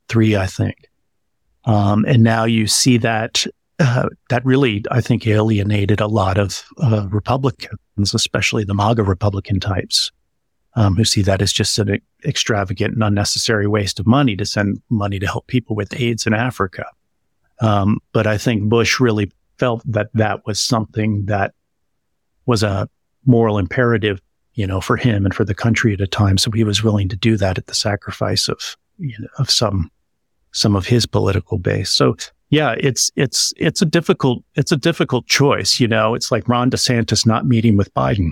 2003, 0.08 0.36
I 0.36 0.46
think. 0.46 0.90
Um, 1.66 2.06
and 2.08 2.24
now 2.24 2.46
you 2.46 2.68
see 2.68 2.98
that 2.98 3.46
uh, 3.80 4.10
that 4.30 4.44
really, 4.44 4.84
I 4.90 5.02
think, 5.02 5.28
alienated 5.28 6.02
a 6.02 6.08
lot 6.08 6.38
of 6.38 6.64
uh, 6.82 7.08
Republicans, 7.12 8.14
especially 8.14 8.64
the 8.64 8.74
MAGA 8.74 9.04
Republican 9.04 9.60
types, 9.60 10.12
um, 10.76 10.96
who 10.96 11.06
see 11.06 11.22
that 11.22 11.42
as 11.42 11.54
just 11.54 11.78
an 11.78 12.02
extravagant 12.26 12.96
and 12.96 13.04
unnecessary 13.04 13.68
waste 13.68 14.00
of 14.00 14.08
money 14.08 14.36
to 14.36 14.46
send 14.46 14.82
money 14.90 15.20
to 15.20 15.28
help 15.28 15.46
people 15.48 15.76
with 15.76 16.00
AIDS 16.00 16.26
in 16.26 16.34
Africa. 16.34 16.86
Um, 17.60 18.00
but 18.14 18.26
I 18.26 18.38
think 18.38 18.64
Bush 18.64 19.00
really 19.00 19.32
felt 19.60 19.82
that 19.86 20.10
that 20.14 20.46
was 20.46 20.60
something 20.60 21.26
that 21.26 21.54
was 22.46 22.64
a 22.64 22.90
moral 23.26 23.58
imperative, 23.58 24.22
you 24.54 24.66
know, 24.66 24.82
for 24.82 24.98
him 24.98 25.26
and 25.26 25.36
for 25.36 25.46
the 25.46 25.56
country 25.56 25.94
at 25.94 26.02
a 26.02 26.08
time. 26.08 26.38
So 26.38 26.50
he 26.52 26.64
was 26.64 26.84
willing 26.84 27.10
to 27.10 27.16
do 27.16 27.38
that 27.38 27.58
at 27.58 27.68
the 27.68 27.76
sacrifice 27.76 28.48
of, 28.48 28.76
you 28.98 29.16
know, 29.20 29.28
of 29.38 29.50
some, 29.50 29.92
some 30.58 30.76
of 30.76 30.88
his 30.88 31.06
political 31.06 31.58
base. 31.58 31.92
So 31.92 32.16
yeah, 32.50 32.76
it's, 32.80 33.12
it's, 33.16 33.54
it's 33.58 33.82
a 33.82 33.86
difficult, 33.86 34.44
it's 34.56 34.72
a 34.72 34.78
difficult 34.78 35.28
choice. 35.28 35.80
You 35.80 35.88
know, 35.88 36.16
it's 36.16 36.32
like 36.32 36.48
Ron 36.48 36.72
DeSantis 36.72 37.26
not 37.26 37.46
meeting 37.46 37.78
with 37.78 37.94
Biden. 37.94 38.32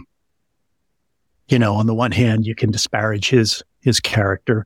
You 1.48 1.60
know, 1.60 1.76
on 1.76 1.86
the 1.86 1.94
one 1.94 2.12
hand, 2.12 2.48
you 2.48 2.56
can 2.56 2.72
disparage 2.72 3.30
his, 3.30 3.62
his 3.82 4.00
character. 4.00 4.66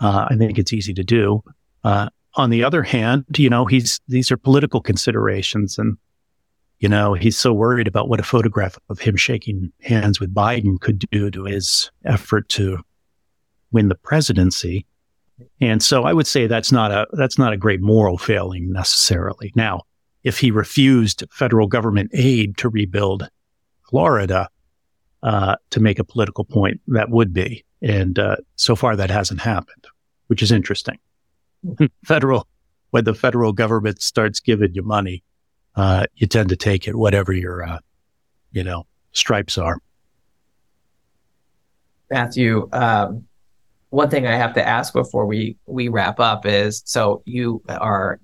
Uh, 0.00 0.26
I 0.28 0.36
think 0.36 0.58
it's 0.58 0.72
easy 0.72 0.92
to 0.94 1.04
do. 1.04 1.42
Uh, 1.82 2.10
on 2.34 2.50
the 2.50 2.64
other 2.64 2.82
hand, 2.82 3.24
you 3.38 3.48
know, 3.48 3.64
he's, 3.64 4.00
these 4.08 4.30
are 4.30 4.36
political 4.36 4.80
considerations 4.80 5.78
and, 5.78 5.96
you 6.80 6.88
know, 6.88 7.14
he's 7.14 7.38
so 7.38 7.52
worried 7.52 7.86
about 7.86 8.08
what 8.08 8.20
a 8.20 8.24
photograph 8.24 8.76
of 8.90 8.98
him 8.98 9.16
shaking 9.16 9.72
hands 9.80 10.20
with 10.20 10.34
Biden 10.34 10.78
could 10.80 10.98
do 11.10 11.30
to 11.30 11.44
his 11.44 11.90
effort 12.04 12.48
to 12.50 12.78
win 13.72 13.88
the 13.88 13.94
presidency. 13.94 14.84
And 15.60 15.82
so 15.82 16.04
I 16.04 16.12
would 16.12 16.26
say 16.26 16.46
that's 16.46 16.72
not 16.72 16.90
a, 16.90 17.06
that's 17.12 17.38
not 17.38 17.52
a 17.52 17.56
great 17.56 17.80
moral 17.80 18.18
failing 18.18 18.72
necessarily. 18.72 19.52
Now, 19.54 19.82
if 20.22 20.38
he 20.38 20.50
refused 20.50 21.24
federal 21.30 21.66
government 21.66 22.10
aid 22.14 22.56
to 22.58 22.68
rebuild 22.68 23.28
Florida, 23.88 24.48
uh, 25.22 25.56
to 25.70 25.80
make 25.80 25.98
a 25.98 26.04
political 26.04 26.44
point, 26.44 26.80
that 26.88 27.10
would 27.10 27.32
be. 27.32 27.64
And, 27.82 28.18
uh, 28.18 28.36
so 28.56 28.76
far 28.76 28.96
that 28.96 29.10
hasn't 29.10 29.40
happened, 29.40 29.86
which 30.28 30.42
is 30.42 30.52
interesting. 30.52 30.98
federal, 32.04 32.46
when 32.90 33.04
the 33.04 33.14
federal 33.14 33.52
government 33.52 34.00
starts 34.02 34.40
giving 34.40 34.74
you 34.74 34.82
money, 34.82 35.22
uh, 35.76 36.06
you 36.14 36.26
tend 36.26 36.48
to 36.50 36.56
take 36.56 36.86
it, 36.86 36.94
whatever 36.94 37.32
your, 37.32 37.62
uh, 37.62 37.78
you 38.52 38.62
know, 38.62 38.86
stripes 39.12 39.58
are. 39.58 39.78
Matthew, 42.10 42.68
um, 42.72 43.24
one 43.94 44.10
thing 44.10 44.26
I 44.26 44.36
have 44.36 44.54
to 44.54 44.66
ask 44.66 44.92
before 44.92 45.26
we 45.26 45.56
we 45.66 45.88
wrap 45.88 46.20
up 46.20 46.46
is 46.46 46.82
so 46.84 47.22
you 47.24 47.62
are 47.68 48.20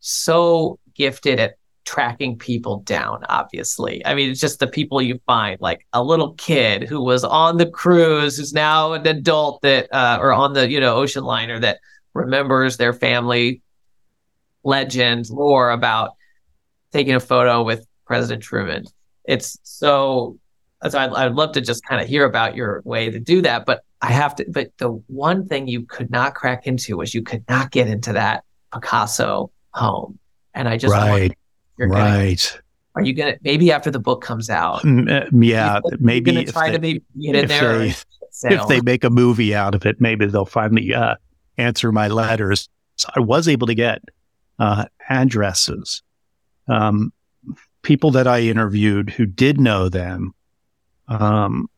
so 0.00 0.78
gifted 0.94 1.38
at 1.38 1.54
tracking 1.84 2.38
people 2.38 2.80
down 2.80 3.24
obviously 3.28 4.04
i 4.06 4.14
mean 4.14 4.30
it's 4.30 4.38
just 4.38 4.60
the 4.60 4.66
people 4.66 5.00
you 5.02 5.18
find 5.26 5.60
like 5.60 5.84
a 5.92 6.04
little 6.04 6.34
kid 6.34 6.84
who 6.84 7.02
was 7.02 7.24
on 7.24 7.56
the 7.56 7.66
cruise 7.66 8.36
who's 8.36 8.52
now 8.52 8.92
an 8.92 9.04
adult 9.06 9.60
that 9.62 9.88
uh, 9.92 10.18
or 10.20 10.32
on 10.32 10.52
the 10.52 10.70
you 10.70 10.78
know 10.78 10.94
ocean 10.94 11.24
liner 11.24 11.58
that 11.58 11.78
remembers 12.14 12.76
their 12.76 12.92
family 12.92 13.60
legend 14.62 15.28
lore 15.30 15.70
about 15.70 16.10
taking 16.92 17.14
a 17.14 17.20
photo 17.20 17.62
with 17.62 17.86
President 18.06 18.42
Truman. 18.42 18.84
It's 19.24 19.58
so, 19.62 20.38
so 20.88 20.98
I'd, 20.98 21.12
I'd 21.12 21.34
love 21.34 21.52
to 21.52 21.60
just 21.60 21.84
kind 21.84 22.02
of 22.02 22.08
hear 22.08 22.24
about 22.24 22.56
your 22.56 22.82
way 22.84 23.10
to 23.10 23.20
do 23.20 23.42
that. 23.42 23.66
But 23.66 23.82
I 24.02 24.12
have 24.12 24.34
to, 24.36 24.46
but 24.48 24.72
the 24.78 24.90
one 25.08 25.46
thing 25.46 25.68
you 25.68 25.82
could 25.82 26.10
not 26.10 26.34
crack 26.34 26.66
into 26.66 26.96
was 26.96 27.14
you 27.14 27.22
could 27.22 27.44
not 27.48 27.70
get 27.70 27.86
into 27.86 28.14
that 28.14 28.44
Picasso 28.72 29.50
home. 29.72 30.18
And 30.54 30.68
I 30.68 30.76
just, 30.76 30.92
right, 30.92 31.36
right. 31.78 32.50
Gonna, 32.52 32.62
are 32.96 33.02
you 33.02 33.12
gonna 33.12 33.36
maybe 33.42 33.70
after 33.70 33.90
the 33.90 33.98
book 33.98 34.22
comes 34.22 34.50
out? 34.50 34.84
Uh, 34.84 35.26
yeah, 35.32 35.80
maybe 35.98 36.32
gonna 36.32 36.46
try 36.46 36.68
they, 36.68 36.76
to 36.76 36.78
maybe 36.80 37.02
get 37.20 37.34
in 37.36 37.48
there. 37.48 37.78
They, 37.78 37.94
if 38.44 38.66
they 38.68 38.80
make 38.80 39.04
a 39.04 39.10
movie 39.10 39.54
out 39.54 39.74
of 39.74 39.86
it, 39.86 40.00
maybe 40.00 40.26
they'll 40.26 40.44
finally 40.44 40.94
uh, 40.94 41.16
answer 41.58 41.92
my 41.92 42.08
letters. 42.08 42.68
So 42.96 43.08
I 43.14 43.20
was 43.20 43.48
able 43.48 43.66
to 43.66 43.74
get 43.74 44.02
uh, 44.58 44.86
addresses. 45.08 46.02
Um, 46.68 47.12
people 47.82 48.10
that 48.12 48.26
I 48.26 48.40
interviewed 48.40 49.10
who 49.10 49.26
did 49.26 49.60
know 49.60 49.88
them 49.88 50.34
um, 51.08 51.68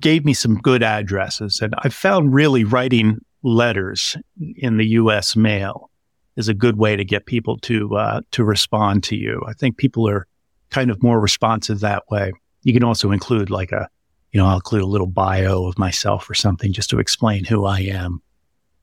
gave 0.00 0.24
me 0.24 0.34
some 0.34 0.56
good 0.56 0.82
addresses. 0.82 1.60
And 1.60 1.74
I 1.78 1.88
found 1.88 2.34
really 2.34 2.64
writing 2.64 3.18
letters 3.42 4.16
in 4.56 4.76
the 4.76 4.86
U.S. 4.86 5.36
mail 5.36 5.90
is 6.36 6.48
a 6.48 6.54
good 6.54 6.76
way 6.78 6.96
to 6.96 7.04
get 7.04 7.26
people 7.26 7.58
to 7.58 7.96
uh, 7.96 8.20
to 8.32 8.44
respond 8.44 9.02
to 9.04 9.16
you. 9.16 9.42
I 9.46 9.52
think 9.52 9.76
people 9.76 10.08
are 10.08 10.26
kind 10.70 10.90
of 10.90 11.02
more 11.02 11.20
responsive 11.20 11.80
that 11.80 12.04
way. 12.10 12.32
You 12.62 12.72
can 12.72 12.84
also 12.84 13.10
include 13.10 13.50
like 13.50 13.72
a 13.72 13.88
you 14.32 14.38
know, 14.38 14.46
I'll 14.46 14.56
include 14.56 14.82
a 14.82 14.86
little 14.86 15.06
bio 15.06 15.66
of 15.66 15.78
myself 15.78 16.28
or 16.30 16.34
something 16.34 16.72
just 16.72 16.90
to 16.90 16.98
explain 16.98 17.44
who 17.44 17.64
I 17.66 17.80
am. 17.80 18.22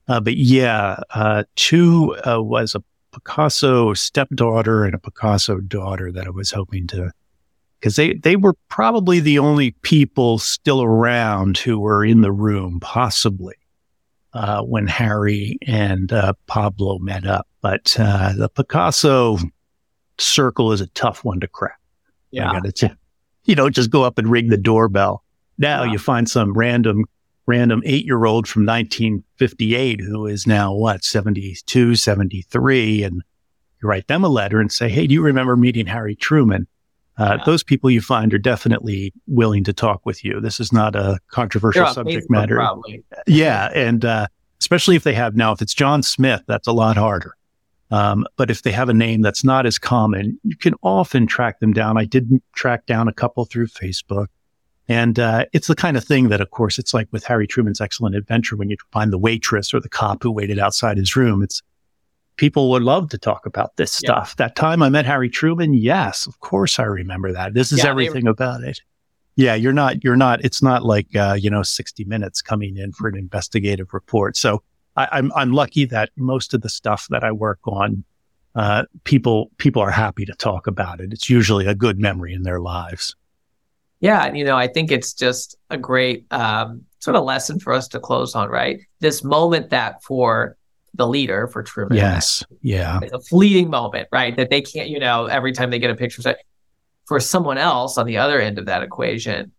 Uh, 0.06 0.20
but 0.20 0.36
yeah, 0.36 1.00
uh, 1.14 1.44
Chu 1.56 2.14
uh, 2.26 2.42
was 2.42 2.74
a 2.74 2.82
Picasso 3.12 3.94
stepdaughter 3.94 4.84
and 4.84 4.94
a 4.94 4.98
Picasso 4.98 5.58
daughter 5.60 6.12
that 6.12 6.26
I 6.26 6.30
was 6.30 6.50
hoping 6.50 6.86
to, 6.88 7.10
because 7.78 7.96
they, 7.96 8.14
they 8.14 8.36
were 8.36 8.54
probably 8.68 9.20
the 9.20 9.38
only 9.38 9.72
people 9.82 10.38
still 10.38 10.82
around 10.82 11.58
who 11.58 11.78
were 11.78 12.04
in 12.04 12.22
the 12.22 12.32
room, 12.32 12.80
possibly, 12.80 13.54
uh, 14.32 14.62
when 14.62 14.86
Harry 14.86 15.58
and 15.66 16.12
uh, 16.12 16.32
Pablo 16.46 16.98
met 16.98 17.26
up. 17.26 17.46
But 17.60 17.96
uh, 17.98 18.32
the 18.36 18.48
Picasso 18.48 19.38
circle 20.18 20.72
is 20.72 20.80
a 20.80 20.88
tough 20.88 21.24
one 21.24 21.40
to 21.40 21.48
crack. 21.48 21.78
Yeah. 22.30 22.50
I 22.50 22.60
gotta 22.60 22.96
you 23.44 23.54
know, 23.54 23.70
just 23.70 23.90
go 23.90 24.02
up 24.02 24.18
and 24.18 24.28
ring 24.28 24.48
the 24.48 24.56
doorbell. 24.56 25.24
Now 25.56 25.84
wow. 25.84 25.92
you 25.92 25.98
find 25.98 26.28
some 26.28 26.52
random, 26.52 27.04
random 27.46 27.82
eight 27.84 28.04
year 28.04 28.24
old 28.24 28.46
from 28.46 28.66
1958 28.66 30.00
who 30.00 30.26
is 30.26 30.46
now 30.46 30.72
what, 30.74 31.04
72, 31.04 31.94
73. 31.94 33.02
And 33.04 33.22
you 33.82 33.88
write 33.88 34.08
them 34.08 34.24
a 34.24 34.28
letter 34.28 34.60
and 34.60 34.70
say, 34.70 34.88
Hey, 34.88 35.06
do 35.06 35.14
you 35.14 35.22
remember 35.22 35.56
meeting 35.56 35.86
Harry 35.86 36.14
Truman? 36.14 36.66
Uh, 37.18 37.36
yeah. 37.38 37.44
Those 37.44 37.62
people 37.62 37.90
you 37.90 38.00
find 38.00 38.32
are 38.32 38.38
definitely 38.38 39.12
willing 39.26 39.64
to 39.64 39.72
talk 39.72 40.06
with 40.06 40.24
you. 40.24 40.40
This 40.40 40.60
is 40.60 40.72
not 40.72 40.94
a 40.94 41.18
controversial 41.30 41.86
subject 41.88 42.26
Facebook, 42.26 42.30
matter. 42.30 42.56
Probably. 42.56 43.02
Yeah. 43.26 43.70
And, 43.74 44.04
uh, 44.04 44.28
especially 44.60 44.96
if 44.96 45.04
they 45.04 45.14
have 45.14 45.36
now, 45.36 45.52
if 45.52 45.62
it's 45.62 45.74
John 45.74 46.02
Smith, 46.02 46.42
that's 46.46 46.66
a 46.66 46.72
lot 46.72 46.96
harder. 46.96 47.34
Um, 47.90 48.26
but 48.36 48.50
if 48.50 48.62
they 48.62 48.72
have 48.72 48.88
a 48.88 48.94
name 48.94 49.22
that's 49.22 49.44
not 49.44 49.66
as 49.66 49.78
common, 49.78 50.38
you 50.42 50.56
can 50.56 50.74
often 50.82 51.26
track 51.26 51.60
them 51.60 51.72
down. 51.72 51.96
I 51.96 52.04
did 52.04 52.28
track 52.54 52.86
down 52.86 53.08
a 53.08 53.12
couple 53.12 53.44
through 53.46 53.68
Facebook. 53.68 54.26
And 54.88 55.18
uh, 55.18 55.44
it's 55.52 55.68
the 55.68 55.74
kind 55.74 55.96
of 55.96 56.04
thing 56.04 56.28
that, 56.28 56.40
of 56.40 56.50
course, 56.50 56.78
it's 56.78 56.94
like 56.94 57.08
with 57.12 57.24
Harry 57.24 57.46
Truman's 57.46 57.80
Excellent 57.80 58.16
Adventure 58.16 58.56
when 58.56 58.70
you 58.70 58.76
find 58.92 59.12
the 59.12 59.18
waitress 59.18 59.74
or 59.74 59.80
the 59.80 59.88
cop 59.88 60.22
who 60.22 60.30
waited 60.30 60.58
outside 60.58 60.96
his 60.96 61.14
room. 61.14 61.42
It's 61.42 61.62
people 62.38 62.70
would 62.70 62.82
love 62.82 63.10
to 63.10 63.18
talk 63.18 63.44
about 63.44 63.76
this 63.76 63.92
stuff. 63.92 64.34
Yeah. 64.38 64.46
That 64.46 64.56
time 64.56 64.82
I 64.82 64.88
met 64.88 65.04
Harry 65.04 65.28
Truman, 65.28 65.74
yes, 65.74 66.26
of 66.26 66.40
course 66.40 66.78
I 66.78 66.84
remember 66.84 67.32
that. 67.32 67.52
This 67.52 67.70
is 67.70 67.80
yeah, 67.80 67.90
everything 67.90 68.26
about 68.26 68.62
it. 68.62 68.80
Yeah, 69.36 69.54
you're 69.54 69.74
not. 69.74 70.02
You're 70.02 70.16
not. 70.16 70.42
It's 70.44 70.62
not 70.62 70.84
like 70.84 71.14
uh, 71.14 71.36
you 71.38 71.50
know, 71.50 71.62
60 71.62 72.04
Minutes 72.04 72.40
coming 72.40 72.78
in 72.78 72.92
for 72.92 73.08
an 73.08 73.16
investigative 73.16 73.92
report. 73.92 74.36
So 74.36 74.62
I, 74.96 75.08
I'm 75.12 75.30
I'm 75.34 75.52
lucky 75.52 75.84
that 75.84 76.10
most 76.16 76.54
of 76.54 76.62
the 76.62 76.68
stuff 76.68 77.06
that 77.10 77.22
I 77.22 77.30
work 77.30 77.60
on, 77.64 78.04
uh, 78.54 78.84
people 79.04 79.50
people 79.58 79.82
are 79.82 79.90
happy 79.90 80.24
to 80.24 80.32
talk 80.32 80.66
about 80.66 81.00
it. 81.00 81.12
It's 81.12 81.28
usually 81.28 81.66
a 81.66 81.74
good 81.74 81.98
memory 81.98 82.32
in 82.32 82.44
their 82.44 82.60
lives. 82.60 83.14
Yeah, 84.00 84.24
And, 84.24 84.38
you 84.38 84.44
know, 84.44 84.56
I 84.56 84.68
think 84.68 84.92
it's 84.92 85.12
just 85.12 85.56
a 85.70 85.76
great 85.76 86.24
um, 86.30 86.82
sort 87.00 87.16
of 87.16 87.24
lesson 87.24 87.58
for 87.58 87.72
us 87.72 87.88
to 87.88 87.98
close 87.98 88.36
on, 88.36 88.48
right? 88.48 88.78
This 89.00 89.24
moment 89.24 89.70
that 89.70 90.04
for 90.04 90.56
the 90.98 91.06
leader 91.06 91.46
for 91.46 91.62
Truman. 91.62 91.96
Yes. 91.96 92.44
Yeah. 92.60 92.98
It's 93.02 93.12
a 93.12 93.20
fleeting 93.20 93.70
moment, 93.70 94.08
right? 94.12 94.36
That 94.36 94.50
they 94.50 94.60
can't, 94.60 94.90
you 94.90 94.98
know, 94.98 95.26
every 95.26 95.52
time 95.52 95.70
they 95.70 95.78
get 95.78 95.90
a 95.90 95.94
picture. 95.94 96.34
For 97.06 97.20
someone 97.20 97.56
else 97.56 97.96
on 97.96 98.04
the 98.04 98.18
other 98.18 98.38
end 98.38 98.58
of 98.58 98.66
that 98.66 98.82
equation, 98.82 99.52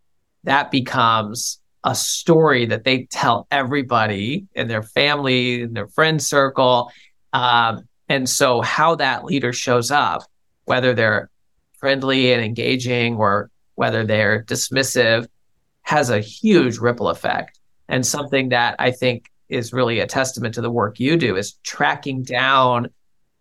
that 0.43 0.69
becomes 0.69 1.59
a 1.83 1.95
story 1.95 2.67
that 2.67 2.83
they 2.83 3.05
tell 3.05 3.47
everybody 3.49 4.45
in 4.53 4.67
their 4.67 4.83
family, 4.83 5.61
in 5.61 5.73
their 5.73 5.87
friend 5.87 6.21
circle. 6.21 6.91
Um, 7.33 7.87
and 8.07 8.29
so, 8.29 8.61
how 8.61 8.95
that 8.95 9.23
leader 9.23 9.53
shows 9.53 9.89
up, 9.89 10.23
whether 10.65 10.93
they're 10.93 11.31
friendly 11.79 12.33
and 12.33 12.43
engaging 12.43 13.15
or 13.15 13.49
whether 13.75 14.05
they're 14.05 14.43
dismissive, 14.43 15.25
has 15.81 16.09
a 16.09 16.19
huge 16.19 16.77
ripple 16.77 17.09
effect. 17.09 17.59
And 17.87 18.05
something 18.05 18.49
that 18.49 18.75
I 18.77 18.91
think 18.91 19.31
is 19.49 19.73
really 19.73 19.99
a 19.99 20.07
testament 20.07 20.55
to 20.55 20.61
the 20.61 20.71
work 20.71 20.99
you 20.99 21.17
do 21.17 21.35
is 21.35 21.53
tracking 21.63 22.23
down 22.23 22.89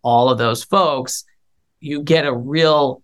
all 0.01 0.29
of 0.29 0.37
those 0.37 0.63
folks. 0.63 1.23
You 1.79 2.01
get 2.01 2.25
a 2.25 2.33
real 2.33 3.03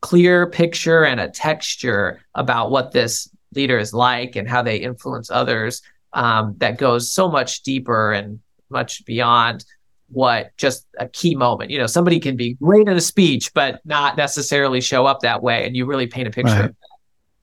clear 0.00 0.48
picture 0.48 1.04
and 1.04 1.20
a 1.20 1.28
texture 1.28 2.20
about 2.34 2.70
what 2.70 2.92
this 2.92 3.28
leader 3.54 3.78
is 3.78 3.92
like 3.92 4.36
and 4.36 4.48
how 4.48 4.62
they 4.62 4.76
influence 4.76 5.30
others 5.30 5.82
um, 6.12 6.54
that 6.58 6.78
goes 6.78 7.12
so 7.12 7.28
much 7.28 7.62
deeper 7.62 8.12
and 8.12 8.40
much 8.70 9.04
beyond 9.04 9.64
what 10.08 10.50
just 10.56 10.86
a 10.98 11.08
key 11.08 11.34
moment. 11.34 11.70
You 11.70 11.78
know, 11.78 11.86
somebody 11.86 12.18
can 12.18 12.36
be 12.36 12.54
great 12.54 12.88
in 12.88 12.96
a 12.96 13.00
speech, 13.00 13.52
but 13.54 13.80
not 13.84 14.16
necessarily 14.16 14.80
show 14.80 15.06
up 15.06 15.20
that 15.20 15.42
way. 15.42 15.66
And 15.66 15.76
you 15.76 15.86
really 15.86 16.06
paint 16.06 16.28
a 16.28 16.30
picture 16.30 16.62
right. 16.62 16.74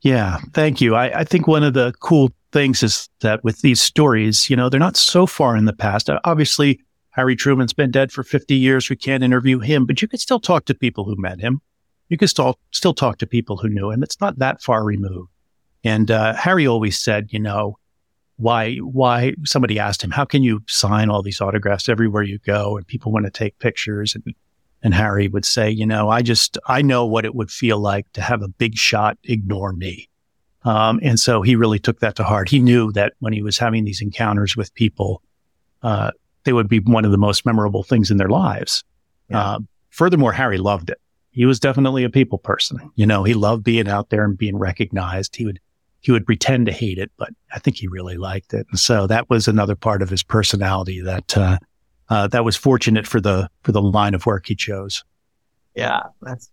Yeah, 0.02 0.38
thank 0.54 0.80
you. 0.80 0.96
I, 0.96 1.20
I, 1.20 1.24
think 1.24 1.48
one 1.48 1.64
of 1.64 1.74
the 1.74 1.94
cool 2.00 2.32
things 2.52 2.84
is 2.84 3.10
that 3.22 3.44
with 3.44 3.62
these 3.62 3.82
stories, 3.82 4.50
you 4.50 4.56
know, 4.56 4.70
they're 4.70 4.80
not 4.80 4.98
so 4.98 5.26
far 5.26 5.56
in 5.56 5.66
the 5.66 5.74
past. 5.74 6.10
Obviously, 6.24 6.80
Harry 7.12 7.36
Truman's 7.36 7.74
been 7.74 7.92
dead 7.92 8.12
for 8.12 8.24
50 8.24 8.56
years. 8.56 8.90
We 8.90 8.96
can't 8.96 9.24
interview 9.24 9.60
him, 9.60 9.86
but 9.86 10.02
you 10.02 10.08
could 10.08 10.20
still 10.20 10.40
talk 10.40 10.66
to 10.66 10.76
people 10.76 11.04
who 11.04 11.16
met 11.18 11.40
him. 11.40 11.62
You 12.10 12.18
could 12.18 12.30
still, 12.30 12.60
still 12.72 12.94
talk 12.94 13.18
to 13.18 13.28
people 13.28 13.58
who 13.58 13.70
knew 13.70 13.92
him. 13.92 14.04
It's 14.04 14.22
not 14.22 14.40
that 14.40 14.62
far 14.62 14.84
removed. 14.84 15.32
And 15.84 16.10
uh, 16.10 16.34
Harry 16.36 16.68
always 16.68 16.98
said, 17.00 17.28
you 17.32 17.40
know, 17.40 17.78
why, 18.38 18.76
why 18.78 19.34
somebody 19.46 19.80
asked 19.80 20.04
him, 20.04 20.12
how 20.12 20.26
can 20.26 20.44
you 20.44 20.62
sign 20.68 21.10
all 21.10 21.24
these 21.24 21.42
autographs 21.42 21.90
everywhere 21.90 22.24
you 22.24 22.38
go 22.40 22.78
and 22.78 22.86
people 22.86 23.12
want 23.12 23.26
to 23.26 23.32
take 23.32 23.58
pictures 23.60 24.16
and 24.16 24.24
and 24.84 24.94
Harry 24.94 25.28
would 25.28 25.46
say, 25.46 25.70
you 25.70 25.86
know, 25.86 26.10
I 26.10 26.22
just, 26.22 26.58
I 26.68 26.82
know 26.82 27.06
what 27.06 27.26
it 27.26 27.36
would 27.36 27.50
feel 27.50 27.80
like 27.80 28.12
to 28.14 28.22
have 28.22 28.42
a 28.42 28.48
big 28.48 28.76
shot 28.76 29.18
ignore 29.24 29.74
me. 29.74 30.10
Um, 30.68 31.00
and 31.02 31.18
so 31.20 31.42
he 31.42 31.56
really 31.56 31.80
took 31.80 32.02
that 32.02 32.16
to 32.18 32.24
heart. 32.24 32.50
He 32.50 32.60
knew 32.60 32.92
that 32.92 33.14
when 33.20 33.32
he 33.32 33.42
was 33.42 33.58
having 33.58 33.86
these 33.86 34.02
encounters 34.02 34.58
with 34.58 34.74
people, 34.74 35.22
uh, 35.82 36.12
they 36.44 36.52
would 36.52 36.68
be 36.68 36.80
one 36.80 37.06
of 37.06 37.12
the 37.12 37.18
most 37.18 37.46
memorable 37.46 37.84
things 37.84 38.12
in 38.12 38.18
their 38.18 38.30
lives. 38.30 38.84
Yeah. 39.30 39.40
Uh, 39.40 39.60
furthermore, 39.92 40.34
Harry 40.34 40.58
loved 40.58 40.90
it. 40.90 41.00
He 41.32 41.46
was 41.46 41.60
definitely 41.60 42.04
a 42.04 42.10
people 42.10 42.38
person. 42.38 42.92
You 42.96 43.06
know, 43.06 43.24
he 43.24 43.34
loved 43.34 43.64
being 43.64 43.88
out 43.88 44.10
there 44.10 44.26
and 44.26 44.38
being 44.38 44.58
recognized. 44.58 45.36
He 45.36 45.46
would, 45.46 45.60
he 46.02 46.12
would 46.12 46.26
pretend 46.26 46.66
to 46.66 46.74
hate 46.74 46.98
it, 46.98 47.12
but 47.18 47.30
I 47.54 47.60
think 47.60 47.78
he 47.78 47.88
really 47.88 48.18
liked 48.18 48.54
it. 48.54 48.66
And 48.70 48.80
so 48.80 49.08
that 49.08 49.30
was 49.30 49.48
another 49.48 49.76
part 49.76 50.02
of 50.02 50.10
his 50.10 50.24
personality 50.24 51.00
that, 51.02 51.38
uh, 51.38 51.60
uh, 52.10 52.28
that 52.28 52.44
was 52.44 52.56
fortunate 52.56 53.06
for 53.08 53.20
the 53.20 53.50
for 53.64 53.72
the 53.72 53.82
line 53.82 54.14
of 54.14 54.26
work 54.26 54.48
he 54.48 54.56
chose. 54.56 55.04
Yeah, 55.76 56.04
that's 56.22 56.50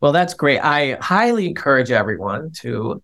well, 0.00 0.12
that's 0.12 0.34
great. 0.34 0.60
I 0.60 0.96
highly 1.00 1.46
encourage 1.46 1.90
everyone 1.90 2.52
to 2.60 3.02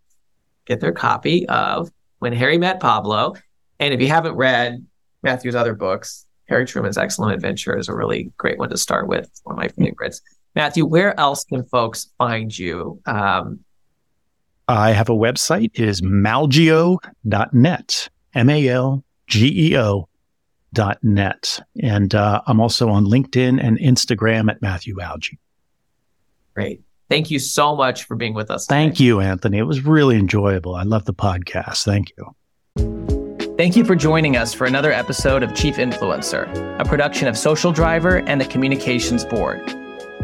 get 0.68 0.80
their 0.80 0.92
copy 0.92 1.48
of 1.48 1.90
When 2.20 2.32
Harry 2.32 2.58
Met 2.58 2.78
Pablo, 2.78 3.34
and 3.80 3.92
if 3.92 4.00
you 4.00 4.08
haven't 4.08 4.34
read 4.34 4.84
Matthew's 5.22 5.54
other 5.54 5.74
books, 5.74 6.26
Harry 6.48 6.64
Truman's 6.64 6.96
Excellent 6.96 7.34
Adventure 7.34 7.76
is 7.76 7.88
a 7.88 7.94
really 7.94 8.32
great 8.36 8.58
one 8.58 8.70
to 8.70 8.76
start 8.76 9.08
with. 9.08 9.24
It's 9.24 9.40
one 9.44 9.54
of 9.54 9.58
my 9.58 9.68
favorites. 9.68 10.20
Matthew, 10.54 10.86
where 10.86 11.18
else 11.18 11.44
can 11.44 11.64
folks 11.64 12.10
find 12.18 12.56
you? 12.56 13.00
Um, 13.06 13.60
I 14.68 14.92
have 14.92 15.08
a 15.08 15.14
website. 15.14 15.70
It 15.74 15.84
is 15.84 16.02
malgeo.net. 16.02 18.08
M 18.34 18.50
A 18.50 18.68
L 18.68 19.04
G 19.26 19.72
E 19.72 19.78
O 19.78 20.08
net. 21.02 21.60
And 21.82 22.14
uh, 22.14 22.42
I'm 22.46 22.60
also 22.60 22.88
on 22.88 23.06
LinkedIn 23.06 23.62
and 23.62 23.78
Instagram 23.78 24.50
at 24.50 24.60
Matthew 24.60 24.96
Algeo. 24.96 25.38
Great. 26.54 26.82
Thank 27.08 27.30
you 27.30 27.38
so 27.38 27.74
much 27.74 28.04
for 28.04 28.16
being 28.16 28.34
with 28.34 28.50
us. 28.50 28.66
Today. 28.66 28.76
Thank 28.76 29.00
you, 29.00 29.20
Anthony. 29.20 29.58
It 29.58 29.62
was 29.62 29.84
really 29.84 30.16
enjoyable. 30.16 30.74
I 30.74 30.82
love 30.82 31.04
the 31.04 31.14
podcast. 31.14 31.84
Thank 31.84 32.12
you. 32.16 32.34
Thank 33.56 33.76
you 33.76 33.84
for 33.84 33.96
joining 33.96 34.36
us 34.36 34.54
for 34.54 34.66
another 34.66 34.92
episode 34.92 35.42
of 35.42 35.54
Chief 35.54 35.76
Influencer, 35.76 36.46
a 36.78 36.84
production 36.84 37.26
of 37.26 37.36
Social 37.36 37.72
Driver 37.72 38.18
and 38.28 38.40
the 38.40 38.44
Communications 38.44 39.24
Board. 39.24 39.62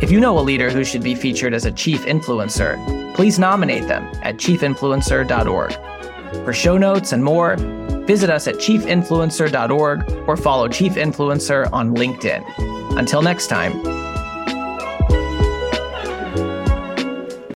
If 0.01 0.11
you 0.11 0.21
know 0.21 0.39
a 0.39 0.41
leader 0.41 0.71
who 0.71 0.85
should 0.85 1.03
be 1.03 1.15
featured 1.15 1.55
as 1.55 1.65
a 1.65 1.73
chief 1.73 2.05
influencer, 2.05 3.15
please 3.15 3.39
nominate 3.39 3.89
them 3.89 4.05
at 4.23 4.37
chiefinfluencer.org. 4.37 5.73
For 6.45 6.53
show 6.53 6.77
notes 6.77 7.13
and 7.13 7.25
more, 7.25 7.57
Visit 8.07 8.29
us 8.29 8.47
at 8.47 8.57
chiefinfluencer.org 8.57 10.29
or 10.29 10.37
follow 10.37 10.69
Chief 10.69 10.93
Influencer 10.93 11.73
on 11.73 11.95
LinkedIn. 11.95 12.99
Until 12.99 13.23
next 13.23 13.47
time, 13.47 13.73